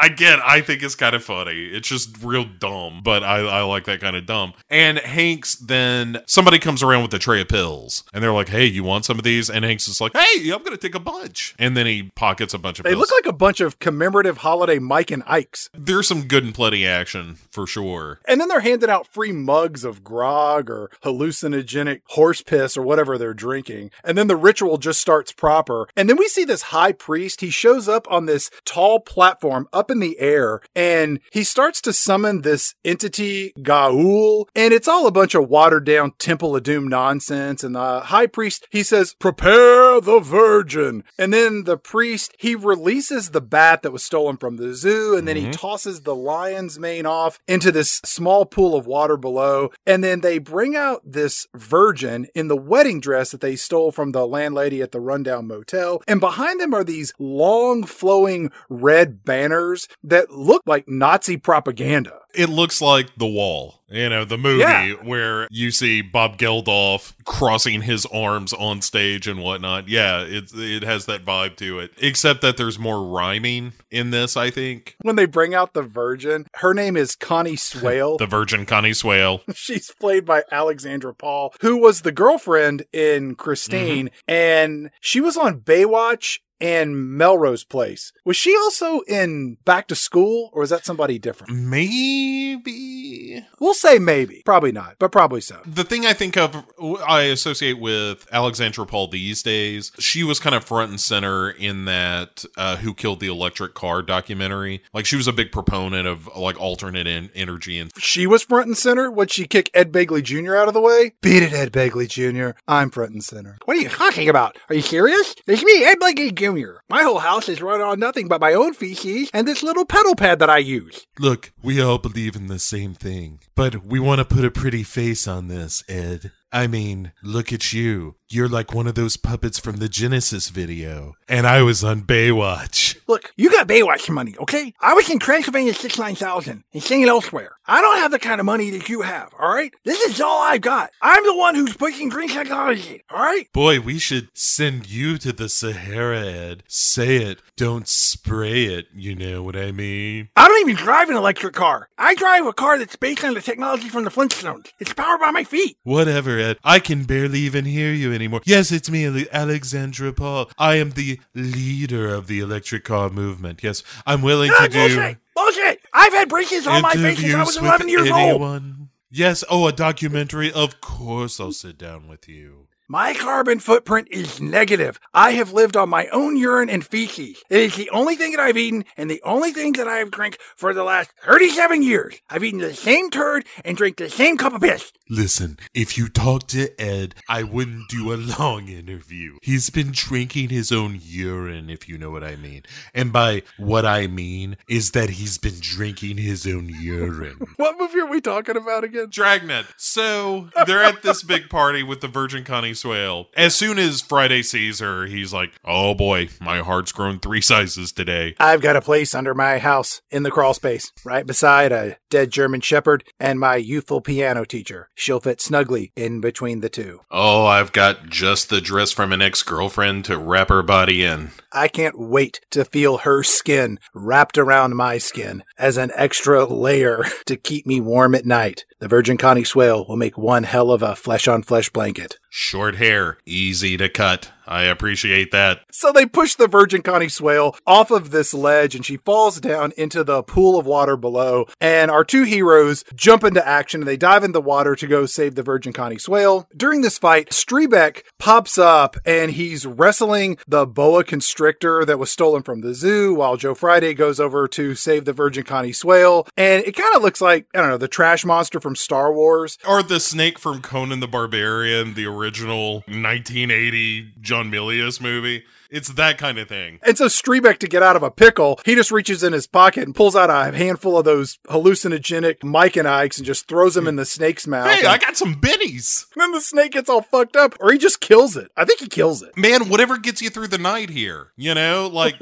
[0.00, 1.66] Again, I think it's kind of funny.
[1.66, 4.54] It's just real dumb, but I, I like that kind of dumb.
[4.70, 8.64] And Hanks then somebody comes around with a tray of pills, and they're like, "Hey,
[8.66, 11.54] you want some of these?" And Hanks is like, "Hey, I'm gonna take a bunch."
[11.58, 13.00] And then he pockets a bunch of They pills.
[13.00, 15.68] look like a bunch of commemorative holiday Mike and Ikes.
[15.74, 18.20] There's some good and plenty action for sure.
[18.26, 23.18] And then they're handing out free mugs of grog or hallucinogenic horse piss or whatever
[23.18, 23.90] they're drinking.
[24.04, 25.88] And then the ritual just starts proper.
[25.96, 27.40] And then we see this high priest.
[27.40, 31.92] He shows up on this tall platform up in the air and he starts to
[31.92, 34.48] summon this entity, Gaul.
[34.54, 37.64] And it's all a bunch of watered down Temple of Doom nonsense.
[37.64, 41.04] And the high priest, he says, prepare the virgin.
[41.18, 45.16] And then the priest, he releases the bat that was stolen from the zoo.
[45.16, 45.52] And then he mm-hmm.
[45.52, 49.70] tosses the lion's mane off into this small pool of water below.
[49.86, 54.12] And then they bring out this virgin in the wedding dress that they stole from
[54.12, 56.02] the landlady at the rundown motel.
[56.06, 62.18] And behind them are these long flowing red banners that look like Nazi propaganda.
[62.34, 64.92] It looks like The Wall, you know, the movie Yeah.
[65.04, 69.86] where you see Bob Geldof crossing his arms on stage and whatnot.
[69.88, 71.90] Yeah, it it has that vibe to it.
[71.98, 74.96] Except that there's more rhyming in this, I think.
[75.02, 78.16] When they bring out the virgin, her name is Connie Swale.
[78.22, 79.42] The Virgin Connie Swale.
[79.54, 84.32] She's played by Alexandra Paul, who was the girlfriend in Christine, mm-hmm.
[84.32, 88.12] and she was on Baywatch and Melrose Place.
[88.24, 91.52] Was she also in Back to School, or was that somebody different?
[91.52, 93.44] Maybe.
[93.58, 94.42] We'll say maybe.
[94.44, 95.60] Probably not, but probably so.
[95.66, 96.64] The thing I think of,
[97.06, 101.84] I associate with Alexandra Paul these days, she was kind of front and center in
[101.86, 104.82] that uh, Who Killed the Electric Car documentary.
[104.94, 108.66] Like, she was a big proponent of, like, alternate en- energy and She was front
[108.68, 109.10] and center.
[109.10, 110.54] Would she kick Ed Begley Jr.
[110.54, 111.14] out of the way?
[111.20, 112.56] Beat it, Ed Begley Jr.
[112.68, 113.58] I'm front and center.
[113.64, 114.56] What are you talking about?
[114.68, 115.34] Are you serious?
[115.48, 116.51] It's me, Ed Begley Jr.
[116.88, 120.14] My whole house is run on nothing but my own feces and this little pedal
[120.14, 121.06] pad that I use.
[121.18, 124.82] Look, we all believe in the same thing, but we want to put a pretty
[124.82, 126.32] face on this, Ed.
[126.52, 128.16] I mean, look at you.
[128.32, 131.16] You're like one of those puppets from the Genesis video.
[131.28, 132.96] And I was on Baywatch.
[133.06, 134.72] Look, you got Baywatch money, okay?
[134.80, 137.56] I was in Transylvania 69000 and singing elsewhere.
[137.66, 139.74] I don't have the kind of money that you have, alright?
[139.84, 140.92] This is all I've got.
[141.02, 143.52] I'm the one who's pushing green technology, alright?
[143.52, 146.62] Boy, we should send you to the Sahara, Ed.
[146.66, 148.86] Say it, don't spray it.
[148.94, 150.30] You know what I mean?
[150.36, 151.90] I don't even drive an electric car.
[151.98, 154.72] I drive a car that's based on the technology from the Flintstones.
[154.80, 155.76] It's powered by my feet.
[155.82, 156.58] Whatever, Ed.
[156.64, 158.21] I can barely even hear you anymore.
[158.44, 160.50] Yes, it's me, Alexandra Paul.
[160.58, 163.62] I am the leader of the electric car movement.
[163.62, 165.18] Yes, I'm willing Ah, to do bullshit!
[165.34, 165.80] Bullshit!
[165.92, 168.20] I've had braces on my face since I was 11 with years old.
[168.20, 168.88] anyone.
[169.10, 170.50] Yes, oh, a documentary.
[170.52, 172.68] Of course, I'll sit down with you.
[172.92, 175.00] My carbon footprint is negative.
[175.14, 177.42] I have lived on my own urine and feces.
[177.48, 180.10] It is the only thing that I've eaten and the only thing that I have
[180.10, 182.20] drank for the last 37 years.
[182.28, 184.92] I've eaten the same turd and drank the same cup of piss.
[185.08, 189.38] Listen, if you talk to Ed, I wouldn't do a long interview.
[189.40, 192.64] He's been drinking his own urine, if you know what I mean.
[192.92, 197.38] And by what I mean is that he's been drinking his own urine.
[197.56, 199.06] What movie are we talking about again?
[199.08, 199.66] Dragnet.
[199.76, 203.28] So they're at this big party with the Virgin Connie Swale.
[203.36, 207.92] As soon as Friday sees her, he's like, "Oh boy, my heart's grown three sizes
[207.92, 211.96] today." I've got a place under my house in the crawl space, right beside a
[212.10, 214.88] dead German shepherd and my youthful piano teacher.
[214.96, 217.00] She'll fit snugly in between the two.
[217.10, 221.30] Oh, I've got just the dress from an ex-girlfriend to wrap her body in.
[221.54, 227.04] I can't wait to feel her skin wrapped around my skin as an extra layer
[227.26, 228.64] to keep me warm at night.
[228.78, 232.18] The Virgin Connie Swale will make one hell of a flesh on flesh blanket.
[232.30, 234.30] Short hair, easy to cut.
[234.46, 235.60] I appreciate that.
[235.70, 239.72] So they push the Virgin Connie Swale off of this ledge and she falls down
[239.76, 241.46] into the pool of water below.
[241.60, 245.06] And our two heroes jump into action and they dive in the water to go
[245.06, 246.48] save the Virgin Connie Swale.
[246.56, 252.42] During this fight, Streebek pops up and he's wrestling the boa constrictor that was stolen
[252.42, 256.26] from the zoo while Joe Friday goes over to save the Virgin Connie Swale.
[256.36, 259.58] And it kind of looks like, I don't know, the trash monster from Star Wars.
[259.66, 265.44] Or the snake from Conan the Barbarian, the original 1980 John Milius movie.
[265.72, 266.80] It's that kind of thing.
[266.82, 269.84] And so Streebek, to get out of a pickle, he just reaches in his pocket
[269.84, 273.88] and pulls out a handful of those hallucinogenic Mike and Ikes and just throws them
[273.88, 274.68] in the snake's mouth.
[274.68, 276.06] Hey, and I got some bennies.
[276.16, 278.50] then the snake gets all fucked up, or he just kills it.
[278.54, 279.34] I think he kills it.
[279.34, 282.20] Man, whatever gets you through the night here, you know, like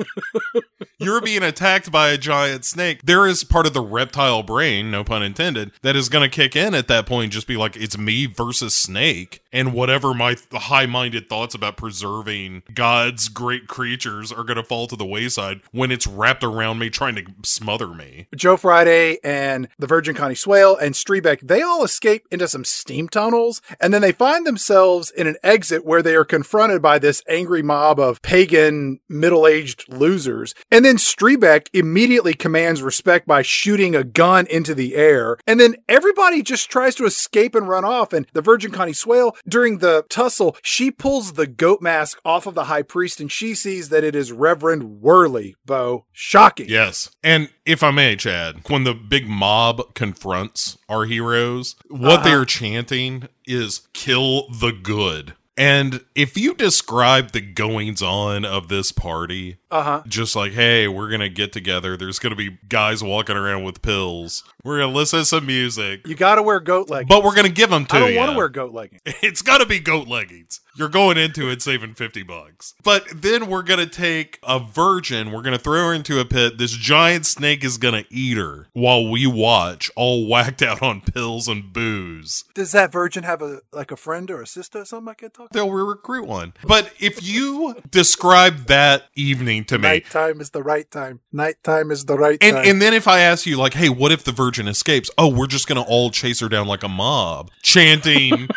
[0.99, 3.01] you're being attacked by a giant snake.
[3.03, 6.55] There is part of the reptile brain, no pun intended, that is going to kick
[6.55, 7.33] in at that point.
[7.33, 13.29] Just be like, it's me versus snake, and whatever my high-minded thoughts about preserving God's
[13.41, 17.15] great creatures are going to fall to the wayside when it's wrapped around me trying
[17.15, 18.29] to smother me.
[18.37, 23.09] Joe Friday and the Virgin Connie Swale and Streebek, they all escape into some steam
[23.09, 27.23] tunnels, and then they find themselves in an exit where they are confronted by this
[27.31, 30.55] angry mob of pagan, middle-aged losers.
[30.71, 35.39] And then Streebek immediately commands respect by shooting a gun into the air.
[35.47, 38.13] And then everybody just tries to escape and run off.
[38.13, 42.55] And the Virgin Connie Swale, during the tussle, she pulls the goat mask off of
[42.55, 46.05] the high priest and she sees that it is Reverend Whirley, Bo.
[46.13, 46.67] Shocking.
[46.69, 47.11] Yes.
[47.23, 53.29] And if I may, Chad, when the big mob confronts our heroes, what they're chanting
[53.47, 55.35] is kill the good.
[55.57, 60.03] And if you describe the goings on of this party, Uh huh.
[60.07, 63.65] just like, hey, we're going to get together, there's going to be guys walking around
[63.65, 67.09] with pills, we're going to listen to some music, You gotta wear goat leggings.
[67.11, 69.03] but we're going to give them to I don't want to wear goat leggings.
[69.23, 70.61] It's got to be goat leggings.
[70.81, 72.73] You're going into it saving 50 bucks.
[72.83, 76.25] But then we're going to take a virgin, we're going to throw her into a
[76.25, 76.57] pit.
[76.57, 81.03] This giant snake is going to eat her while we watch, all whacked out on
[81.03, 82.45] pills and booze.
[82.55, 85.31] Does that virgin have a like a friend or a sister or something I can
[85.33, 85.51] talk?
[85.51, 86.55] They'll recruit one.
[86.67, 91.21] But if you describe that evening to me, Nighttime is the right time.
[91.31, 92.67] Nighttime is the right and, time.
[92.67, 95.11] and then if I ask you, like, hey, what if the virgin escapes?
[95.19, 98.49] Oh, we're just going to all chase her down like a mob, chanting,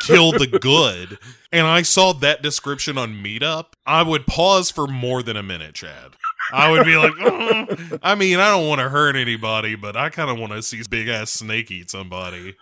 [0.00, 1.18] kill the good.
[1.52, 3.72] And I saw that description on Meetup.
[3.86, 6.12] I would pause for more than a minute, Chad.
[6.52, 10.10] I would be like, "Mm." I mean, I don't want to hurt anybody, but I
[10.10, 12.56] kind of want to see big ass snake eat somebody.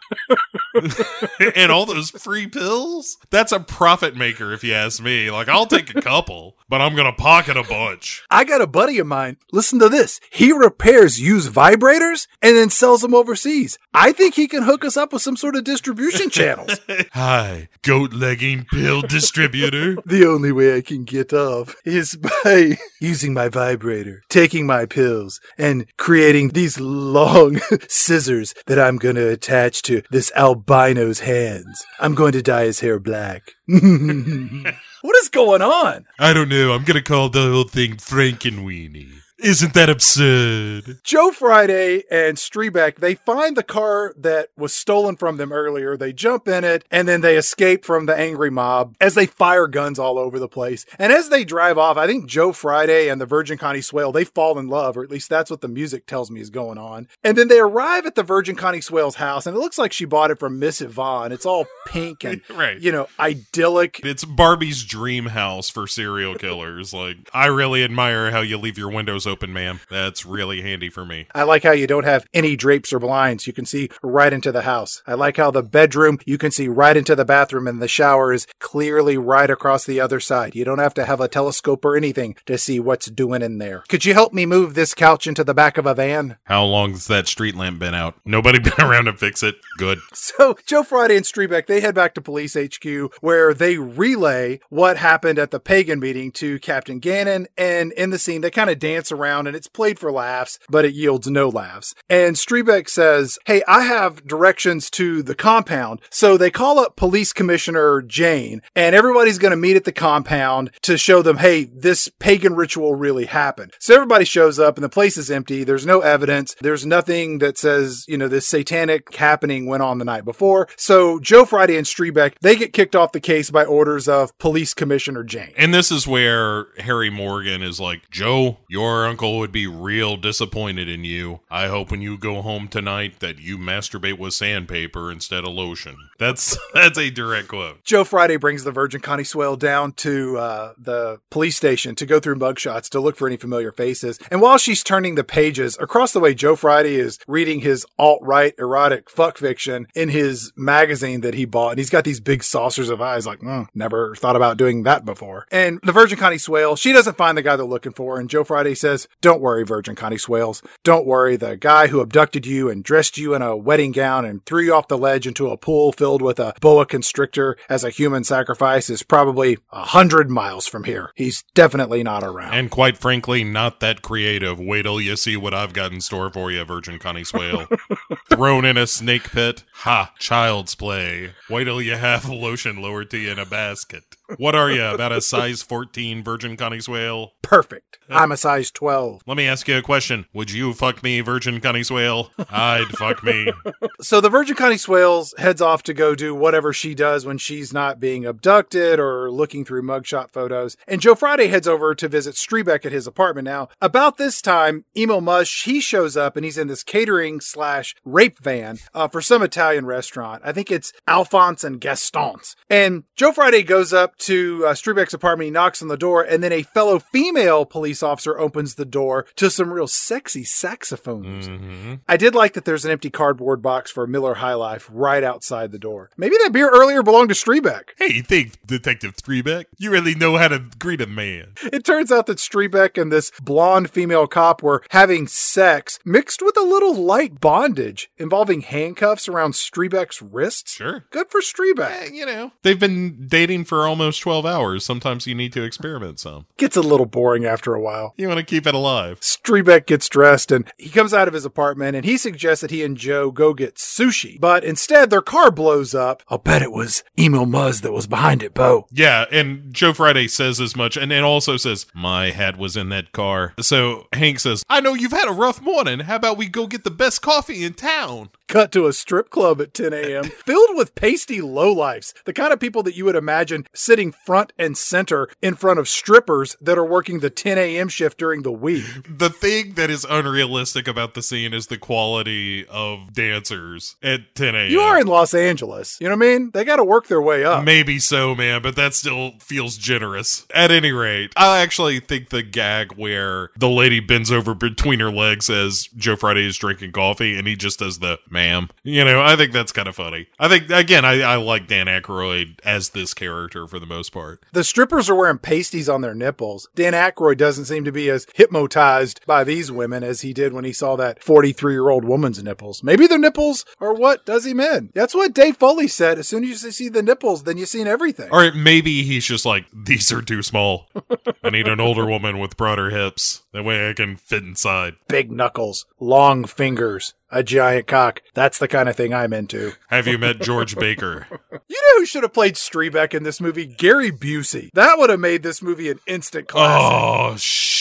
[1.56, 3.16] and all those free pills?
[3.30, 5.30] That's a profit maker, if you ask me.
[5.30, 8.22] Like, I'll take a couple, but I'm going to pocket a bunch.
[8.30, 9.36] I got a buddy of mine.
[9.52, 10.20] Listen to this.
[10.30, 13.78] He repairs used vibrators and then sells them overseas.
[13.94, 16.78] I think he can hook us up with some sort of distribution channels.
[17.12, 19.96] Hi, goat legging pill distributor.
[20.06, 25.40] the only way I can get off is by using my vibrator, taking my pills,
[25.56, 31.84] and creating these long scissors that I'm going to attach to this albino's hands.
[32.00, 33.52] I'm going to dye his hair black.
[33.66, 36.04] what is going on?
[36.18, 36.72] I don't know.
[36.72, 39.12] I'm gonna call the whole thing Frankenweenie.
[39.38, 40.98] Isn't that absurd?
[41.04, 45.96] Joe Friday and Streebek, they find the car that was stolen from them earlier.
[45.96, 49.68] They jump in it and then they escape from the angry mob as they fire
[49.68, 50.84] guns all over the place.
[50.98, 54.24] And as they drive off, I think Joe Friday and the Virgin Connie Swale, they
[54.24, 57.06] fall in love, or at least that's what the music tells me is going on.
[57.22, 60.04] And then they arrive at the Virgin Connie Swale's house and it looks like she
[60.04, 61.30] bought it from Miss Yvonne.
[61.30, 62.80] It's all pink and, Right.
[62.80, 64.00] you know, idyllic.
[64.02, 66.92] It's Barbie's dream house for serial killers.
[66.92, 69.80] Like, I really admire how you leave your windows open, ma'am.
[69.90, 71.26] That's really handy for me.
[71.34, 73.46] I like how you don't have any drapes or blinds.
[73.46, 75.02] You can see right into the house.
[75.06, 78.32] I like how the bedroom, you can see right into the bathroom and the shower
[78.32, 80.54] is clearly right across the other side.
[80.54, 83.84] You don't have to have a telescope or anything to see what's doing in there.
[83.88, 86.38] Could you help me move this couch into the back of a van?
[86.44, 88.14] How long's that street lamp been out?
[88.24, 89.56] Nobody been around to fix it?
[89.76, 89.98] Good.
[90.14, 94.96] So Joe Friday and Streebek, they head back to police HQ where they relay what
[94.96, 97.46] happened at the pagan meeting to Captain Gannon.
[97.56, 100.84] And in the scene, they kind of dance around and it's played for laughs, but
[100.84, 101.94] it yields no laughs.
[102.08, 106.00] And Streebek says, Hey, I have directions to the compound.
[106.10, 110.70] So they call up Police Commissioner Jane and everybody's going to meet at the compound
[110.82, 113.74] to show them, Hey, this pagan ritual really happened.
[113.78, 115.64] So everybody shows up and the place is empty.
[115.64, 116.54] There's no evidence.
[116.60, 120.68] There's nothing that says, you know, this satanic happening went on the night before.
[120.76, 124.74] So Joe Friday and Streebek, they get kicked off the case by orders of Police
[124.74, 125.52] Commissioner Jane.
[125.56, 130.88] And this is where Harry Morgan is like, Joe, you're uncle would be real disappointed
[130.88, 131.40] in you.
[131.50, 135.96] I hope when you go home tonight that you masturbate with sandpaper instead of lotion.
[136.18, 137.84] That's that's a direct quote.
[137.84, 142.18] Joe Friday brings the Virgin Connie Swale down to uh, the police station to go
[142.18, 144.18] through mugshots to look for any familiar faces.
[144.28, 148.20] And while she's turning the pages, across the way, Joe Friday is reading his alt
[148.22, 151.70] right erotic fuck fiction in his magazine that he bought.
[151.70, 155.04] And he's got these big saucers of eyes, like, mm, never thought about doing that
[155.04, 155.46] before.
[155.52, 158.18] And the Virgin Connie Swale, she doesn't find the guy they're looking for.
[158.18, 160.62] And Joe Friday says, Don't worry, Virgin Connie Swales.
[160.82, 161.36] Don't worry.
[161.36, 164.74] The guy who abducted you and dressed you in a wedding gown and threw you
[164.74, 168.88] off the ledge into a pool filled with a boa constrictor as a human sacrifice
[168.90, 171.12] is probably a hundred miles from here.
[171.14, 172.54] He's definitely not around.
[172.54, 174.58] And quite frankly, not that creative.
[174.58, 177.68] Wait till you see what I've got in store for you, Virgin Connie Swale.
[178.30, 179.64] Thrown in a snake pit?
[179.74, 180.12] Ha!
[180.18, 181.32] Child's play.
[181.50, 184.17] Wait till you have lotion lowered to you in a basket.
[184.36, 187.32] What are you, about a size 14 Virgin Connie Swale?
[187.42, 187.98] Perfect.
[188.10, 189.22] I'm a size 12.
[189.26, 190.26] Let me ask you a question.
[190.34, 192.30] Would you fuck me, Virgin Connie Swale?
[192.50, 193.52] I'd fuck me.
[194.00, 197.72] So the Virgin Connie Swales heads off to go do whatever she does when she's
[197.72, 200.76] not being abducted or looking through mugshot photos.
[200.86, 203.46] And Joe Friday heads over to visit Streebek at his apartment.
[203.46, 207.96] Now, about this time, Emil Muzz, he shows up and he's in this catering slash
[208.04, 210.42] rape van uh, for some Italian restaurant.
[210.44, 212.54] I think it's Alphonse and Gaston's.
[212.70, 215.46] And Joe Friday goes up to uh, Streebek's apartment.
[215.46, 219.26] He knocks on the door and then a fellow female police officer opens the door
[219.36, 222.00] to some real sexy saxophone music.
[222.08, 225.72] I did like that there's an empty cardboard box for Miller High Life right outside
[225.72, 226.10] the door.
[226.16, 227.90] Maybe that beer earlier belonged to Streebek.
[227.96, 229.66] Hey, you think, Detective Threebeck?
[229.78, 231.52] You really know how to greet a man.
[231.72, 236.56] It turns out that Streebek and this blonde female cop were having sex mixed with
[236.56, 240.74] a little light bondage involving handcuffs around Streebek's wrists.
[240.74, 241.04] Sure.
[241.10, 242.02] Good for Streebek.
[242.02, 244.84] Eh, you know, they've been dating for almost 12 hours.
[244.84, 246.46] Sometimes you need to experiment some.
[246.56, 248.14] Gets a little boring after a while.
[248.16, 249.20] You want to keep it alive.
[249.20, 252.84] Streebek gets dressed and he comes out of his apartment and he suggests that he
[252.84, 254.40] and Joe go get sushi.
[254.40, 256.22] But instead, their car blows up.
[256.28, 258.86] I'll bet it was Emil Muzz that was behind it, Bo.
[258.92, 262.88] Yeah, and Joe Friday says as much, and it also says, My hat was in
[262.90, 263.54] that car.
[263.60, 266.00] So Hank says, I know you've had a rough morning.
[266.00, 268.30] How about we go get the best coffee in town?
[268.46, 270.24] Cut to a strip club at 10 a.m.
[270.24, 274.76] filled with pasty lowlifes, the kind of people that you would imagine sitting front and
[274.76, 277.88] center in front of strippers that are working the 10 a.m.
[277.88, 278.84] shift during the week.
[279.08, 284.54] The thing that is unrealistic about the scene is the quality of dancers at 10
[284.54, 284.70] a.m.
[284.70, 285.98] You are in Los Angeles.
[286.00, 286.50] You know what I mean?
[286.52, 287.64] They got to work their way up.
[287.64, 290.46] Maybe so, man, but that still feels generous.
[290.54, 295.10] At any rate, I actually think the gag where the lady bends over between her
[295.10, 299.22] legs as Joe Friday is drinking coffee and he just does the ma'am, you know,
[299.22, 300.28] I think that's kind of funny.
[300.38, 304.44] I think, again, I, I like Dan Aykroyd as this character for the most part.
[304.52, 306.68] The strippers are wearing pasties on their nipples.
[306.74, 310.64] Dan Aykroyd doesn't seem to be as hypnotized by these women as he did when
[310.64, 312.82] he saw that 43 year old woman's nipples.
[312.82, 314.90] Maybe the nipples are what does him in.
[314.94, 316.18] That's what Dave Foley said.
[316.18, 318.28] As soon as you see the nipples, then you've seen everything.
[318.30, 320.88] Or maybe he's just like, these are too small.
[321.42, 323.42] I need an older woman with broader hips.
[323.52, 324.94] That way I can fit inside.
[325.08, 328.22] Big knuckles, long fingers, a giant cock.
[328.34, 329.72] That's the kind of thing I'm into.
[329.88, 331.26] Have you met George Baker?
[331.70, 333.66] You know who should have played Streebek in this movie?
[333.66, 334.70] Gary Busey.
[334.72, 336.92] That would have made this movie an instant classic.
[336.94, 337.77] Oh, shit.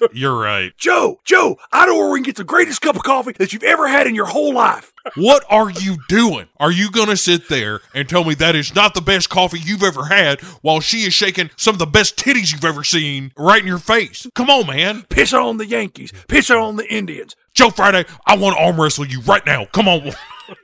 [0.12, 0.72] You're right.
[0.76, 3.62] Joe, Joe, I know where we can get the greatest cup of coffee that you've
[3.62, 4.92] ever had in your whole life.
[5.16, 6.46] What are you doing?
[6.58, 9.58] Are you going to sit there and tell me that is not the best coffee
[9.58, 13.32] you've ever had while she is shaking some of the best titties you've ever seen
[13.36, 14.26] right in your face?
[14.34, 15.04] Come on, man.
[15.08, 17.34] Piss on the Yankees, piss on the Indians.
[17.54, 19.64] Joe Friday, I want to arm wrestle you right now.
[19.66, 20.12] Come on.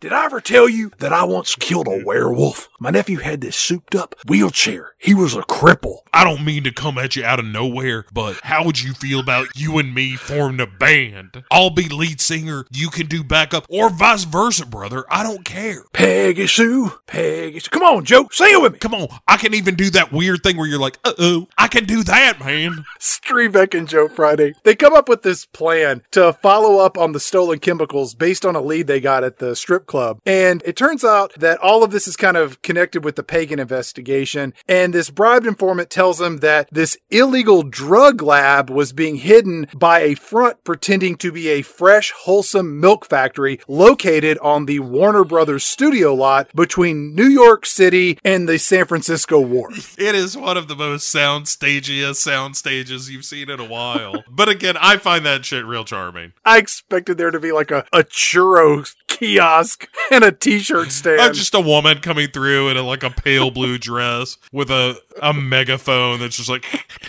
[0.01, 2.69] Did I ever tell you that I once killed a werewolf?
[2.81, 4.95] My nephew had this souped up wheelchair.
[4.99, 5.99] He was a cripple.
[6.13, 9.21] I don't mean to come at you out of nowhere, but how would you feel
[9.21, 11.45] about you and me forming a band?
[11.51, 15.05] I'll be lead singer, you can do backup, or vice versa, brother.
[15.09, 15.85] I don't care.
[15.93, 17.71] Peggy Sue, Peggy Sue.
[17.71, 18.79] Come on, Joe, sing it with me.
[18.79, 21.69] Come on, I can even do that weird thing where you're like, uh oh, I
[21.69, 22.85] can do that, man.
[22.99, 24.55] Streebek and Joe Friday.
[24.65, 28.57] They come up with this plan to follow up on the stolen chemicals based on
[28.57, 30.21] a lead they got at the strip club.
[30.25, 33.59] And it turns out that all of this is kind of connected with the pagan
[33.59, 34.55] investigation.
[34.69, 40.01] And this bribed informant tells them that this illegal drug lab was being hidden by
[40.01, 45.65] a front pretending to be a fresh, wholesome milk factory located on the Warner Brothers
[45.65, 49.97] studio lot between New York City and the San Francisco Wharf.
[50.07, 54.23] It is one of the most sound stagiest sound stages you've seen in a while.
[54.31, 56.33] but again, I find that shit real charming.
[56.45, 59.66] I expected there to be like a, a churro kiosk
[60.11, 61.21] and a t-shirt stand.
[61.21, 64.97] Uh, just a woman coming through in a, like a pale blue dress with a
[65.21, 66.65] a megaphone that's just like,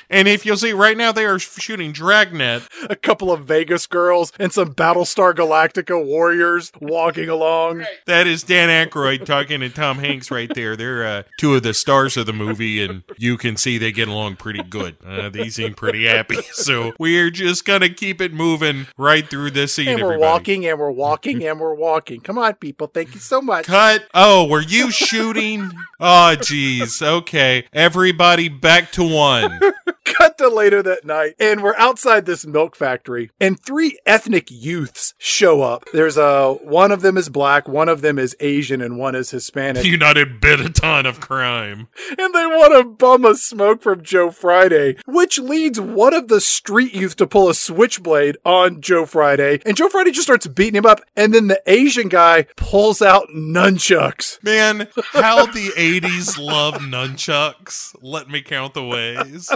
[0.09, 2.63] and if you'll see right now, they are shooting Dragnet.
[2.89, 7.85] A couple of Vegas girls and some Battlestar Galactica warriors walking along.
[8.05, 10.75] That is Dan Aykroyd talking to Tom Hanks right there.
[10.75, 14.07] They're uh, two of the stars of the movie, and you can see they get
[14.07, 14.95] along pretty good.
[15.05, 16.37] Uh, they seem pretty happy.
[16.57, 19.89] So we're just gonna keep it moving right through this scene.
[19.89, 20.31] And we're everybody.
[20.31, 22.19] walking and we're walking and we're walking.
[22.21, 22.87] Come on, people.
[22.87, 23.65] Thank you so much.
[23.65, 24.05] Cut.
[24.13, 25.71] Oh, were you shooting?
[25.99, 27.01] Oh, geez.
[27.01, 27.65] Okay.
[27.97, 29.59] Everybody back to one.
[30.37, 35.13] Cut to later that night, and we're outside this milk factory, and three ethnic youths
[35.17, 35.85] show up.
[35.93, 39.31] There's a one of them is black, one of them is Asian, and one is
[39.31, 39.83] Hispanic.
[39.85, 41.87] United of a ton of crime.
[42.17, 46.41] and they want to bum a smoke from Joe Friday, which leads one of the
[46.41, 50.75] street youth to pull a switchblade on Joe Friday, and Joe Friday just starts beating
[50.75, 54.43] him up, and then the Asian guy pulls out nunchucks.
[54.43, 57.95] Man, how the 80s love nunchucks.
[58.01, 59.51] Let me count the ways.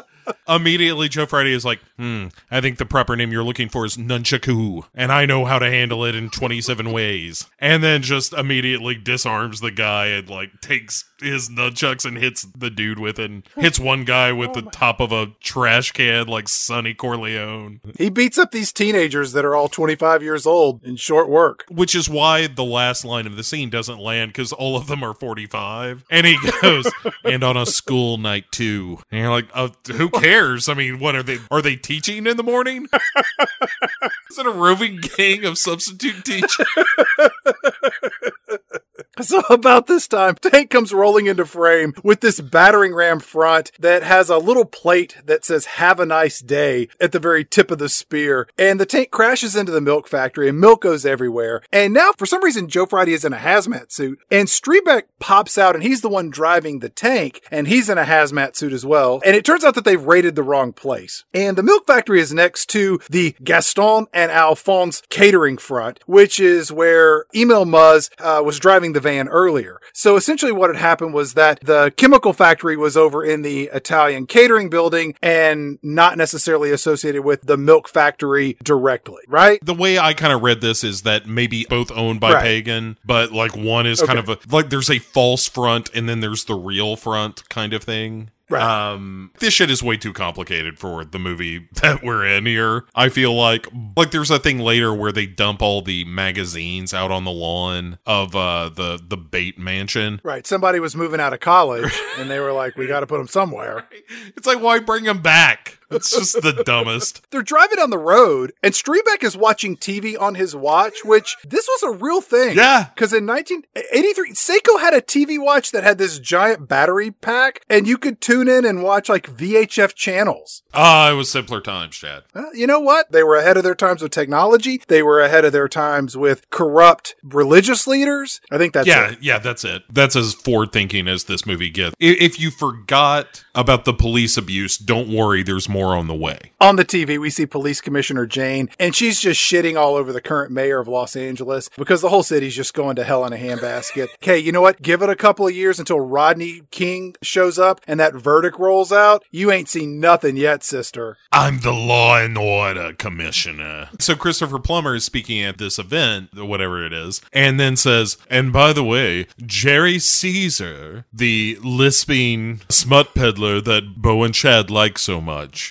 [0.48, 3.98] Immediately, Joe Friday is like, hmm, I think the proper name you're looking for is
[3.98, 7.48] Nunchaku, and I know how to handle it in 27 ways.
[7.60, 12.70] And then just immediately disarms the guy and, like, takes his nunchucks and hits the
[12.70, 16.48] dude with it, and hits one guy with the top of a trash can like
[16.48, 17.82] Sonny Corleone.
[17.98, 21.66] He beats up these teenagers that are all 25 years old in short work.
[21.70, 25.04] Which is why the last line of the scene doesn't land because all of them
[25.04, 26.06] are 45.
[26.10, 26.92] And he goes,
[27.24, 29.00] and on a school night too.
[29.12, 30.70] And you're like, uh, who cares?
[30.70, 31.40] I mean, what are they?
[31.50, 32.88] Are they teaching in the morning?
[34.30, 36.68] is it a roving gang of substitute teachers?
[39.22, 44.04] So about this time, Tank comes rolling into frame with this battering ram front that
[44.04, 47.78] has a little plate that says "Have a nice day" at the very tip of
[47.78, 51.62] the spear, and the tank crashes into the milk factory, and milk goes everywhere.
[51.72, 55.58] And now, for some reason, Joe Friday is in a hazmat suit, and Streebek pops
[55.58, 58.86] out, and he's the one driving the tank, and he's in a hazmat suit as
[58.86, 59.22] well.
[59.26, 62.34] And it turns out that they've raided the wrong place, and the milk factory is
[62.34, 68.60] next to the Gaston and Alphonse catering front, which is where Emil Muzz uh, was
[68.60, 69.80] driving the van earlier.
[69.94, 74.28] So essentially what had happened was that the chemical factory was over in the Italian
[74.28, 79.60] catering building and not necessarily associated with the milk factory directly, right?
[79.64, 82.44] The way I kind of read this is that maybe both owned by Right.
[82.44, 86.22] Pagan, but like one is kind of a, like there's a false front and then
[86.22, 88.32] there's the real front kind of thing.
[88.52, 88.62] Right.
[88.62, 92.84] Um, this shit is way too complicated for the movie that we're in here.
[92.94, 97.12] I feel like like there's a thing later where they dump all the magazines out
[97.12, 100.20] on the lawn of uh the the bait mansion.
[100.24, 100.46] Right.
[100.46, 103.28] Somebody was moving out of college and they were like, we got to put them
[103.28, 103.88] somewhere.
[104.36, 105.80] It's like why bring them back?
[105.92, 107.22] It's just the dumbest.
[107.32, 111.68] They're driving on the road and Streebek is watching TV on his watch, which this
[111.68, 112.58] was a real thing.
[112.58, 112.88] Yeah.
[112.94, 117.88] Because in 1983, Seiko had a TV watch that had this giant battery pack and
[117.88, 120.64] you could tune in and watch like VHF channels.
[120.74, 122.24] Ah, it was simpler times, Chad.
[122.34, 123.12] Well, you know what?
[123.12, 124.82] They were ahead of their times with technology.
[124.88, 128.42] They were ahead of their times with corrupt religious leaders.
[128.52, 129.20] I think that's yeah, it.
[129.22, 129.84] yeah, that's it.
[129.90, 131.96] That's as forward thinking as this movie gets.
[132.00, 136.52] If you forgot about the police abuse, don't worry, there's more on the way.
[136.60, 140.22] On the TV, we see Police Commissioner Jane, and she's just shitting all over the
[140.22, 143.38] current mayor of Los Angeles because the whole city's just going to hell in a
[143.38, 144.08] handbasket.
[144.22, 144.82] Okay, you know what?
[144.82, 148.92] Give it a couple of years until Rodney King shows up and that verdict rolls
[148.92, 149.24] out.
[149.32, 151.18] You ain't seen nothing yet, sister.
[151.32, 153.90] I'm the law and order commissioner.
[154.00, 158.54] So Christopher Plummer is speaking at this event, whatever it is, and then says, and
[158.54, 165.20] by the way, Jerry Caesar, the lisping smut peddler that Bo and Chad like so
[165.20, 165.71] much,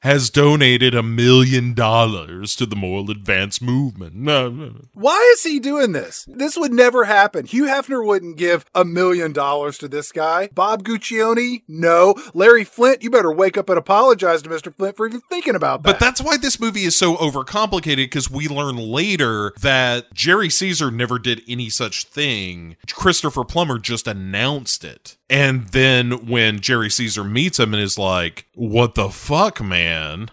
[0.00, 4.14] has donated a million dollars to the moral advance movement.
[4.14, 4.84] No, no, no.
[4.94, 6.24] Why is he doing this?
[6.28, 7.46] This would never happen.
[7.46, 10.48] Hugh Hefner wouldn't give a million dollars to this guy.
[10.54, 11.62] Bob Guccione?
[11.66, 12.14] No.
[12.34, 14.74] Larry Flynt, you better wake up and apologize to Mr.
[14.74, 15.92] Flynt for even thinking about that.
[15.92, 20.90] But that's why this movie is so overcomplicated because we learn later that Jerry Caesar
[20.90, 22.76] never did any such thing.
[22.92, 25.16] Christopher Plummer just announced it.
[25.30, 29.88] And then when Jerry Caesar meets him and is like, "What the fuck, man?"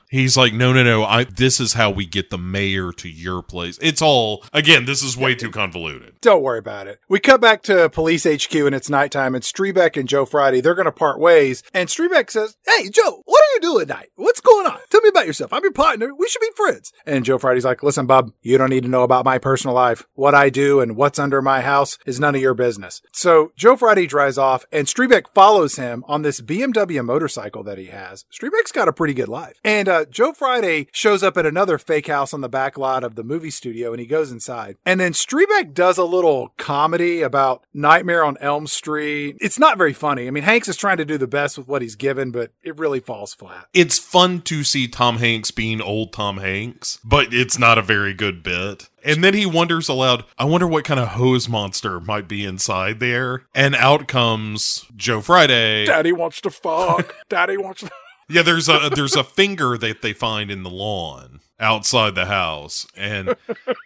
[0.10, 1.04] He's like, "No, no, no.
[1.04, 5.04] I this is how we get the mayor to your place." It's all again, this
[5.04, 6.16] is way too convoluted.
[6.22, 7.00] Don't worry about it.
[7.10, 10.76] We cut back to police HQ and it's nighttime and Streebek and Joe Friday, they're
[10.76, 11.64] going to part ways.
[11.74, 14.10] And Streebek says, Hey, Joe, what are you doing at night?
[14.16, 14.80] What's going on?
[14.90, 15.54] Tell me about yourself.
[15.54, 16.14] I'm your partner.
[16.14, 16.92] We should be friends.
[17.06, 20.06] And Joe Friday's like, Listen, bub, you don't need to know about my personal life.
[20.14, 23.02] What I do and what's under my house is none of your business.
[23.14, 27.86] So Joe Friday drives off and Streebek follows him on this BMW motorcycle that he
[27.86, 28.26] has.
[28.34, 29.45] Streebek's got a pretty good life.
[29.46, 29.60] Alive.
[29.64, 33.16] And uh, Joe Friday shows up at another fake house on the back lot of
[33.16, 34.78] the movie studio and he goes inside.
[34.86, 39.38] And then Streebek does a little comedy about Nightmare on Elm Street.
[39.40, 40.28] It's not very funny.
[40.28, 42.78] I mean, Hanks is trying to do the best with what he's given, but it
[42.78, 43.68] really falls flat.
[43.74, 48.14] It's fun to see Tom Hanks being old Tom Hanks, but it's not a very
[48.14, 48.90] good bit.
[49.04, 53.00] And then he wonders aloud, I wonder what kind of hose monster might be inside
[53.00, 53.44] there.
[53.54, 55.86] And out comes Joe Friday.
[55.86, 57.16] Daddy wants to fuck.
[57.30, 57.92] Daddy wants to.
[58.28, 62.88] Yeah, there's a there's a finger that they find in the lawn outside the house,
[62.98, 63.36] and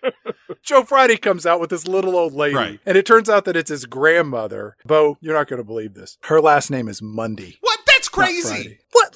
[0.63, 2.55] Joe Friday comes out with this little old lady.
[2.55, 2.79] Right.
[2.85, 4.75] And it turns out that it's his grandmother.
[4.85, 6.17] Bo, you're not going to believe this.
[6.23, 7.57] Her last name is Mundy.
[7.61, 7.78] what?
[8.25, 8.77] Crazy.
[8.91, 9.15] What?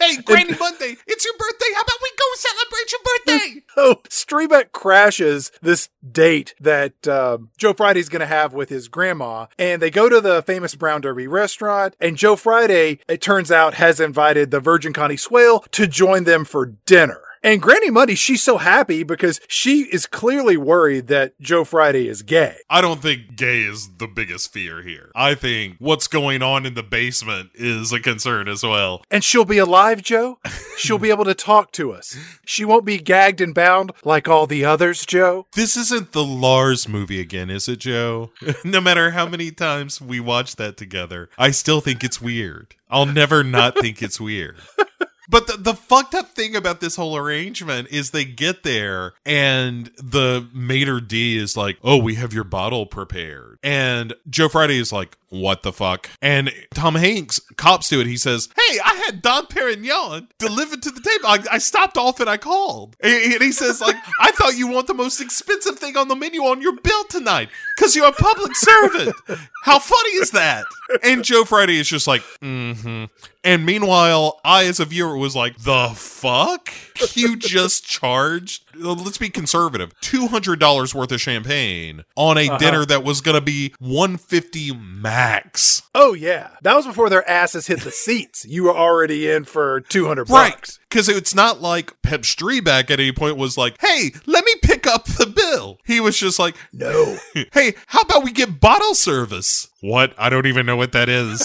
[0.00, 1.66] Hey, Granny Monday, it's your birthday.
[1.74, 3.62] How about we go celebrate your birthday?
[3.76, 9.46] So Streebek crashes this date that um, Joe Friday's going to have with his grandma,
[9.58, 11.94] and they go to the famous Brown Derby restaurant.
[12.00, 16.46] And Joe Friday, it turns out, has invited the Virgin Connie Swale to join them
[16.46, 17.20] for dinner.
[17.46, 22.22] And Granny Mundy, she's so happy because she is clearly worried that Joe Friday is
[22.22, 22.56] gay.
[22.68, 25.12] I don't think gay is the biggest fear here.
[25.14, 29.04] I think what's going on in the basement is a concern as well.
[29.12, 30.40] And she'll be alive, Joe.
[30.76, 32.18] She'll be able to talk to us.
[32.44, 35.46] She won't be gagged and bound like all the others, Joe.
[35.54, 38.32] This isn't the Lars movie again, is it, Joe?
[38.64, 42.74] no matter how many times we watch that together, I still think it's weird.
[42.90, 44.56] I'll never not think it's weird.
[45.28, 49.90] But the, the fucked up thing about this whole arrangement is they get there and
[49.96, 53.58] the mater D is like, Oh, we have your bottle prepared.
[53.62, 56.08] And Joe Friday is like, What the fuck?
[56.22, 58.06] And Tom Hanks cops to it.
[58.06, 61.26] He says, Hey, I had Dom Perignon delivered to the table.
[61.26, 62.96] I, I stopped off and I called.
[63.00, 66.16] And and he says, like, I thought you want the most expensive thing on the
[66.16, 69.14] menu on your bill tonight because you're a public servant.
[69.62, 70.64] How funny is that?
[71.02, 73.04] And Joe Friday is just like, mm-hmm.
[73.46, 76.68] And meanwhile, I, as a viewer, was like, the fuck?
[77.14, 82.58] You just charged, uh, let's be conservative, $200 worth of champagne on a uh-huh.
[82.58, 85.82] dinner that was going to be 150 max.
[85.94, 88.44] Oh yeah, that was before their asses hit the seats.
[88.44, 90.52] You were already in for two hundred Right.
[90.52, 90.78] bucks.
[90.90, 94.86] Because it's not like Pep Streebek at any point was like, hey, let me pick
[94.86, 95.78] up the bill.
[95.86, 97.16] He was just like, No,
[97.52, 99.68] hey, how about we get bottle service?
[99.80, 100.14] What?
[100.18, 101.44] I don't even know what that is.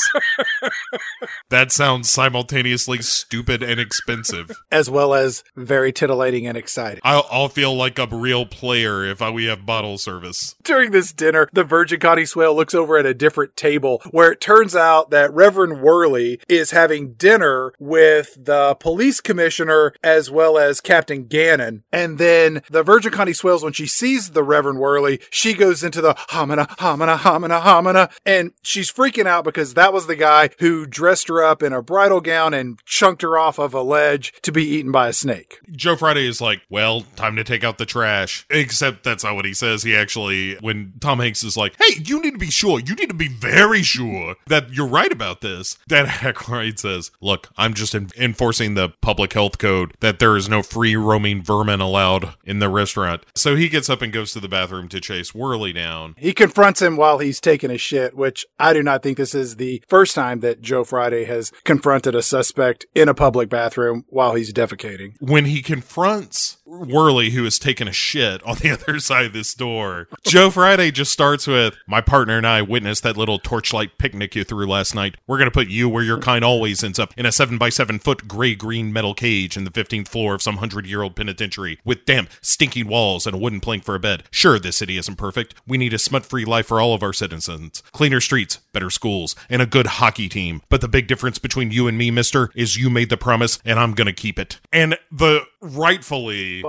[1.50, 4.52] that sounds simultaneously stupid and expensive.
[4.72, 7.02] as well as very titillating and exciting.
[7.04, 10.56] I'll, I'll feel like a real player if I, we have bottle service.
[10.64, 14.42] During this dinner, the Virgin Connie Swale looks over at a different table where it
[14.42, 20.82] turns out that Reverend Whirley is having dinner with the police commissioner as well as
[20.82, 21.84] Captain Gannon.
[21.92, 26.02] And then the Virgin Connie Swales, when she sees the Reverend Whirley, she goes into
[26.02, 30.86] the homina, homina, homina, homina, and she's freaking out because that was the guy who
[30.86, 34.52] dressed her up in a bridal gown and chunked her off of a ledge to
[34.52, 35.60] be eaten by a snake.
[35.72, 38.46] Joe Friday is like, well, time to take out the trash.
[38.50, 39.84] Except that's not what he says.
[39.84, 43.10] He actually, when Tom Hanks is like, hey, you need to be sure, you need
[43.10, 45.78] to be very sure that you're right about this.
[45.88, 50.50] Dan Aykroyd says, look, I'm just en- enforcing the public health code that there is
[50.50, 53.26] no free roaming vermin allowed in the restaurant.
[53.36, 56.16] So he gets up and goes to the bathroom to chase Whirley down.
[56.18, 59.56] He confronts him while he's taking a shit, which I do not think this is
[59.56, 64.36] the first time that Joe Friday has confronted a suspect in a public bathroom while
[64.36, 65.14] he's defecating.
[65.20, 69.54] when he confronts Whirley, who is taking a shit on the other side of this
[69.54, 74.36] door, Joe Friday just starts with, My partner and I witnessed that little torchlight picnic
[74.36, 75.16] you threw last night.
[75.28, 77.70] We're going to put you where your kind always ends up in a 7 by
[77.70, 81.16] 7 foot gray green metal cage in the 15th floor of some 100 year old
[81.16, 84.24] penitentiary with damp, stinking walls and a wooden plank for a bed.
[84.32, 85.56] Sure, this city isn't perfect.
[85.68, 89.36] We need a smut free life for all of our citizens cleaner streets, better schools,
[89.48, 90.64] and a good hockey team.
[90.70, 93.80] But the big difference between you and me, mister, is you made the promise and
[93.80, 94.60] I'm going to keep it.
[94.74, 96.64] And the rightfully.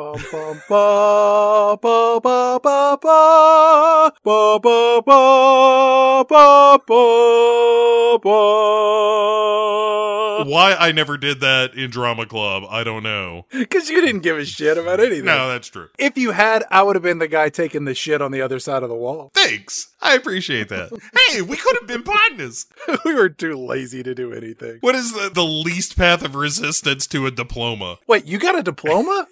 [10.44, 13.46] Why I never did that in drama club, I don't know.
[13.50, 15.24] Because you didn't give a shit about anything.
[15.24, 15.88] No, that's true.
[15.98, 18.58] If you had, I would have been the guy taking the shit on the other
[18.58, 19.30] side of the wall.
[19.34, 19.94] Thanks.
[20.02, 20.90] I appreciate that.
[21.28, 22.66] hey, we could have been partners.
[23.04, 24.78] we were too lazy to do anything.
[24.80, 27.98] What is the, the least path of resistance to a diploma?
[28.06, 29.26] Wait, you got a diploma?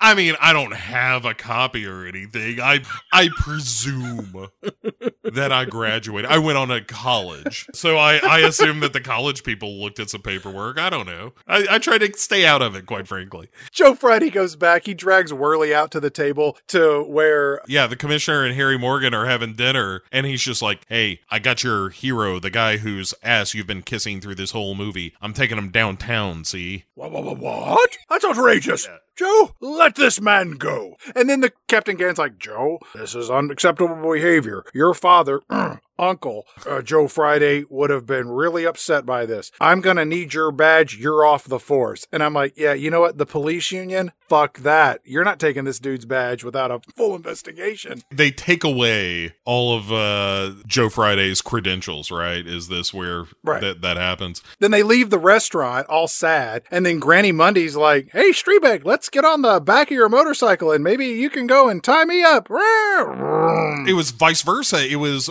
[0.00, 2.60] I mean, I don't have a copy or anything.
[2.60, 2.80] I
[3.12, 4.48] I presume
[5.24, 6.30] that I graduated.
[6.30, 7.66] I went on to college.
[7.72, 10.78] So I, I assume that the college people looked at some paperwork.
[10.78, 11.32] I don't know.
[11.46, 13.48] I, I try to stay out of it, quite frankly.
[13.70, 14.86] Joe Friday goes back.
[14.86, 19.14] He drags Whirley out to the table to where Yeah, the commissioner and Harry Morgan
[19.14, 23.14] are having dinner, and he's just like, Hey, I got your hero, the guy whose
[23.22, 25.14] ass you've been kissing through this whole movie.
[25.20, 26.84] I'm taking him downtown, see?
[26.94, 27.12] What?
[27.12, 27.38] What?
[27.38, 27.98] What?
[28.08, 28.88] That's outrageous.
[29.22, 30.96] Joe, let this man go.
[31.14, 34.64] And then the Captain Gann's like, Joe, this is unacceptable behavior.
[34.74, 35.42] Your father,
[35.98, 39.50] uncle, uh, Joe Friday, would have been really upset by this.
[39.60, 40.96] I'm going to need your badge.
[40.96, 42.06] You're off the force.
[42.12, 43.18] And I'm like, yeah, you know what?
[43.18, 44.12] The police union?
[44.28, 45.00] Fuck that.
[45.04, 48.02] You're not taking this dude's badge without a full investigation.
[48.10, 52.46] They take away all of uh, Joe Friday's credentials, right?
[52.46, 53.60] Is this where Right.
[53.60, 54.42] that, that happens?
[54.58, 56.62] Then they leave the restaurant all sad.
[56.70, 60.72] And then Granny Mundy's like, hey, Streebek, let's get on the back of your motorcycle
[60.72, 62.48] and maybe you can go and tie me up.
[63.88, 64.86] It was vice versa.
[64.86, 65.28] It was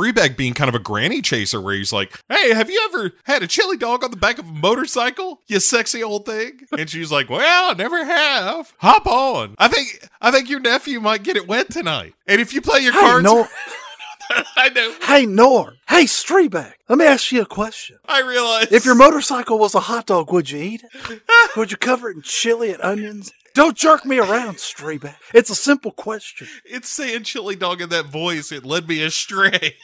[0.00, 3.42] Streebek being kind of a granny chaser where he's like, Hey, have you ever had
[3.42, 5.40] a chili dog on the back of a motorcycle?
[5.46, 6.60] You sexy old thing.
[6.76, 8.72] And she's like, Well, I never have.
[8.78, 9.54] Hop on.
[9.58, 12.14] I think I think your nephew might get it wet tonight.
[12.26, 13.48] And if you play your cards Nor-
[14.56, 14.94] I know.
[15.02, 15.76] hey, Norm.
[15.88, 17.98] Hey, Streebek, let me ask you a question.
[18.06, 21.22] I realize If your motorcycle was a hot dog, would you eat it?
[21.56, 23.32] would you cover it in chili and onions?
[23.54, 25.16] Don't jerk me around, Streebek.
[25.34, 26.46] It's a simple question.
[26.64, 29.76] it's saying chili dog in that voice, it led me astray.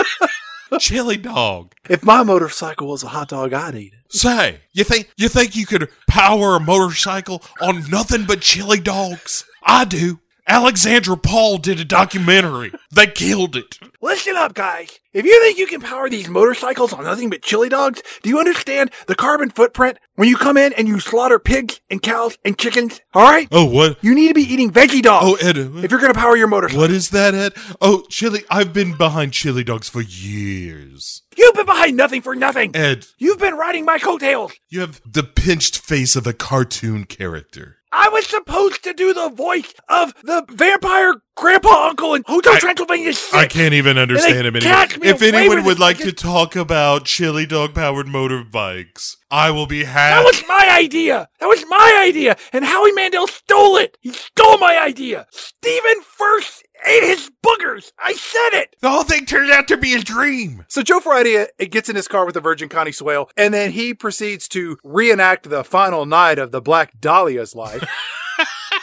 [0.78, 1.74] chili dog.
[1.88, 4.12] If my motorcycle was a hot dog, I'd eat it.
[4.12, 9.44] Say, you think you think you could power a motorcycle on nothing but chili dogs?
[9.62, 10.20] I do.
[10.46, 12.72] Alexandra Paul did a documentary.
[12.92, 13.78] They killed it.
[14.02, 14.98] Listen up, guys.
[15.12, 18.38] If you think you can power these motorcycles on nothing but chili dogs, do you
[18.38, 22.56] understand the carbon footprint when you come in and you slaughter pigs and cows and
[22.58, 23.00] chickens?
[23.14, 23.48] All right?
[23.50, 24.02] Oh, what?
[24.02, 25.26] You need to be eating veggie dogs.
[25.42, 25.58] Oh, Ed.
[25.58, 26.80] Uh, if you're going to power your motorcycle.
[26.82, 27.52] What is that, Ed?
[27.80, 28.42] Oh, chili.
[28.50, 31.22] I've been behind chili dogs for years.
[31.36, 32.74] You've been behind nothing for nothing.
[32.74, 34.52] Ed, You've been riding my coattails.
[34.68, 37.76] you have the pinched face of a cartoon character.
[37.92, 42.58] I was supposed to do the voice of the vampire grandpa uncle and Hotel I-
[42.58, 43.34] Transylvania 6.
[43.34, 44.74] I can't even understand him anymore.
[44.74, 49.84] catch If anyone would like to talk about chili dog powered motorbikes, I will be
[49.84, 50.22] happy.
[50.22, 51.28] That was my idea.
[51.40, 52.36] That was my idea.
[52.52, 53.96] And Howie Mandel stole it.
[54.00, 55.26] He stole my idea.
[55.30, 57.92] Stephen first ate his boogers.
[57.98, 58.76] I said it.
[58.80, 60.64] the whole thing turned out to be a dream.
[60.68, 63.94] So Joe Friday gets in his car with the Virgin Connie Swale, and then he
[63.94, 67.88] proceeds to reenact the final night of the Black Dahlia's life.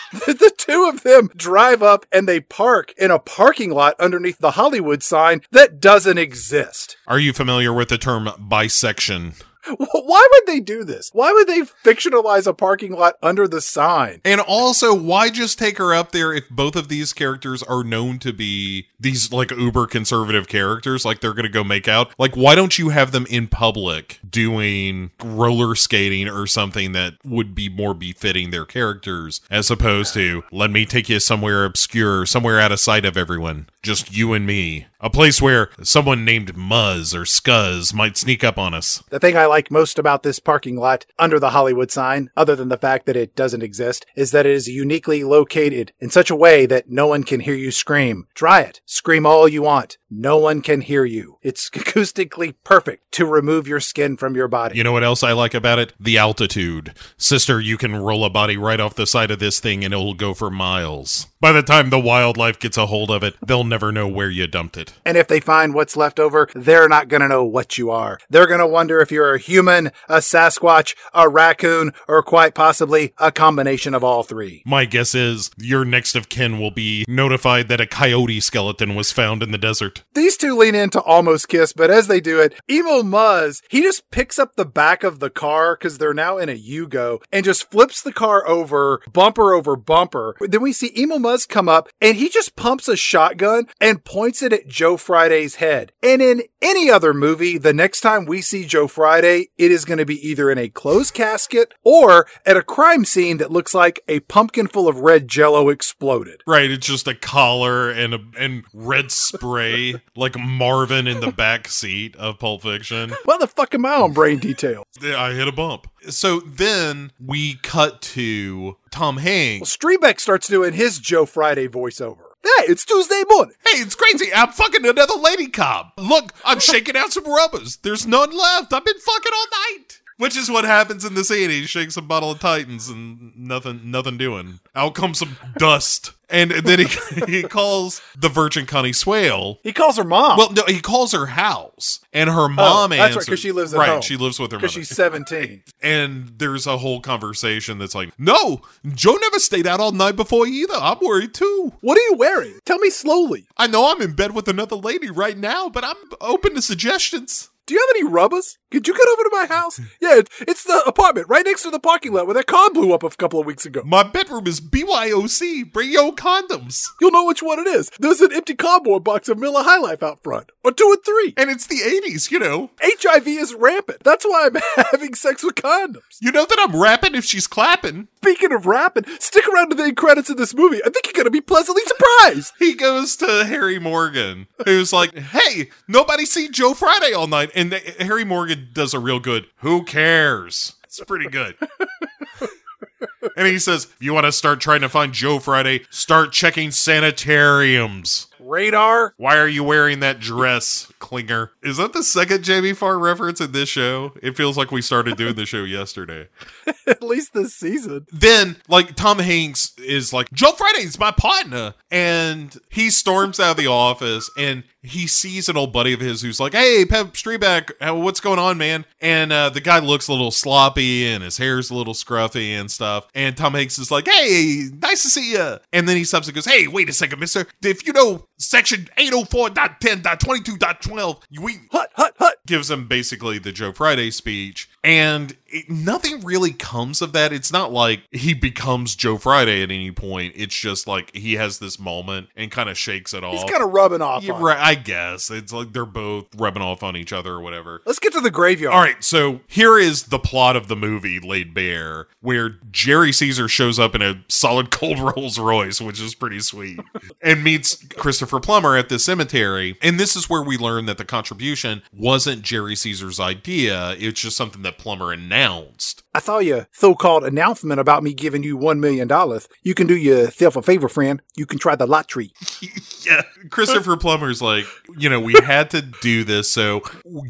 [0.26, 4.52] the two of them drive up and they park in a parking lot underneath the
[4.52, 6.98] Hollywood sign that doesn't exist.
[7.08, 9.34] Are you familiar with the term bisection?
[9.78, 11.10] Why would they do this?
[11.14, 14.22] Why would they fictionalize a parking lot under the sign?
[14.24, 18.20] And also, why just take her up there if both of these characters are known
[18.20, 21.06] to be these like uber conservative characters?
[21.06, 22.14] Like they're going to go make out?
[22.18, 27.54] Like, why don't you have them in public doing roller skating or something that would
[27.54, 32.60] be more befitting their characters as opposed to let me take you somewhere obscure, somewhere
[32.60, 34.88] out of sight of everyone, just you and me?
[35.00, 39.04] A place where someone named Muzz or Scuzz might sneak up on us.
[39.10, 42.70] The thing I like most about this parking lot under the Hollywood sign, other than
[42.70, 46.36] the fact that it doesn't exist, is that it is uniquely located in such a
[46.36, 48.28] way that no one can hear you scream.
[48.34, 48.82] Try it.
[48.86, 49.98] Scream all you want.
[50.10, 51.38] No one can hear you.
[51.42, 54.78] It's acoustically perfect to remove your skin from your body.
[54.78, 55.94] You know what else I like about it?
[56.00, 56.94] The altitude.
[57.18, 60.14] Sister, you can roll a body right off the side of this thing and it'll
[60.14, 61.28] go for miles.
[61.40, 64.48] By the time the wildlife gets a hold of it, they'll never know where you
[64.48, 64.94] dumped it.
[65.06, 68.20] And if they find what's left over, they're not going to know what you are.
[68.30, 73.14] They're going to wonder if you're a human, a Sasquatch, a raccoon, or quite possibly
[73.18, 74.62] a combination of all three.
[74.66, 79.12] My guess is your next of kin will be notified that a coyote skeleton was
[79.12, 80.04] found in the desert.
[80.14, 83.82] These two lean in to almost kiss, but as they do it, Emil Muzz, he
[83.82, 87.46] just picks up the back of the car because they're now in a Yugo and
[87.46, 90.36] just flips the car over, bumper over bumper.
[90.40, 94.42] Then we see Emil Muzz come up and he just pumps a shotgun and points
[94.42, 95.92] it at Joe Friday's head.
[96.04, 99.98] And in any other movie, the next time we see Joe Friday, it is going
[99.98, 104.02] to be either in a closed casket or at a crime scene that looks like
[104.08, 106.42] a pumpkin full of red jello exploded.
[106.46, 111.68] Right, it's just a collar and a and red spray like Marvin in the back
[111.68, 113.14] seat of Pulp Fiction.
[113.26, 114.84] What the fuck am I on brain detail?
[115.04, 115.88] I hit a bump.
[116.10, 119.78] So then we cut to Tom Hanks.
[119.82, 122.27] Well, Strebeck starts doing his Joe Friday voiceover.
[122.44, 123.56] Hey, it's Tuesday morning.
[123.66, 124.34] Hey, it's crazy.
[124.34, 125.94] I'm fucking another lady cop.
[125.98, 127.78] Look, I'm shaking out some rubbers.
[127.78, 128.74] There's none left.
[128.74, 130.02] I've been fucking all night.
[130.18, 131.52] Which is what happens in the scene.
[131.52, 134.60] He shakes a bottle of Titans and nothing, nothing doing.
[134.76, 136.88] Out comes some dust, and then he
[137.28, 139.60] he calls the Virgin Connie Swail.
[139.62, 140.38] He calls her mom.
[140.38, 143.52] Well, no, he calls her house, and her oh, mom Oh, that's right, because she
[143.52, 143.90] lives at right.
[143.90, 144.02] home.
[144.02, 144.62] She lives with her mom.
[144.62, 145.62] because she's 17.
[145.84, 150.48] and there's a whole conversation that's like, "No, Joe never stayed out all night before
[150.48, 150.76] either.
[150.76, 151.74] I'm worried too.
[151.82, 152.58] What are you wearing?
[152.66, 153.46] Tell me slowly.
[153.56, 157.52] I know I'm in bed with another lady right now, but I'm open to suggestions."
[157.68, 158.58] Do you have any rubbers?
[158.70, 159.80] Could you get over to my house?
[160.00, 163.04] Yeah, it's the apartment right next to the parking lot where that car blew up
[163.04, 163.82] a couple of weeks ago.
[163.84, 165.72] My bedroom is BYOC.
[165.74, 166.86] Bring your condoms.
[167.02, 167.90] You'll know which one it is.
[168.00, 171.34] There's an empty cardboard box of Miller High Life out front, or two and three.
[171.36, 172.70] And it's the 80s, you know.
[172.82, 174.04] HIV is rampant.
[174.04, 176.18] That's why I'm having sex with condoms.
[176.22, 178.08] You know that I'm rapping if she's clapping.
[178.18, 180.82] Speaking of rapping, stick around to the credits of this movie.
[180.86, 182.54] I think you're going to be pleasantly surprised.
[182.60, 187.74] He goes to Harry Morgan, who's like, "Hey, nobody see Joe Friday all night," and
[188.00, 189.48] Harry Morgan does a real good.
[189.58, 190.76] Who cares?
[190.84, 191.56] It's pretty good.
[193.38, 196.72] and he says, "If you want to start trying to find Joe Friday, start checking
[196.72, 199.14] sanitariums." Radar.
[199.18, 201.52] Why are you wearing that dress, Klinger?
[201.62, 204.14] Is that the second Jamie Farr reference in this show?
[204.22, 206.30] It feels like we started doing the show yesterday.
[206.88, 208.06] At least this season.
[208.12, 213.58] then like Tom Hanks is like Joe Friday's my partner, and he storms out of
[213.58, 217.72] the office and he sees an old buddy of his who's like, "Hey, Pep Streebek,
[217.80, 221.38] uh, what's going on, man?" And uh, the guy looks a little sloppy and his
[221.38, 223.08] hair's a little scruffy and stuff.
[223.14, 226.36] And Tom Hanks is like, "Hey, nice to see you." And then he stops and
[226.36, 227.46] goes, "Hey, wait a second, Mister.
[227.62, 232.36] If you know Section 804.10.22.12, we Hut, hut, hut.
[232.46, 237.34] gives him basically the Joe Friday speech, and it, nothing really comes of that.
[237.34, 240.34] It's not like he becomes Joe Friday at any point.
[240.38, 243.34] It's just like he has this moment and kind of shakes it off.
[243.34, 244.24] He's kind of rubbing off.
[244.24, 247.42] Yeah, on right, I guess it's like they're both rubbing off on each other or
[247.42, 247.82] whatever.
[247.86, 248.74] Let's get to the graveyard.
[248.74, 253.50] All right, so here is the plot of the movie laid bare, where Jerry Caesar
[253.50, 256.80] shows up in a solid cold Rolls Royce, which is pretty sweet,
[257.22, 259.78] and meets Christopher Plummer at the cemetery.
[259.82, 264.38] And this is where we learn that the contribution wasn't Jerry Caesar's idea; it's just
[264.38, 266.04] something that Plummer announced.
[266.14, 269.48] I saw your so-called announcement about me giving you one million dollars.
[269.64, 271.22] You can do yourself a favor, friend.
[271.36, 272.32] You can try the lottery.
[273.08, 273.22] Yeah,
[273.52, 274.66] Christopher Plummer's like,
[274.98, 276.82] you know, we had to do this, so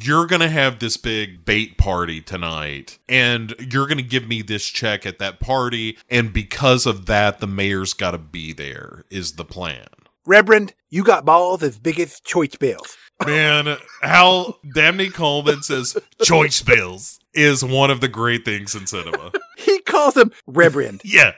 [0.01, 5.05] you're gonna have this big bait party tonight, and you're gonna give me this check
[5.05, 9.03] at that party, and because of that, the mayor's got to be there.
[9.11, 9.85] Is the plan?
[10.25, 12.97] Reverend, you got balls as big as choice bells.
[13.25, 19.31] Man, how Dabney Coleman says choice bills is one of the great things in cinema.
[19.57, 21.01] He calls him Reverend.
[21.05, 21.31] Yeah,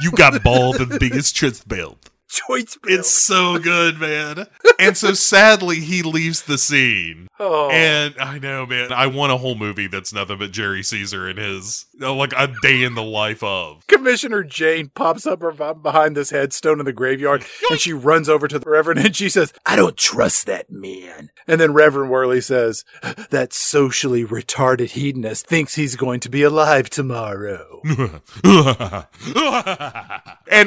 [0.00, 1.98] you got ball the biggest choice bill.
[2.28, 2.98] choice bells.
[3.00, 4.46] It's so good, man.
[4.78, 7.27] And so sadly, he leaves the scene.
[7.40, 7.70] Oh.
[7.70, 11.38] And I know, man, I want a whole movie that's nothing but Jerry Caesar and
[11.38, 13.86] his, like, a day in the life of.
[13.86, 15.40] Commissioner Jane pops up
[15.82, 19.28] behind this headstone in the graveyard and she runs over to the Reverend and she
[19.28, 21.30] says, I don't trust that man.
[21.46, 22.84] And then Reverend Whirley says,
[23.30, 27.80] That socially retarded hedonist thinks he's going to be alive tomorrow.
[27.84, 27.96] and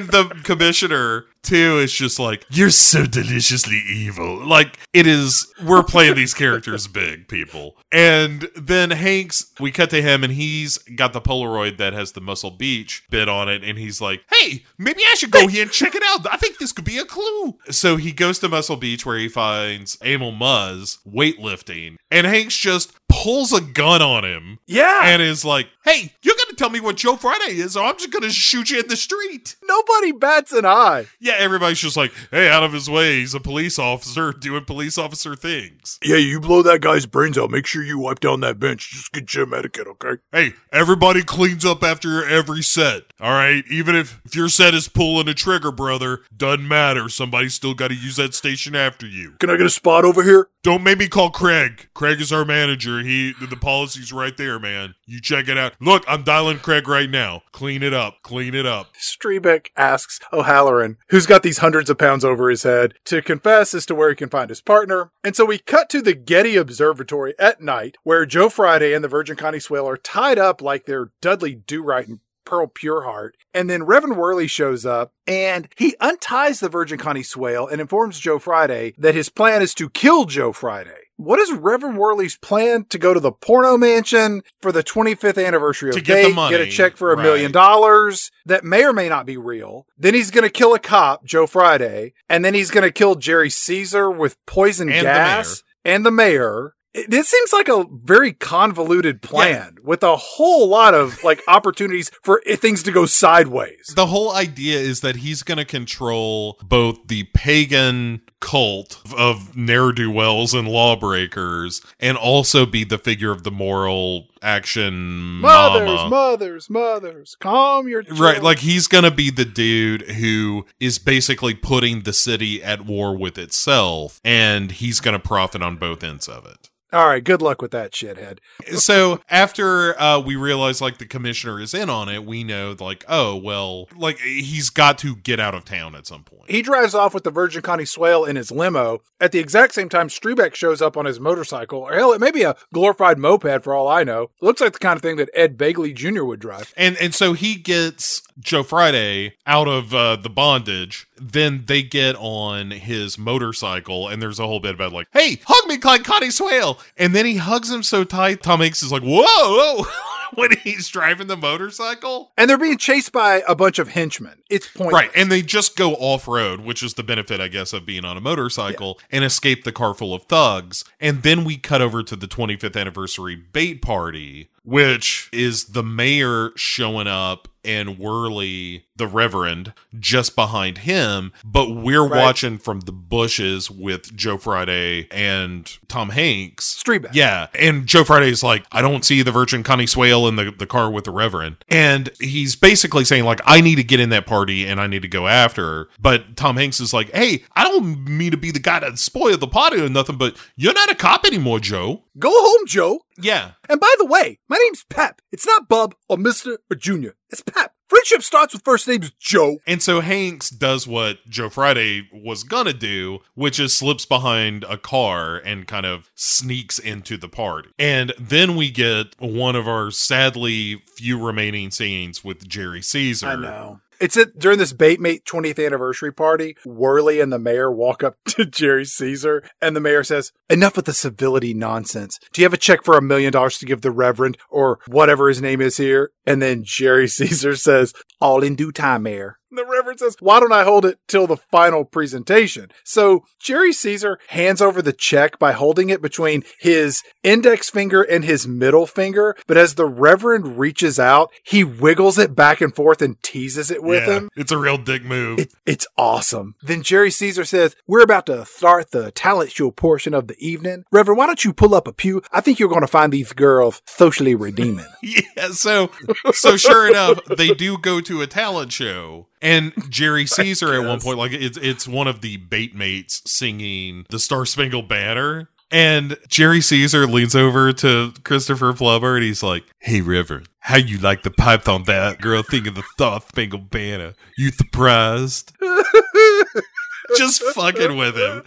[0.08, 6.16] the commissioner too is just like you're so deliciously evil like it is we're playing
[6.16, 6.61] these characters
[6.94, 7.76] big people.
[7.92, 12.22] And then hanks we cut to him and he's got the polaroid that has the
[12.22, 15.72] muscle beach bit on it and he's like hey maybe i should go here and
[15.72, 16.26] check it out.
[16.32, 17.58] I think this could be a clue.
[17.70, 22.94] So he goes to muscle beach where he finds emil muzz weightlifting and hanks just
[23.10, 25.02] pulls a gun on him Yeah.
[25.04, 28.12] and is like, "Hey, you're gonna tell me what Joe Friday is, or I'm just
[28.12, 31.08] gonna shoot you in the street." Nobody bats an eye.
[31.20, 33.20] Yeah, everybody's just like, "Hey, out of his way!
[33.20, 37.50] He's a police officer doing police officer things." Yeah, you blow that guy's brains out.
[37.50, 38.92] Make sure you wipe down that bench.
[38.92, 40.22] Just get your etiquette, okay?
[40.32, 43.04] Hey, everybody cleans up after every set.
[43.20, 47.10] All right, even if if your set is pulling a trigger, brother, doesn't matter.
[47.10, 49.34] Somebody's still got to use that station after you.
[49.40, 50.50] Can I get a spot over here?
[50.64, 51.90] Don't make me call Craig.
[51.96, 53.00] Craig is our manager.
[53.00, 54.94] He the policy's right there, man.
[55.08, 55.74] You check it out.
[55.80, 57.44] Look, I'm dialing Craig right now.
[57.52, 58.18] Clean it up.
[58.24, 58.94] Clean it up.
[58.96, 63.86] Streebek asks O'Halloran, who's got these hundreds of pounds over his head, to confess as
[63.86, 65.12] to where he can find his partner.
[65.24, 69.08] And so we cut to the Getty Observatory at night, where Joe Friday and the
[69.10, 73.32] Virgin Connie Swail are tied up like they're Dudley Do Right and Pearl Pureheart.
[73.54, 78.20] And then Reverend Whirley shows up and he unties the Virgin Connie Swail and informs
[78.20, 81.00] Joe Friday that his plan is to kill Joe Friday.
[81.24, 85.90] What is Reverend Whirley's plan to go to the porno mansion for the 25th anniversary
[85.90, 87.22] of To get the money, get a check for a right.
[87.22, 89.86] million dollars that may or may not be real.
[90.00, 93.14] Then he's going to kill a cop, Joe Friday, and then he's going to kill
[93.14, 96.74] Jerry Caesar with poison And the gas and the mayor.
[96.94, 102.12] It- This seems like a very convoluted plan with a whole lot of like opportunities
[102.24, 103.94] for things to go sideways.
[103.96, 109.92] The whole idea is that he's going to control both the pagan cult of ne'er
[109.92, 116.10] do wells and lawbreakers, and also be the figure of the moral action Mothers, mama.
[116.10, 122.02] mothers, mothers, calm your Right, like he's gonna be the dude who is basically putting
[122.02, 126.70] the city at war with itself, and he's gonna profit on both ends of it.
[126.94, 128.40] All right, good luck with that shithead.
[128.76, 133.06] So after uh, we realize like the commissioner is in on it, we know like
[133.08, 136.52] oh well, like he's got to get out of town at some point.
[136.52, 139.04] He drives off with the Virgin Connie Swail in his limo.
[139.22, 142.32] At the exact same time, Streebek shows up on his motorcycle, or hell, it may
[142.32, 144.31] be a glorified moped for all I know.
[144.40, 146.24] Looks like the kind of thing that Ed Begley Jr.
[146.24, 146.74] would drive.
[146.78, 151.08] And and so he gets Joe Friday out of uh, the bondage.
[151.18, 155.68] Then they get on his motorcycle, and there's a whole bit about like, "Hey, hug
[155.68, 158.42] me, like Connie Swail," and then he hugs him so tight.
[158.44, 159.86] Tom Hanks is like, whoa.
[160.36, 162.32] when he's driving the motorcycle.
[162.38, 164.42] And they're being chased by a bunch of henchmen.
[164.50, 164.94] It's pointless.
[164.94, 168.06] Right, and they just go off road, which is the benefit, I guess, of being
[168.06, 170.84] on a motorcycle and escape the car full of thugs.
[171.00, 176.52] And then we cut over to the 25th anniversary bait party, which is the mayor
[176.56, 181.32] showing up and Whirley, the Reverend, just behind him.
[181.44, 182.20] But we're Right.
[182.22, 186.82] watching from the bushes with Joe Friday and Tom Hanks.
[186.84, 187.12] Streebek.
[187.14, 187.48] Yeah.
[187.56, 190.92] And Joe Friday's like, I don't see the Virgin Connie Swail in the, the car
[190.92, 191.58] with the Reverend.
[191.70, 195.02] And he's basically saying, like, I need to get in that party and I need
[195.04, 195.90] to go after her.
[196.00, 199.38] But Tom Hanks is like, hey, I don't mean to be the guy to spoil
[199.38, 202.04] the party or nothing, but you're not a cop anymore, Joe.
[202.20, 203.00] Go home, Joe.
[203.18, 203.52] Yeah.
[203.70, 205.22] And by the way, my name's Pep.
[205.32, 206.58] It's not Bub or Mr.
[206.70, 207.16] or Junior.
[207.30, 207.74] It's Pep.
[207.92, 209.58] Friendship starts with first name's Joe.
[209.68, 214.78] And so Hanks does what Joe Friday was gonna do, which is slips behind a
[214.78, 217.68] car and kind of sneaks into the party.
[217.78, 223.28] And then we get one of our sadly few remaining scenes with Jerry Caesar.
[223.28, 223.82] I know.
[224.02, 226.58] It's at, during this Baitmate 20th anniversary party.
[226.66, 230.86] Whirley and the mayor walk up to Jerry Caesar, and the mayor says, Enough with
[230.86, 232.18] the civility nonsense.
[232.34, 235.30] Do you have a check for a million dollars to give the Reverend or whatever
[235.30, 236.12] his name is here?
[236.26, 239.38] And then Jerry Caesar says, All in due time, mayor.
[239.52, 242.72] The Reverend says, Why don't I hold it till the final presentation?
[242.86, 248.24] So Jerry Caesar hands over the check by holding it between his index finger and
[248.24, 249.36] his middle finger.
[249.48, 253.84] But as the Reverend reaches out, he wiggles it back and forth and teases it
[253.84, 254.30] with Yeah, him.
[254.36, 255.40] It's a real dick move.
[255.40, 256.56] It, it's awesome.
[256.62, 260.86] Then Jerry Caesar says, We're about to start the talent show portion of the evening.
[260.92, 262.22] Reverend, why don't you pull up a pew?
[262.32, 264.86] I think you're going to find these girls socially redeeming.
[265.04, 265.92] yeah, so
[266.32, 269.28] so sure enough, they do go to a talent show.
[269.42, 274.06] And Jerry Caesar at one point, like it's it's one of the bait mates singing
[274.10, 275.50] the Star Spangled Banner.
[275.74, 280.98] And Jerry Caesar leans over to Christopher Plummer and he's like, Hey River, how you
[280.98, 284.14] like the pipes on that girl thinking the Star Spangled Banner?
[284.38, 285.54] You surprised?
[287.18, 288.44] Just fucking with him.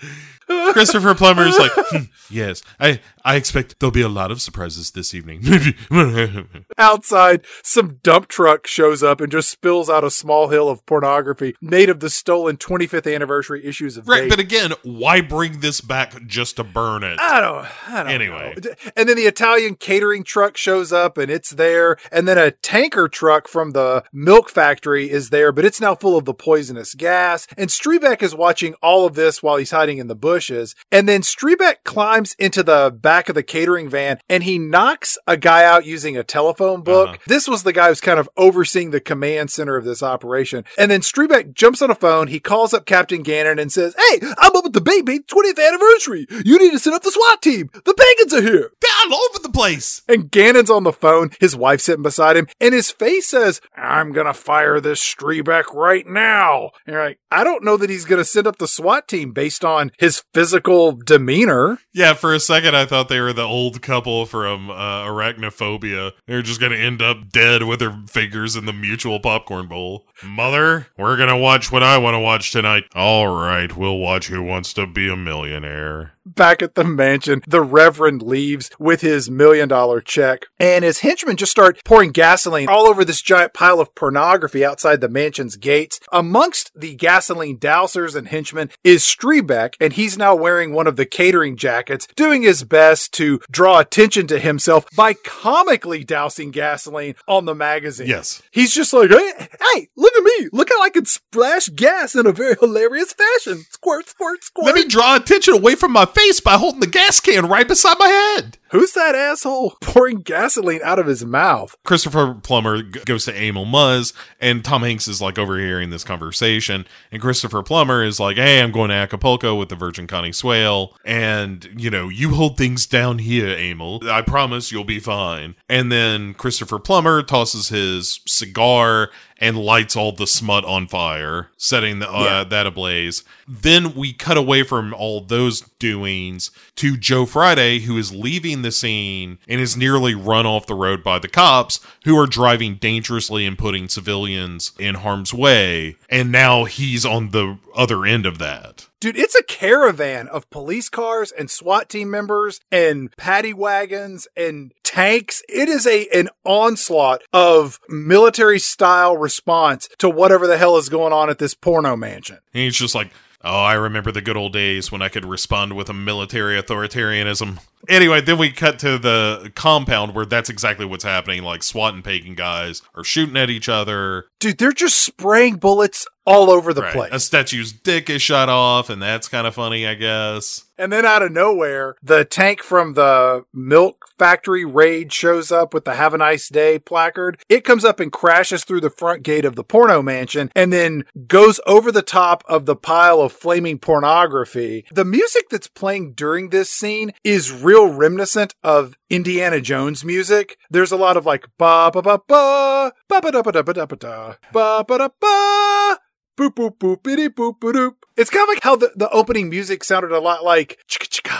[0.46, 4.90] Christopher Plummer is like, "Hmm, yes, I I expect there'll be a lot of surprises
[4.92, 5.42] this evening.
[6.78, 11.54] Outside, some dump truck shows up and just spills out a small hill of pornography
[11.60, 16.26] made of the stolen 25th anniversary issues of right, but again, why bring this back
[16.26, 17.18] just to burn it?
[17.20, 18.54] I don't, I don't Anyway.
[18.62, 18.70] know.
[18.96, 21.96] And then the Italian catering truck shows up and it's there.
[22.12, 26.16] And then a tanker truck from the milk factory is there, but it's now full
[26.16, 27.46] of the poisonous gas.
[27.56, 30.74] And Streebek is watching all of this while he's hiding in the bushes.
[30.90, 35.36] And then Streebek climbs into the back of the catering van and he knocks a
[35.36, 37.11] guy out using a telephone book.
[37.11, 37.19] Uh-huh.
[37.28, 40.65] This was the guy who's kind of overseeing the command center of this operation.
[40.77, 42.27] And then Streebek jumps on a phone.
[42.27, 46.27] He calls up Captain Gannon and says, Hey, I'm up at the baby 20th anniversary.
[46.44, 47.70] You need to set up the SWAT team.
[47.73, 48.73] The pagans are here.
[48.81, 50.02] They're all over the place.
[50.09, 54.11] And Gannon's on the phone, his wife sitting beside him, and his face says, I'm
[54.11, 56.70] gonna fire this Streebek right now.
[56.86, 59.65] And you're like, I don't know that he's gonna send up the SWAT team based
[59.65, 61.78] on his physical demeanor.
[61.92, 66.12] Yeah, for a second I thought they were the old couple from uh, Arachnophobia.
[66.26, 70.06] They're just gonna end up dead with their fingers in the mutual popcorn bowl.
[70.24, 72.84] Mother, we're gonna watch what I want to watch tonight.
[72.94, 76.14] All right, we'll watch Who Wants to Be a Millionaire.
[76.26, 81.36] Back at the mansion, the Reverend leaves with his million dollar check, and his henchmen
[81.36, 86.01] just start pouring gasoline all over this giant pile of pornography outside the mansion's gates.
[86.12, 91.05] Amongst the gasoline dousers and henchmen is Streebek, and he's now wearing one of the
[91.05, 97.44] catering jackets, doing his best to draw attention to himself by comically dousing gasoline on
[97.44, 98.06] the magazine.
[98.06, 98.42] Yes.
[98.51, 100.48] He's just like, hey, hey, look at me.
[100.52, 103.66] Look how I can splash gas in a very hilarious fashion.
[103.70, 104.64] Squirt, squirt, squirt.
[104.64, 106.24] Let me draw attention away from my face.
[106.24, 108.59] face by holding the gas can right beside my head.
[108.70, 111.77] Who's that asshole pouring gasoline out of his mouth?
[111.85, 116.86] Christopher Plummer g- goes to Emil Muzz, and Tom Hanks is like overhearing this conversation.
[117.12, 120.97] And Christopher Plummer is like, Hey, I'm going to Acapulco with the Virgin Connie Swail.
[121.05, 124.01] And, you know, you hold things down here, Emil.
[124.11, 125.55] I promise you'll be fine.
[125.69, 129.11] And then Christopher Plummer tosses his cigar
[129.44, 132.44] and lights all the smut on fire, setting the, uh, Yeah.
[132.44, 133.22] that ablaze.
[133.46, 138.72] Then we cut away from all those doings to Joe Friday, who is leaving the
[138.72, 143.44] scene and is nearly run off the road by the cops, who are driving dangerously
[143.44, 145.96] and putting civilians in harm's way.
[146.08, 148.86] And now he's on the other end of that.
[149.00, 154.72] Dude, it's a caravan of police cars and SWAT team members and paddy wagons and
[154.94, 155.42] tanks.
[155.48, 161.12] It is a an onslaught of military style response to whatever the hell is going
[161.12, 162.38] on at this porno mansion.
[162.52, 163.10] And he's just like,
[163.46, 167.58] Oh, I remember the good old days when I could respond with a military authoritarianism.
[167.89, 171.43] Anyway, then we cut to the compound where that's exactly what's happening.
[171.43, 174.27] Like SWAT and pagan guys are shooting at each other.
[174.40, 176.93] Dude, they're just spraying bullets all over the Right.
[176.93, 177.11] place.
[177.12, 180.65] A statue's dick is shot off, and that's kind of funny, I guess.
[180.78, 185.85] And then out of nowhere, the tank from the milk factory raid shows up with
[185.85, 187.39] the Have a Nice Day placard.
[187.48, 191.05] It comes up and crashes through the front gate of the porno mansion and then
[191.28, 194.85] goes over the top of the pile of flaming pornography.
[194.90, 200.56] The music that's playing during this scene is real reminiscent of Indiana Jones music.
[200.70, 203.72] There's a lot of like ba ba ba ba ba ba da ba da ba
[203.74, 205.98] da ba da ba ba da ba
[206.38, 207.94] boop boop boop bitty boop boop.
[208.16, 211.36] It's kind of like how the, the opening music sounded a lot like chicka chicka.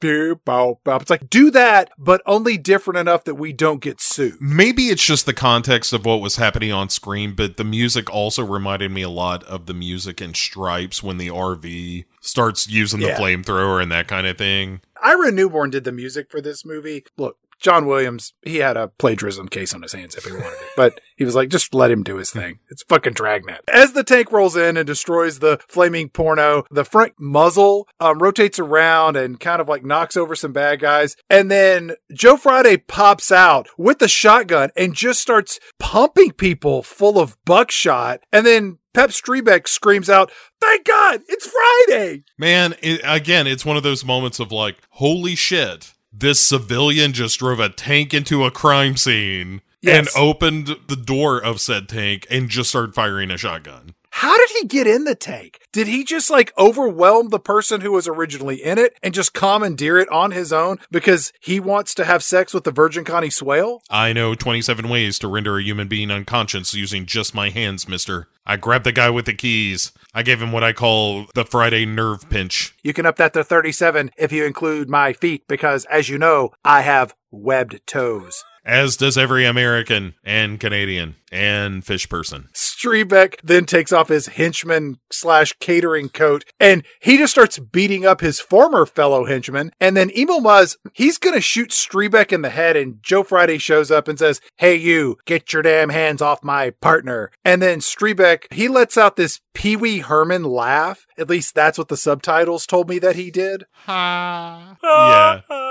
[0.00, 0.96] Boop, bow, bow.
[0.98, 4.36] It's like do that, but only different enough that we don't get sued.
[4.40, 8.44] Maybe it's just the context of what was happening on screen, but the music also
[8.44, 13.08] reminded me a lot of the music in Stripes when the RV starts using the
[13.08, 13.18] Yeah.
[13.18, 14.82] flamethrower and that kind of thing.
[15.08, 17.02] Ira Newborn did the music for this movie.
[17.16, 20.68] Look, John Williams, he had a plagiarism case on his hands if he wanted it,
[20.76, 22.58] but he was like, just let him do his thing.
[22.68, 23.62] It's fucking Dragnet.
[23.72, 28.58] As the tank rolls in and destroys the flaming porno, the front muzzle um, rotates
[28.58, 31.16] around and kind of like knocks over some bad guys.
[31.30, 37.18] And then Joe Friday pops out with the shotgun and just starts pumping people full
[37.18, 38.20] of buckshot.
[38.30, 42.24] And then Pep Streebek screams out, Thank God, it's Friday!
[42.36, 47.38] Man, it, again, it's one of those moments of like, holy shit, this civilian just
[47.38, 52.48] drove a tank into a crime scene and opened the door of said tank and
[52.48, 53.94] just started firing a shotgun.
[54.18, 55.60] How did he get in the tank?
[55.72, 59.96] Did he just like overwhelm the person who was originally in it and just commandeer
[59.96, 63.80] it on his own because he wants to have sex with the Virgin Connie Swail?
[63.88, 68.26] I know 27 ways to render a human being unconscious using just my hands, mister.
[68.44, 69.92] I grabbed the guy with the keys.
[70.12, 72.74] I gave him what I call the Friday nerve pinch.
[72.82, 76.50] You can up that to 37 if you include my feet because, as you know,
[76.64, 78.42] I have webbed toes.
[78.68, 82.48] As does every American and Canadian and fish person.
[82.54, 88.20] Streebek then takes off his henchman slash catering coat and he just starts beating up
[88.20, 89.72] his former fellow henchman.
[89.80, 93.90] And then Emil Muzz, he's gonna shoot Streebek in the head and Joe Friday shows
[93.90, 97.30] up and says, Hey you, get your damn hands off my partner.
[97.46, 101.06] And then Streebek, he lets out this Pee Wee Herman laugh.
[101.16, 103.64] At least that's what the subtitles told me that he did.
[103.88, 105.40] Yeah.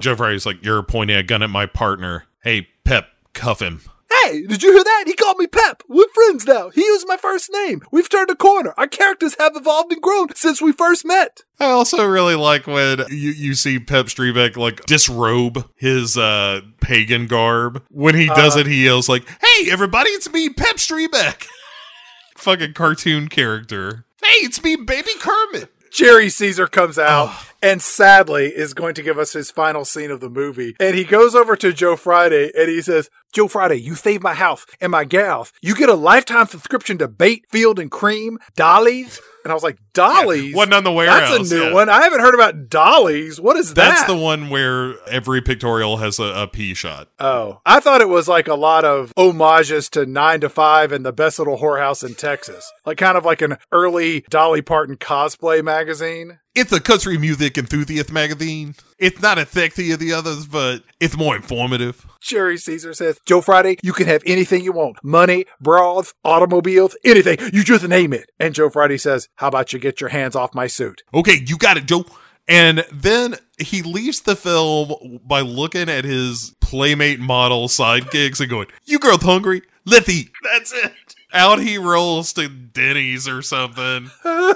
[0.00, 2.24] Joe Friday's like, You're pointing a gun at my partner.
[2.42, 3.80] Hey, Pep, cuff him.
[4.22, 5.04] Hey, did you hear that?
[5.06, 5.82] He called me Pep.
[5.88, 6.70] We're friends now.
[6.70, 7.82] He used my first name.
[7.90, 8.72] We've turned a corner.
[8.76, 11.42] Our characters have evolved and grown since we first met.
[11.60, 17.26] I also really like when you, you see Pep Streebek like disrobe his uh pagan
[17.26, 17.82] garb.
[17.90, 21.46] When he does it, he yells like, Hey everybody, it's me, Pep Streebek.
[22.36, 24.04] Fucking cartoon character.
[24.22, 25.70] Hey, it's me, baby Kermit.
[25.94, 30.18] Jerry Caesar comes out and sadly is going to give us his final scene of
[30.18, 30.74] the movie.
[30.80, 34.34] And he goes over to Joe Friday and he says, Joe Friday, you saved my
[34.34, 35.52] house and my gals.
[35.62, 39.20] You get a lifetime subscription to Bait, Field and Cream, Dollies.
[39.44, 40.54] And I was like, Dollies?
[40.54, 41.30] Wasn't on the warehouse.
[41.30, 41.72] That's a new yeah.
[41.74, 41.90] one.
[41.90, 43.38] I haven't heard about Dolly's.
[43.38, 43.88] What is that?
[43.90, 47.08] That's the one where every pictorial has a, a shot.
[47.20, 51.04] Oh, I thought it was like a lot of homages to Nine to Five and
[51.04, 55.62] the best little whorehouse in Texas, like kind of like an early Dolly Parton cosplay
[55.62, 56.38] magazine.
[56.54, 58.76] It's a country music enthusiast magazine.
[58.96, 62.06] It's not as sexy as the others, but it's more informative.
[62.20, 67.38] Jerry Caesar says, Joe Friday, you can have anything you want money, bras, automobiles, anything.
[67.52, 68.30] You just name it.
[68.38, 71.02] And Joe Friday says, How about you get your hands off my suit?
[71.12, 72.04] Okay, you got it, Joe.
[72.46, 78.68] And then he leaves the film by looking at his playmate model sidekicks and going,
[78.84, 79.62] You girls hungry?
[79.86, 80.30] Let's eat.
[80.44, 80.92] That's it.
[81.34, 84.10] Out he rolls to Denny's or something.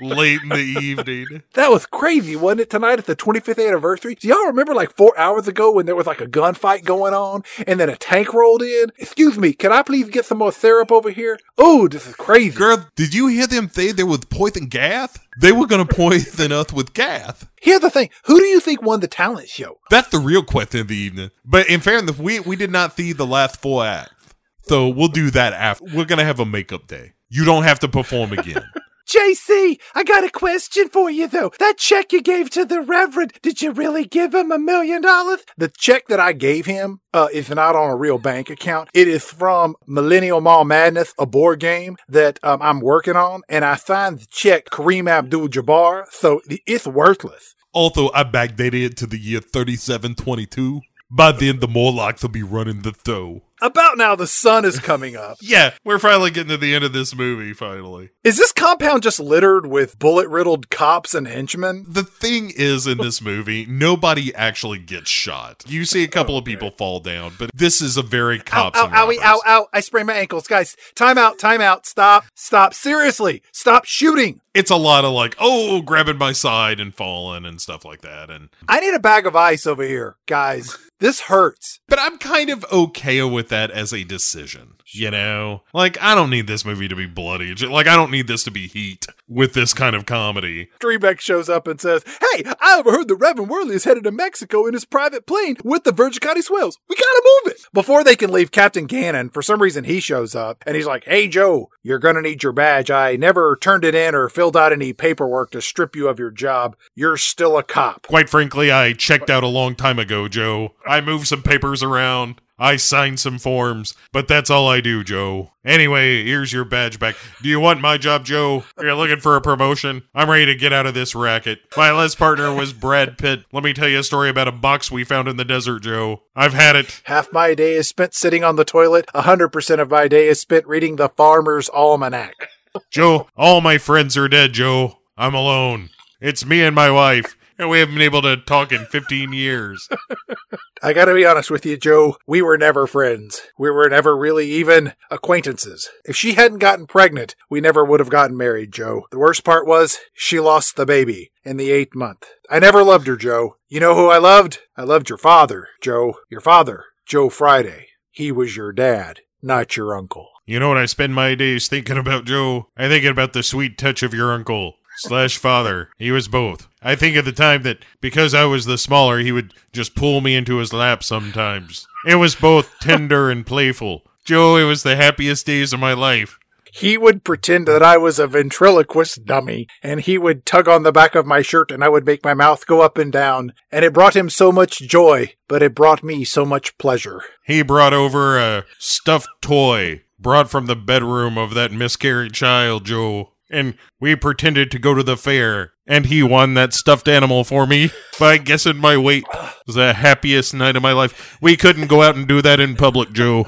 [0.00, 1.42] late in the evening.
[1.54, 2.70] That was crazy, wasn't it?
[2.70, 4.14] Tonight at the 25th anniversary.
[4.14, 7.42] Do y'all remember like four hours ago when there was like a gunfight going on
[7.66, 8.92] and then a tank rolled in?
[8.98, 11.38] Excuse me, can I please get some more syrup over here?
[11.58, 12.56] Oh, this is crazy.
[12.56, 15.18] Girl, did you hear them say they was poison gas?
[15.38, 17.46] They were gonna poison us with gas.
[17.60, 18.10] Here's the thing.
[18.24, 19.78] Who do you think won the talent show?
[19.90, 21.30] That's the real question of the evening.
[21.44, 24.19] But in fairness, we we did not see the last four acts,
[24.62, 25.84] so we'll do that after.
[25.94, 27.12] We're gonna have a makeup day.
[27.28, 28.62] You don't have to perform again.
[29.08, 31.50] JC, I got a question for you though.
[31.58, 35.40] That check you gave to the Reverend, did you really give him a million dollars?
[35.56, 38.88] The check that I gave him uh, is not on a real bank account.
[38.94, 43.64] It is from Millennial Mall Madness, a board game that um, I'm working on, and
[43.64, 47.56] I signed the check Kareem Abdul-Jabbar, so it's worthless.
[47.72, 50.82] also, I backdated it to the year thirty-seven twenty-two.
[51.10, 53.42] By then, the Morlocks will be running the show.
[53.62, 55.38] About now, the sun is coming up.
[55.50, 57.52] Yeah, we're finally getting to the end of this movie.
[57.52, 58.10] Finally.
[58.22, 61.84] Is this compound just littered with bullet riddled cops and henchmen?
[61.88, 65.64] The thing is, in this movie, nobody actually gets shot.
[65.66, 68.78] You see a couple of people fall down, but this is a very Ow, cops
[68.78, 69.20] ow, and owie, robbers.
[69.24, 69.66] ow, ow.
[69.72, 70.46] I sprained my ankles.
[70.46, 71.84] Guys, time out, time out.
[71.86, 72.72] Stop, stop.
[72.74, 74.40] Seriously, stop shooting.
[74.54, 78.30] It's a lot of like, oh, grabbing my side and falling and stuff like that.
[78.30, 80.76] And I need a bag of ice over here, guys.
[81.00, 81.80] This hurts.
[81.88, 84.74] but I'm kind of okay with that as a decision.
[84.92, 87.54] You know, like I don't need this movie to be bloody.
[87.54, 90.68] Like I don't need this to be heat with this kind of comedy.
[90.82, 94.66] Streebek shows up and says, Hey, I overheard the Reverend Whirley is headed to Mexico
[94.66, 96.78] in his private plane with the Virgin County Swells.
[96.88, 97.62] We gotta move it.
[97.72, 101.04] Before they can leave, Captain Gannon, for some reason, he shows up and he's like,
[101.04, 102.90] Hey, Joe, you're gonna need your badge.
[102.90, 106.30] I never turned it in or filled out any paperwork to strip you of your
[106.30, 106.76] job.
[106.96, 108.06] You're still a cop.
[108.08, 110.74] Quite frankly, I checked out a long time ago, Joe.
[110.86, 112.40] I moved some papers around.
[112.60, 115.52] I signed some forms, but that's all I do, Joe.
[115.64, 117.16] Anyway, here's your badge back.
[117.42, 118.64] Do you want my job, Joe?
[118.76, 120.02] Are you looking for a promotion?
[120.14, 121.60] I'm ready to get out of this racket.
[121.74, 123.44] My last partner was Brad Pitt.
[123.50, 126.24] Let me tell you a story about a box we found in the desert, Joe.
[126.36, 127.00] I've had it.
[127.04, 129.06] Half my day is spent sitting on the toilet.
[129.14, 132.50] A hundred percent of my day is spent reading the Farmer's Almanac.
[132.90, 134.98] Joe, all my friends are dead, Joe.
[135.16, 135.88] I'm alone.
[136.20, 139.86] It's me and my wife, and we haven't been able to talk in 15 years.
[140.82, 142.16] I gotta be honest with you, Joe.
[142.26, 143.42] We were never friends.
[143.58, 145.90] We were never really even acquaintances.
[146.06, 149.02] If she hadn't gotten pregnant, we never would have gotten married, Joe.
[149.10, 152.26] The worst part was, she lost the baby in the eighth month.
[152.48, 153.56] I never loved her, Joe.
[153.68, 154.60] You know who I loved?
[154.74, 156.14] I loved your father, Joe.
[156.30, 157.88] Your father, Joe Friday.
[158.10, 160.28] He was your dad, not your uncle.
[160.46, 162.68] You know what I spend my days thinking about, Joe?
[162.74, 165.90] I think about the sweet touch of your uncle slash father.
[165.98, 166.68] He was both.
[166.82, 170.20] I think at the time that because I was the smaller, he would just pull
[170.20, 171.86] me into his lap sometimes.
[172.06, 174.02] It was both tender and playful.
[174.24, 176.38] Joe, it was the happiest days of my life.
[176.72, 180.92] He would pretend that I was a ventriloquist dummy, and he would tug on the
[180.92, 183.54] back of my shirt, and I would make my mouth go up and down.
[183.72, 187.22] And it brought him so much joy, but it brought me so much pleasure.
[187.44, 193.32] He brought over a stuffed toy brought from the bedroom of that miscarried child, Joe.
[193.50, 197.66] And we pretended to go to the fair, and he won that stuffed animal for
[197.66, 199.24] me by guessing my weight.
[199.32, 201.36] It was the happiest night of my life.
[201.40, 203.46] We couldn't go out and do that in public, Joe.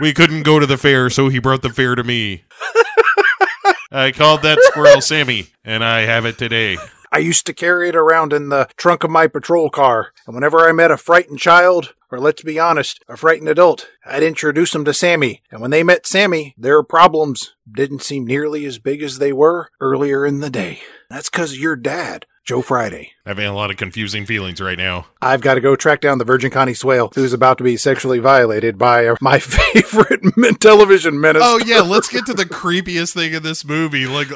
[0.00, 2.44] We couldn't go to the fair, so he brought the fair to me.
[3.92, 6.76] I called that squirrel Sammy, and I have it today.
[7.12, 10.68] I used to carry it around in the trunk of my patrol car, and whenever
[10.68, 14.84] I met a frightened child, or let's be honest, a frightened adult, I'd introduce them
[14.84, 15.42] to Sammy.
[15.50, 19.68] And when they met Sammy, their problems didn't seem nearly as big as they were
[19.80, 20.80] earlier in the day.
[21.10, 23.13] That's because your dad, Joe Friday.
[23.26, 25.06] Having a lot of confusing feelings right now.
[25.22, 28.18] I've got to go track down the Virgin Connie Swail, who's about to be sexually
[28.18, 31.48] violated by uh, my favorite min- television minister.
[31.48, 34.06] Oh yeah, let's get to the creepiest thing in this movie.
[34.06, 34.28] Like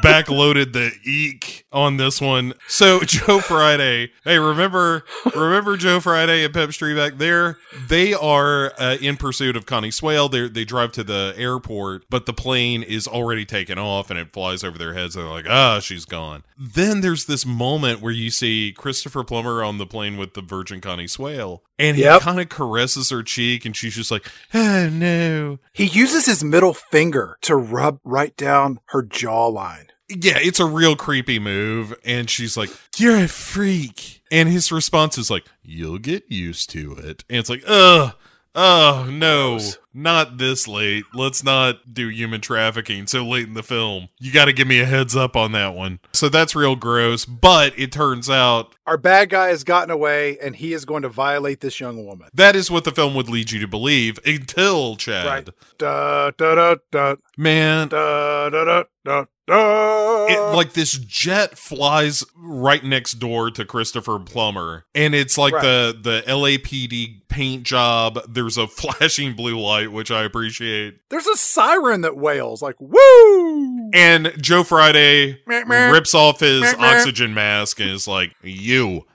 [0.00, 2.54] backloaded the eek on this one.
[2.66, 5.04] So Joe Friday, hey, remember
[5.34, 7.58] remember Joe Friday and Pep Streebek there?
[7.88, 10.30] They are uh, in pursuit of Connie Swail.
[10.30, 14.32] They they drive to the airport, but the plane is already taken off and it
[14.32, 15.12] flies over their heads.
[15.12, 16.42] They're like, ah, she's gone.
[16.56, 20.80] Then there's this moment where you see Christopher Plummer on the plane with the Virgin
[20.80, 22.22] Connie Swail, and he Yep.
[22.22, 25.58] kind of caresses her cheek, and she's just like, oh no.
[25.72, 29.86] He uses his middle finger to rub right down her jawline.
[30.08, 31.94] Yeah, it's a real creepy move.
[32.04, 32.68] And she's like,
[32.98, 34.22] You're a freak.
[34.30, 37.24] And his response is like, You'll get used to it.
[37.30, 38.12] And it's like, Ugh.
[38.56, 39.58] Oh no,
[39.92, 41.04] not this late.
[41.12, 44.08] Let's not do human trafficking so late in the film.
[44.20, 45.98] You got to give me a heads up on that one.
[46.12, 50.54] So that's real gross, but it turns out Our bad guy has gotten away, and
[50.54, 52.28] he is going to violate this young woman.
[52.34, 55.26] that is what the film would lead you to believe until Chad.
[55.26, 55.48] Right.
[55.78, 62.82] Da da da da Man, da da da da it, like this jet flies right
[62.82, 65.62] next door to Christopher Plummer, and it's like Right.
[65.62, 68.20] the the LAPD paint job.
[68.28, 70.98] There's a flashing blue light, which I appreciate.
[71.10, 73.90] There's a siren that wails like woo.
[73.92, 79.06] And Joe Friday rips off his oxygen mask and is like, "You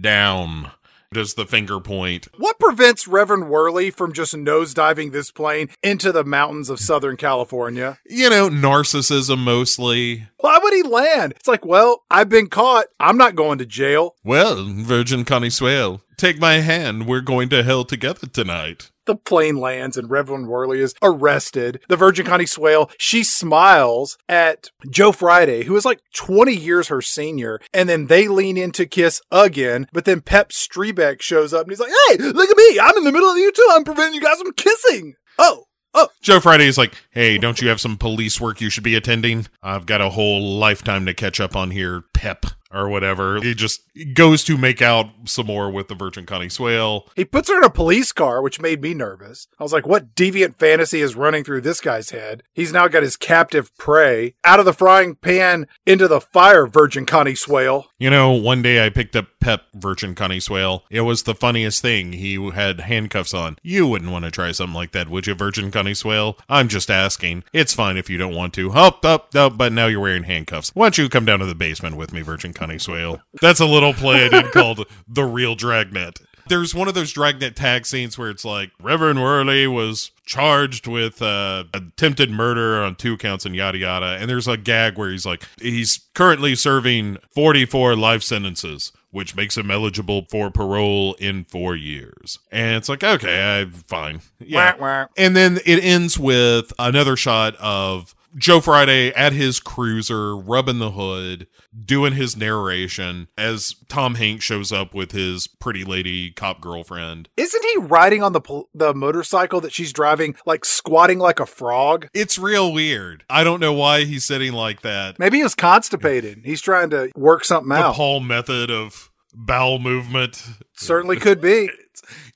[0.00, 0.70] down."
[1.10, 2.28] Does the finger point?
[2.36, 7.98] What prevents Reverend Whirley from just nosediving this plane into the mountains of Southern California?
[8.04, 10.28] You know, narcissism mostly.
[10.40, 11.32] Why would he land?
[11.34, 12.88] It's like, well, I've been caught.
[13.00, 14.16] I'm not going to jail.
[14.22, 17.06] Well, Virgin Connie Swail, take my hand.
[17.06, 18.90] We're going to hell together tonight.
[19.08, 21.80] The plane lands and Reverend Whirley is arrested.
[21.88, 27.00] The Virgin Connie Swail, she smiles at Joe Friday, who is like 20 years her
[27.00, 29.86] senior, and then they lean in to kiss again.
[29.94, 32.78] But then Pep Streebek shows up and he's like, hey, look at me.
[32.78, 33.66] I'm in the middle of you two.
[33.70, 35.14] I'm preventing you guys from kissing.
[35.38, 35.64] Oh,
[35.94, 36.08] oh.
[36.20, 39.46] Joe Friday is like, hey, don't you have some police work you should be attending?
[39.62, 43.40] I've got a whole lifetime to catch up on here, Pep, or whatever.
[43.40, 43.82] He just
[44.14, 47.08] goes to make out some more with the Virgin Connie Swail.
[47.16, 49.48] He puts her in a police car, which made me nervous.
[49.58, 52.42] I was like, what deviant fantasy is running through this guy's head?
[52.52, 57.06] He's now got his captive prey out of the frying pan into the fire, Virgin
[57.06, 57.86] Connie Swail.
[57.98, 60.84] You know, one day I picked up Pep Virgin Connie Swail.
[60.90, 62.12] It was the funniest thing.
[62.12, 63.56] He had handcuffs on.
[63.62, 66.38] You wouldn't want to try something like that, would you, Virgin Connie Swail?
[66.48, 67.44] I'm just asking.
[67.52, 68.72] It's fine if you don't want to.
[68.72, 70.70] Up, up, up, but now you're wearing handcuffs.
[70.74, 73.20] Why don't you come down to the basement with me, Virgin Connie Swail?
[73.40, 76.18] That's a little play I did called The Real Dragnet.
[76.48, 81.22] There's one of those Dragnet tag scenes where it's like Reverend Whirley was charged with
[81.22, 84.16] uh, attempted murder on two counts and yada yada.
[84.18, 89.56] And there's a gag where he's like, he's currently serving 44 life sentences, which makes
[89.56, 92.38] him eligible for parole in four years.
[92.50, 94.22] And it's like, okay, I, fine.
[94.40, 94.74] Yeah.
[94.76, 95.06] Wah, wah.
[95.16, 100.90] And then it ends with another shot of Joe Friday at his cruiser, rubbing the
[100.90, 101.46] hood,
[101.84, 107.28] doing his narration as Tom Hanks shows up with his pretty lady cop girlfriend.
[107.36, 111.46] Isn't he riding on the pol- the motorcycle that she's driving, like squatting like a
[111.46, 112.08] frog?
[112.12, 113.24] It's real weird.
[113.30, 115.18] I don't know why he's sitting like that.
[115.18, 116.42] Maybe he's constipated.
[116.44, 117.94] He's trying to work something The out.
[117.94, 120.42] Paul method of bowel movement.
[120.74, 121.70] Certainly could be.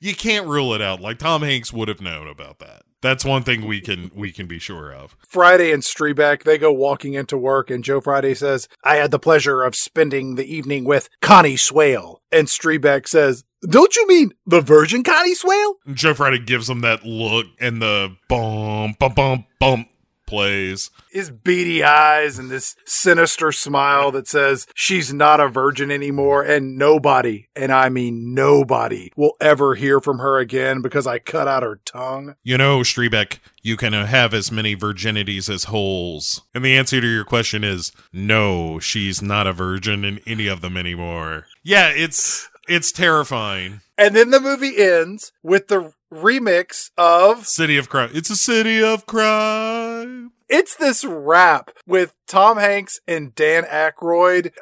[0.01, 1.01] You can't rule it out.
[1.01, 2.83] Like Tom Hanks would have known about that.
[3.03, 5.17] That's one thing we can we can be sure of.
[5.29, 9.19] Friday and Streebek, they go walking into work, and Joe Friday says, I had the
[9.19, 12.23] pleasure of spending the evening with Connie Swail.
[12.31, 15.75] And Streebek says, Don't you mean the Virgin Connie Swail?
[15.93, 19.89] Joe Friday gives him that look and the bump bump bump bump
[20.33, 20.91] plays.
[21.11, 26.79] His beady eyes and this sinister smile that says she's not a virgin anymore, and
[26.79, 31.63] nobody, and I mean nobody, will ever hear from her again because I cut out
[31.63, 32.37] her tongue.
[32.43, 36.41] You know, Streebek, you can have as many virginities as holes.
[36.55, 40.63] And the answer to your question is no, she's not a virgin in any of
[40.63, 41.45] them anymore.
[41.63, 43.83] Yeah, it's it's terrifying.
[43.99, 48.11] And then the movie ends with the remix of City of crime.
[48.13, 50.33] It's a city of crime.
[50.49, 54.53] it's this rap with Tom Hanks and Dan Aykroyd,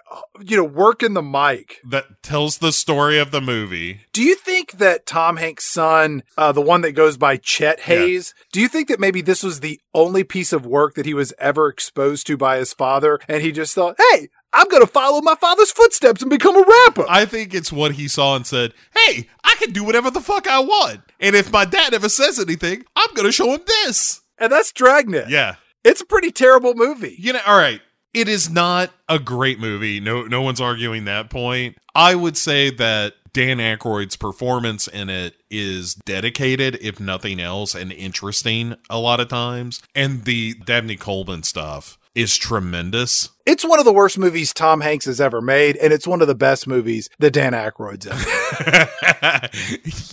[0.40, 1.80] you know, working the mic.
[1.84, 4.02] That tells the story of the movie.
[4.12, 8.34] Do you think that Tom Hanks' son, uh, the one that goes by Chet Haze,
[8.52, 11.32] do you think that maybe this was the only piece of work that he was
[11.38, 13.18] ever exposed to by his father?
[13.28, 16.64] And he just thought, hey, I'm going to follow my father's footsteps and become a
[16.66, 17.04] rapper.
[17.08, 20.48] I think it's what he saw and said, hey, I can do whatever the fuck
[20.48, 21.00] I want.
[21.20, 24.20] And if my dad ever says anything, I'm going to show him this.
[24.38, 25.28] and that's Dragnet.
[25.28, 25.56] Yeah.
[25.84, 27.14] It's a pretty terrible movie.
[27.18, 27.80] You know, all right.
[28.12, 30.00] It is not a great movie.
[30.00, 31.78] No, no one's arguing that point.
[31.94, 37.92] I would say that Dan Aykroyd's performance in it is dedicated, if nothing else, and
[37.92, 39.80] interesting a lot of times.
[39.94, 43.30] And the Dabney Coleman stuff is tremendous.
[43.47, 46.28] It's one of the worst movies Tom Hanks has ever made, and it's one of
[46.28, 48.12] the best movies that Dan Aykroyd's in.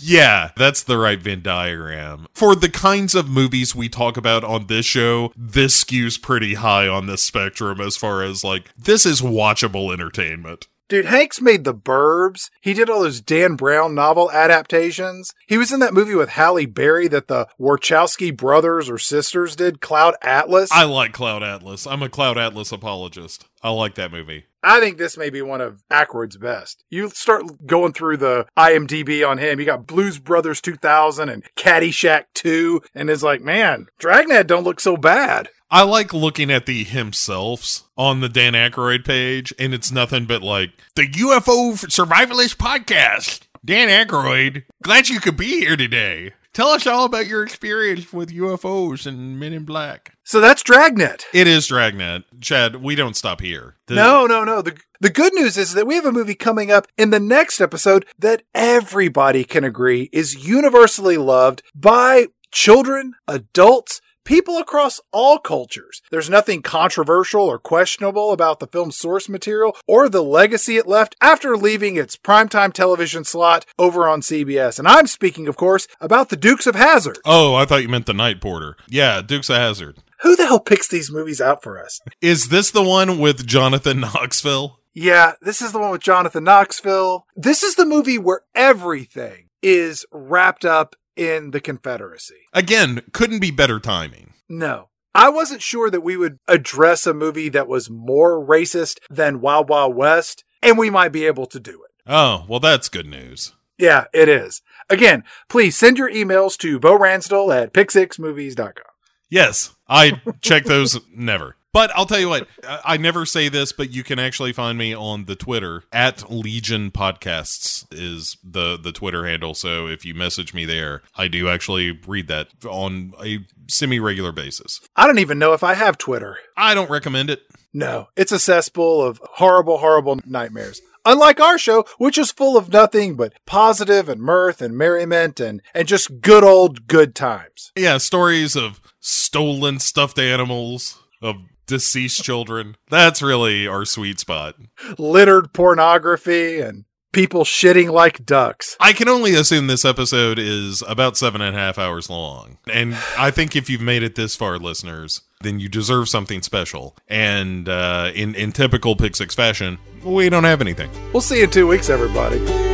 [0.00, 2.26] yeah, that's the right Venn diagram.
[2.34, 6.88] For the kinds of movies we talk about on this show, this skews pretty high
[6.88, 10.68] on the spectrum as far as like, this is watchable entertainment.
[10.88, 12.48] Dude, Hanks made The Burbs.
[12.62, 15.34] He did all those Dan Brown novel adaptations.
[15.46, 19.82] He was in that movie with Halle Berry that the Wachowski brothers or sisters did,
[19.82, 20.70] Cloud Atlas.
[20.72, 21.86] I like Cloud Atlas.
[21.86, 23.44] I'm a Cloud Atlas apologist.
[23.62, 24.44] I like that movie.
[24.62, 26.84] I think this may be one of Aykroyd's best.
[26.88, 29.60] You start going through the IMDb on him.
[29.60, 34.80] You got Blues Brothers 2000 and Caddyshack 2, and it's like, man, Dragnet don't look
[34.80, 35.50] so bad.
[35.70, 40.42] I like looking at the himselfs on the Dan Aykroyd page, and it's nothing but
[40.42, 43.42] like the UFO Survivalist podcast.
[43.64, 46.32] Dan Aykroyd, glad you could be here today.
[46.54, 50.14] Tell us all about your experience with UFOs and Men in Black.
[50.24, 51.26] So that's Dragnet.
[51.34, 52.24] It is Dragnet.
[52.40, 53.76] Chad, we don't stop here.
[53.86, 54.62] The- No, no, no.
[54.62, 57.60] The, the good news is that we have a movie coming up in the next
[57.60, 66.02] episode that everybody can agree is universally loved by children, adults, people across all cultures.
[66.10, 71.16] There's nothing controversial or questionable about the film's source material or the legacy it left
[71.22, 74.78] after leaving its primetime television slot over on CBS.
[74.78, 77.18] And I'm speaking, of course, about The Dukes of Hazzard.
[77.24, 78.76] Oh, I thought you meant the Night Porter.
[78.86, 79.96] Yeah, Dukes of Hazzard.
[80.20, 81.98] Who the hell picks these movies out for us?
[82.20, 84.78] Is this the one with Jonathan Knoxville?
[84.92, 87.24] Yeah, this is the one with Jonathan Knoxville.
[87.34, 92.46] This is the movie where everything is wrapped up in the Confederacy.
[92.52, 94.34] Again, couldn't be better timing.
[94.48, 94.88] No.
[95.14, 99.68] I wasn't sure that we would address a movie that was more racist than Wild
[99.68, 101.90] Wild West, and we might be able to do it.
[102.06, 103.52] Oh, well, that's good news.
[103.78, 104.62] Yeah, it is.
[104.88, 108.84] Again, please send your emails to Bo Ransdell at pick6movies.com.
[109.30, 111.56] Yes, I check those never.
[111.72, 112.48] But I'll tell you what,
[112.84, 116.90] I never say this, but you can actually find me on the Twitter at Legion
[116.90, 119.54] Podcasts is the the Twitter handle.
[119.54, 124.32] So if you message me there, I do actually read that on a semi regular
[124.32, 124.80] basis.
[124.96, 126.38] I don't even know if I have Twitter.
[126.56, 127.42] I don't recommend it.
[127.72, 130.80] No, it's a cesspool of horrible, horrible nightmares.
[131.04, 135.62] Unlike our show, which is full of nothing but positive and mirth and merriment and,
[135.74, 137.72] and just good old good times.
[137.76, 141.36] Yeah, stories of stolen stuffed animals, of
[141.68, 142.76] deceased children.
[142.90, 144.56] That's really our sweet spot.
[144.98, 148.76] Littered pornography and people shitting like ducks.
[148.80, 152.58] I can only assume this episode is about seven and a half hours long.
[152.72, 156.96] And I think if you've made it this far, listeners, then you deserve something special.
[157.06, 160.90] And uh, in, in typical Pick Six fashion, we don't have anything.
[161.12, 162.67] We'll see you in two weeks, everybody.